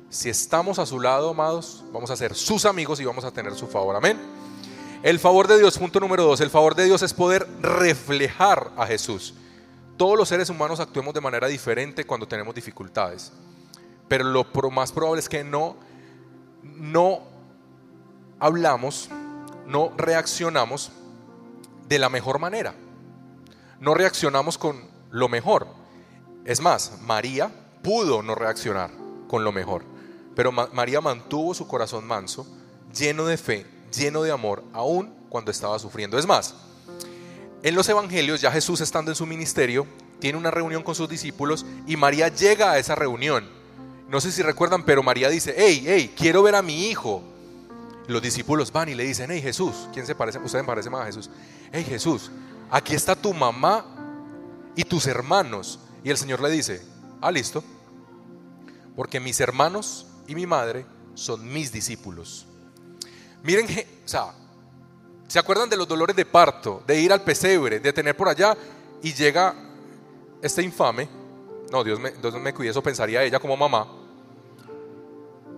Si 0.10 0.30
estamos 0.30 0.80
a 0.80 0.86
su 0.86 1.00
lado, 1.00 1.32
amados, 1.32 1.84
vamos 1.92 2.10
a 2.10 2.16
ser 2.16 2.34
sus 2.34 2.66
amigos 2.66 3.00
y 3.00 3.06
vamos 3.06 3.26
a 3.26 3.32
tener 3.32 3.54
su 3.56 3.68
favor. 3.68 3.96
Amén. 3.96 4.18
El 5.04 5.20
favor 5.20 5.48
de 5.48 5.60
Dios, 5.60 5.78
punto 5.78 6.00
número 6.00 6.24
dos, 6.24 6.42
el 6.42 6.50
favor 6.50 6.76
de 6.76 6.86
Dios 6.86 7.02
es 7.04 7.14
poder 7.14 7.48
reflejar 7.62 8.72
a 8.76 8.88
Jesús. 8.88 9.36
Todos 9.96 10.18
los 10.18 10.30
seres 10.30 10.50
humanos 10.50 10.80
actuemos 10.80 11.14
de 11.14 11.22
manera 11.22 11.48
diferente 11.48 12.06
cuando 12.06 12.28
tenemos 12.28 12.56
dificultades, 12.56 13.32
pero 14.08 14.24
lo 14.24 14.46
más 14.72 14.92
probable 14.92 15.20
es 15.20 15.30
que 15.30 15.44
no, 15.44 15.76
no 16.64 17.22
hablamos, 18.40 19.10
no 19.66 19.92
reaccionamos 19.98 20.92
de 21.88 22.00
la 22.00 22.10
mejor 22.10 22.40
manera, 22.40 22.74
no 23.80 23.94
reaccionamos 23.94 24.58
con 24.58 24.82
lo 25.12 25.30
mejor. 25.30 25.68
Es 26.46 26.62
más, 26.62 26.94
María 27.02 27.52
pudo 27.84 28.24
no 28.24 28.36
reaccionar 28.36 28.92
con 29.28 29.44
lo 29.44 29.52
mejor, 29.52 29.84
pero 30.36 30.52
María 30.52 31.02
mantuvo 31.02 31.54
su 31.54 31.68
corazón 31.68 32.06
manso, 32.06 32.48
lleno 32.94 33.26
de 33.26 33.38
fe, 33.38 33.66
lleno 33.96 34.24
de 34.24 34.32
amor, 34.32 34.64
aún 34.74 35.14
cuando 35.30 35.52
estaba 35.52 35.78
sufriendo. 35.80 36.18
Es 36.18 36.26
más, 36.26 36.56
en 37.64 37.76
los 37.76 37.90
evangelios, 37.90 38.42
ya 38.42 38.52
Jesús 38.52 38.82
estando 38.82 39.12
en 39.12 39.16
su 39.16 39.26
ministerio, 39.26 39.86
tiene 40.20 40.38
una 40.38 40.52
reunión 40.52 40.84
con 40.84 40.96
sus 40.96 41.10
discípulos 41.10 41.66
y 41.86 41.98
María 41.98 42.30
llega 42.30 42.72
a 42.72 42.80
esa 42.80 42.96
reunión. 42.96 43.48
No 44.10 44.22
sé 44.22 44.32
si 44.32 44.42
recuerdan, 44.42 44.84
pero 44.84 45.04
María 45.04 45.30
dice, 45.30 45.54
hey, 45.58 45.84
hey, 45.86 46.14
quiero 46.16 46.42
ver 46.44 46.56
a 46.56 46.62
mi 46.62 46.88
hijo. 46.88 47.22
Los 48.08 48.22
discípulos 48.22 48.72
van 48.72 48.88
y 48.88 48.96
le 48.96 49.04
dicen, 49.04 49.30
hey 49.32 49.42
Jesús, 49.42 49.90
¿quién 49.94 50.06
se 50.06 50.16
parece? 50.16 50.40
Usted 50.40 50.60
me 50.60 50.66
parece 50.66 50.90
más 50.90 51.02
a 51.02 51.06
Jesús. 51.08 51.30
Hey 51.74 51.84
Jesús, 51.84 52.32
aquí 52.70 52.96
está 52.96 53.16
tu 53.16 53.34
mamá 53.34 53.86
y 54.76 54.84
tus 54.84 55.08
hermanos. 55.08 55.80
Y 56.04 56.10
el 56.10 56.18
Señor 56.18 56.42
le 56.42 56.50
dice, 56.50 56.82
ah, 57.22 57.32
listo, 57.32 57.64
porque 58.96 59.20
mis 59.20 59.40
hermanos 59.40 60.06
y 60.28 60.36
mi 60.36 60.46
madre 60.46 60.86
son 61.14 61.48
mis 61.52 61.72
discípulos. 61.72 62.46
Miren, 63.44 63.66
o 63.66 64.08
sea, 64.08 64.34
¿se 65.28 65.40
acuerdan 65.40 65.70
de 65.70 65.78
los 65.78 65.88
dolores 65.88 66.16
de 66.16 66.26
parto, 66.26 66.84
de 66.86 67.00
ir 67.00 67.12
al 67.12 67.24
pesebre, 67.24 67.80
de 67.80 67.94
tener 67.94 68.16
por 68.16 68.30
allá 68.30 68.56
y 69.02 69.14
llega 69.14 69.56
este 70.42 70.64
infame? 70.64 71.10
No, 71.72 71.84
Dios 71.84 72.00
me, 72.00 72.12
Dios 72.12 72.34
me 72.36 72.54
eso 72.68 72.82
pensaría 72.82 73.24
ella 73.24 73.40
como 73.40 73.58
mamá. 73.58 73.88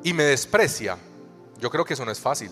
Y 0.04 0.14
me 0.14 0.24
desprecia. 0.24 0.98
Yo 1.60 1.70
creo 1.70 1.84
que 1.84 1.94
eso 1.94 2.06
no 2.06 2.12
es 2.12 2.20
fácil. 2.20 2.52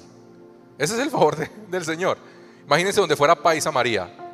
Ese 0.78 0.94
es 0.96 1.00
el 1.00 1.10
favor 1.10 1.38
del 1.70 1.86
Señor. 1.86 2.18
Imagínense 2.66 3.00
donde 3.00 3.16
fuera 3.16 3.36
Paisa 3.36 3.72
María. 3.72 4.27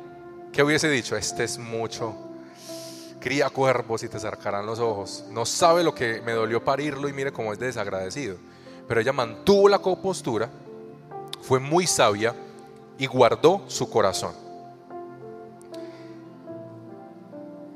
¿Qué 0.54 0.62
hubiese 0.62 0.88
dicho? 0.88 1.16
Este 1.16 1.42
es 1.42 1.58
mucho. 1.58 2.14
Cría 3.18 3.50
cuervos 3.50 4.04
y 4.04 4.08
te 4.08 4.20
sacarán 4.20 4.64
los 4.64 4.78
ojos. 4.78 5.24
No 5.32 5.44
sabe 5.44 5.82
lo 5.82 5.92
que 5.92 6.22
me 6.22 6.30
dolió 6.30 6.62
parirlo 6.62 7.08
y 7.08 7.12
mire 7.12 7.32
cómo 7.32 7.52
es 7.52 7.58
desagradecido. 7.58 8.36
Pero 8.86 9.00
ella 9.00 9.12
mantuvo 9.12 9.68
la 9.68 9.80
compostura, 9.80 10.48
fue 11.42 11.58
muy 11.58 11.88
sabia 11.88 12.36
y 12.96 13.06
guardó 13.06 13.64
su 13.66 13.90
corazón. 13.90 14.32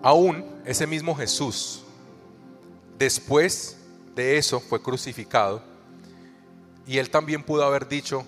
Aún 0.01 0.45
ese 0.65 0.87
mismo 0.87 1.17
Jesús, 1.17 1.83
después 2.97 3.77
de 4.15 4.39
eso, 4.39 4.61
fue 4.61 4.81
crucificado 4.81 5.63
y 6.87 6.99
él 6.99 7.11
también 7.11 7.43
pudo 7.43 7.65
haber 7.65 7.89
dicho, 7.89 8.25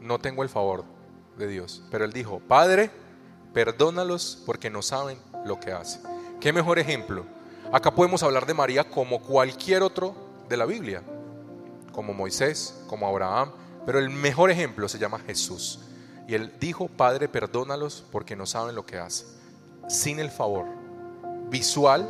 no 0.00 0.18
tengo 0.18 0.42
el 0.42 0.48
favor 0.48 0.84
de 1.38 1.46
Dios. 1.46 1.84
Pero 1.92 2.04
él 2.04 2.12
dijo, 2.12 2.40
Padre, 2.40 2.90
perdónalos 3.54 4.42
porque 4.44 4.68
no 4.68 4.82
saben 4.82 5.18
lo 5.46 5.58
que 5.60 5.72
hacen. 5.72 6.02
¿Qué 6.40 6.52
mejor 6.52 6.78
ejemplo? 6.78 7.24
Acá 7.72 7.94
podemos 7.94 8.22
hablar 8.22 8.44
de 8.44 8.52
María 8.52 8.84
como 8.84 9.22
cualquier 9.22 9.82
otro 9.82 10.14
de 10.48 10.56
la 10.56 10.66
Biblia, 10.66 11.02
como 11.92 12.12
Moisés, 12.12 12.82
como 12.88 13.06
Abraham, 13.06 13.52
pero 13.86 13.98
el 13.98 14.10
mejor 14.10 14.50
ejemplo 14.50 14.88
se 14.88 14.98
llama 14.98 15.20
Jesús. 15.20 15.80
Y 16.26 16.34
él 16.34 16.52
dijo, 16.58 16.88
Padre, 16.88 17.28
perdónalos 17.28 18.04
porque 18.10 18.36
no 18.36 18.44
saben 18.44 18.74
lo 18.74 18.84
que 18.84 18.98
hacen. 18.98 19.28
Sin 19.88 20.18
el 20.18 20.30
favor, 20.30 20.66
visual, 21.48 22.08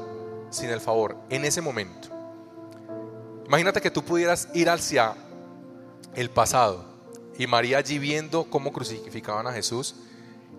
sin 0.51 0.71
el 0.71 0.81
favor, 0.81 1.17
en 1.29 1.45
ese 1.45 1.61
momento. 1.61 2.09
Imagínate 3.47 3.81
que 3.81 3.91
tú 3.91 4.03
pudieras 4.03 4.49
ir 4.55 4.71
hacia 4.71 5.15
el 6.15 6.31
pasado 6.31 6.85
y 7.37 7.47
María 7.47 7.79
allí 7.79 7.99
viendo 7.99 8.45
cómo 8.45 8.73
crucificaban 8.73 9.47
a 9.47 9.53
Jesús 9.53 9.97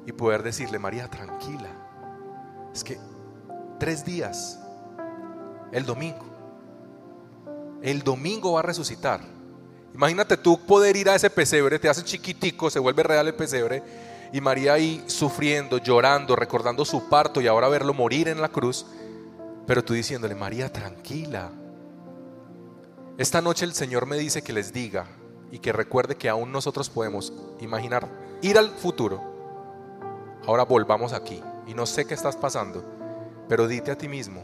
y 0.05 0.11
poder 0.11 0.43
decirle, 0.43 0.79
María, 0.79 1.09
tranquila. 1.09 1.69
Es 2.73 2.83
que 2.83 2.99
tres 3.79 4.05
días, 4.05 4.59
el 5.71 5.85
domingo, 5.85 6.25
el 7.81 8.01
domingo 8.01 8.53
va 8.53 8.59
a 8.59 8.63
resucitar. 8.63 9.21
Imagínate 9.93 10.37
tú 10.37 10.59
poder 10.65 10.95
ir 10.97 11.09
a 11.09 11.15
ese 11.15 11.29
pesebre, 11.29 11.79
te 11.79 11.89
hace 11.89 12.03
chiquitico, 12.03 12.69
se 12.69 12.79
vuelve 12.79 13.03
real 13.03 13.27
el 13.27 13.35
pesebre, 13.35 13.81
y 14.33 14.41
María 14.41 14.73
ahí 14.73 15.03
sufriendo, 15.07 15.77
llorando, 15.77 16.35
recordando 16.35 16.83
su 16.83 17.07
parto 17.07 17.39
y 17.39 17.47
ahora 17.47 17.69
verlo 17.69 17.93
morir 17.93 18.27
en 18.27 18.41
la 18.41 18.49
cruz, 18.49 18.85
pero 19.65 19.83
tú 19.83 19.93
diciéndole, 19.93 20.35
María, 20.35 20.71
tranquila. 20.71 21.51
Esta 23.17 23.41
noche 23.41 23.63
el 23.63 23.73
Señor 23.73 24.05
me 24.05 24.17
dice 24.17 24.41
que 24.41 24.51
les 24.51 24.73
diga, 24.73 25.07
y 25.51 25.59
que 25.59 25.71
recuerde 25.71 26.15
que 26.15 26.27
aún 26.27 26.51
nosotros 26.51 26.89
podemos 26.89 27.31
imaginar 27.61 28.09
ir 28.41 28.57
al 28.57 28.69
futuro. 28.71 29.34
Ahora 30.47 30.63
volvamos 30.63 31.13
aquí 31.13 31.41
y 31.67 31.73
no 31.73 31.85
sé 31.85 32.05
qué 32.05 32.13
estás 32.13 32.35
pasando, 32.35 32.83
pero 33.49 33.67
dite 33.67 33.91
a 33.91 33.97
ti 33.97 34.07
mismo, 34.07 34.43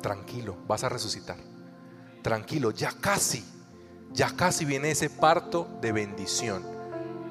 tranquilo, 0.00 0.56
vas 0.66 0.84
a 0.84 0.88
resucitar. 0.88 1.36
Tranquilo, 2.22 2.70
ya 2.70 2.92
casi, 3.00 3.44
ya 4.12 4.34
casi 4.36 4.64
viene 4.64 4.90
ese 4.90 5.10
parto 5.10 5.68
de 5.80 5.92
bendición. 5.92 6.64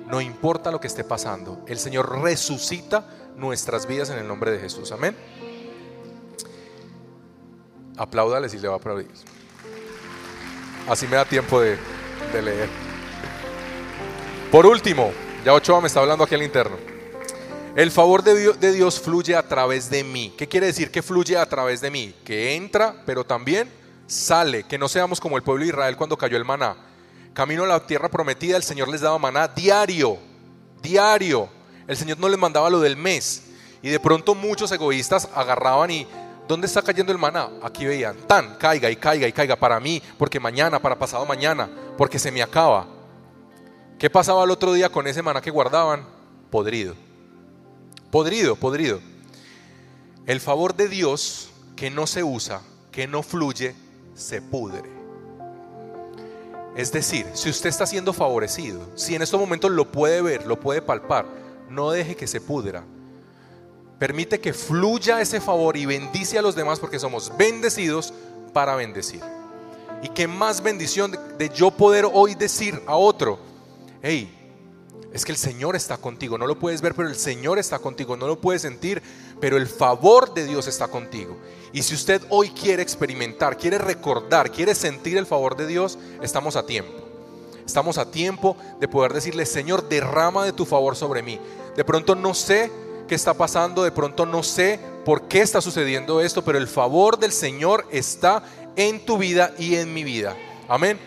No 0.08 0.22
importa 0.22 0.72
lo 0.72 0.80
que 0.80 0.88
esté 0.88 1.04
pasando, 1.04 1.64
el 1.68 1.80
Señor 1.80 2.22
resucita 2.22 3.08
nuestras 3.36 3.88
vidas 3.88 4.10
en 4.10 4.18
el 4.18 4.28
nombre 4.28 4.52
de 4.52 4.60
Jesús. 4.60 4.92
Amén. 4.92 5.16
Apláudale 7.98 8.50
si 8.50 8.60
le 8.60 8.68
va 8.68 8.76
a 8.76 8.78
aplaudir. 8.78 9.10
Así 10.88 11.08
me 11.08 11.18
da 11.18 11.26
tiempo 11.26 11.60
de 11.60 11.78
de 12.32 12.42
leer. 12.42 12.70
Por 14.52 14.66
último, 14.66 15.12
ya 15.44 15.54
Ochoa 15.54 15.82
me 15.82 15.88
está 15.88 16.00
hablando 16.00 16.24
aquí 16.24 16.36
al 16.36 16.44
interno. 16.44 16.78
El 17.78 17.92
favor 17.92 18.24
de 18.24 18.74
Dios, 18.74 19.00
fluye 19.00 19.36
a 19.36 19.48
través 19.48 19.88
de 19.88 20.04
mí. 20.04 20.34
¿Qué 20.36 20.48
quiere 20.48 20.66
decir 20.66 20.90
que 20.90 21.04
fluye 21.04 21.38
a 21.38 21.46
través 21.46 21.80
de 21.80 21.92
mí? 21.92 22.12
Que 22.26 22.56
entra, 22.56 23.04
pero 23.06 23.24
también 23.24 23.72
sale. 24.08 24.64
Que 24.64 24.80
no 24.80 24.90
seamos 24.90 25.20
como 25.20 25.38
el 25.38 25.44
pueblo 25.44 25.62
de 25.62 25.70
Israel 25.70 25.96
cuando 25.96 26.18
cayó 26.18 26.38
el 26.38 26.44
maná. 26.44 26.76
Camino 27.36 27.66
a 27.66 27.68
la 27.68 27.86
tierra 27.86 28.10
prometida, 28.10 28.58
el 28.58 28.64
Señor 28.64 28.88
les 28.88 29.02
daba 29.02 29.20
maná 29.20 29.48
diario, 29.48 30.18
diario. 30.82 31.50
El 31.88 31.96
Señor 31.96 32.18
no 32.18 32.28
les 32.28 32.40
mandaba 32.40 32.68
lo 32.72 32.80
del 32.80 32.98
mes. 32.98 33.44
Y 33.84 33.90
de 33.90 34.00
pronto 34.00 34.34
muchos 34.34 34.72
egoístas 34.72 35.30
agarraban 35.36 35.92
y 35.92 36.08
¿Dónde 36.48 36.66
está 36.66 36.82
cayendo 36.82 37.12
el 37.12 37.20
maná? 37.20 37.50
Aquí 37.62 37.86
veían, 37.86 38.16
tan, 38.26 38.56
caiga 38.56 38.90
y 38.90 38.96
caiga 38.96 39.28
y 39.28 39.34
caiga 39.34 39.56
para 39.58 39.80
mí, 39.82 40.02
porque 40.18 40.40
mañana, 40.40 40.80
para 40.80 40.98
pasado 40.98 41.26
mañana, 41.28 41.70
porque 41.96 42.18
se 42.18 42.32
me 42.32 42.42
acaba. 42.42 42.88
¿Qué 44.00 44.10
pasaba 44.10 44.46
el 44.46 44.50
otro 44.50 44.74
día 44.74 44.90
con 44.90 45.06
ese 45.06 45.22
maná 45.22 45.42
que 45.42 45.52
guardaban? 45.52 46.08
Podrido. 46.50 47.07
Podrido, 48.12 48.56
podrido. 48.56 49.00
El 50.26 50.40
favor 50.40 50.76
de 50.76 50.88
Dios 50.88 51.50
que 51.76 51.90
no 51.90 52.08
se 52.08 52.24
usa, 52.24 52.62
que 52.92 53.08
no 53.08 53.24
fluye, 53.24 53.76
se 54.16 54.42
pudre. 54.42 54.90
Es 56.76 56.92
decir, 56.92 57.26
si 57.34 57.50
usted 57.50 57.70
está 57.70 57.86
siendo 57.86 58.14
favorecido, 58.14 58.82
si 58.96 59.16
en 59.16 59.22
estos 59.22 59.40
momentos 59.40 59.72
lo 59.72 59.92
puede 59.92 60.22
ver, 60.22 60.46
lo 60.46 60.60
puede 60.60 60.82
palpar, 60.82 61.26
no 61.70 61.92
deje 61.92 62.16
que 62.16 62.28
se 62.28 62.40
pudra 62.40 62.84
Permite 64.00 64.40
que 64.40 64.54
fluya 64.54 65.22
ese 65.22 65.42
favor 65.42 65.76
y 65.76 65.86
bendice 65.86 66.38
a 66.38 66.42
los 66.42 66.56
demás 66.56 66.80
porque 66.80 67.00
somos 67.00 67.36
bendecidos 67.36 68.14
para 68.54 68.76
bendecir. 68.76 69.22
Y 70.04 70.10
qué 70.10 70.28
más 70.28 70.62
bendición 70.62 71.18
de, 71.38 71.50
yo 71.50 71.72
poder 71.72 72.06
hoy 72.12 72.36
decir 72.36 72.80
a 72.86 72.96
otro, 72.96 73.40
hey, 74.04 74.37
es 75.14 75.26
que 75.26 75.32
el 75.32 75.38
Señor 75.38 75.76
está 75.76 75.98
contigo, 75.98 76.38
no 76.38 76.48
lo 76.48 76.60
puedes 76.60 76.82
ver, 76.82 76.94
pero 76.94 77.08
el 77.08 77.16
Señor 77.16 77.60
está 77.60 77.80
contigo, 77.80 78.18
no 78.18 78.28
lo 78.28 78.40
puedes 78.40 78.62
sentir, 78.62 79.02
pero 79.40 79.58
el 79.58 79.68
favor 79.68 80.34
de 80.34 80.46
Dios 80.46 80.68
está 80.68 80.88
contigo. 80.88 81.38
Y 81.74 81.84
si 81.84 81.96
usted 81.96 82.22
hoy 82.30 82.50
quiere 82.50 82.84
experimentar, 82.84 83.58
quiere 83.58 83.78
recordar, 83.78 84.52
quiere 84.52 84.76
sentir 84.76 85.18
el 85.18 85.26
favor 85.26 85.56
de 85.56 85.68
Dios, 85.68 85.98
estamos 86.22 86.56
a 86.56 86.66
tiempo. 86.66 87.08
Estamos 87.66 87.98
a 87.98 88.10
tiempo 88.10 88.56
de 88.80 88.88
poder 88.88 89.14
decirle, 89.14 89.46
Señor, 89.46 89.90
derrama 89.90 90.46
de 90.46 90.54
tu 90.54 90.66
favor 90.66 90.96
sobre 90.96 91.22
mí. 91.22 91.40
De 91.76 91.84
pronto 91.84 92.16
no 92.16 92.34
sé 92.34 92.72
qué 93.08 93.16
está 93.16 93.34
pasando, 93.34 93.84
de 93.84 93.92
pronto 93.92 94.26
no 94.26 94.44
sé 94.44 94.80
por 95.04 95.28
qué 95.28 95.42
está 95.42 95.62
sucediendo 95.62 96.22
esto, 96.22 96.44
pero 96.44 96.58
el 96.58 96.68
favor 96.68 97.20
del 97.20 97.32
Señor 97.32 97.86
está 97.92 98.44
en 98.76 99.06
tu 99.06 99.18
vida 99.18 99.54
y 99.58 99.76
en 99.76 99.94
mi 99.94 100.04
vida. 100.04 100.36
Amén. 100.68 101.00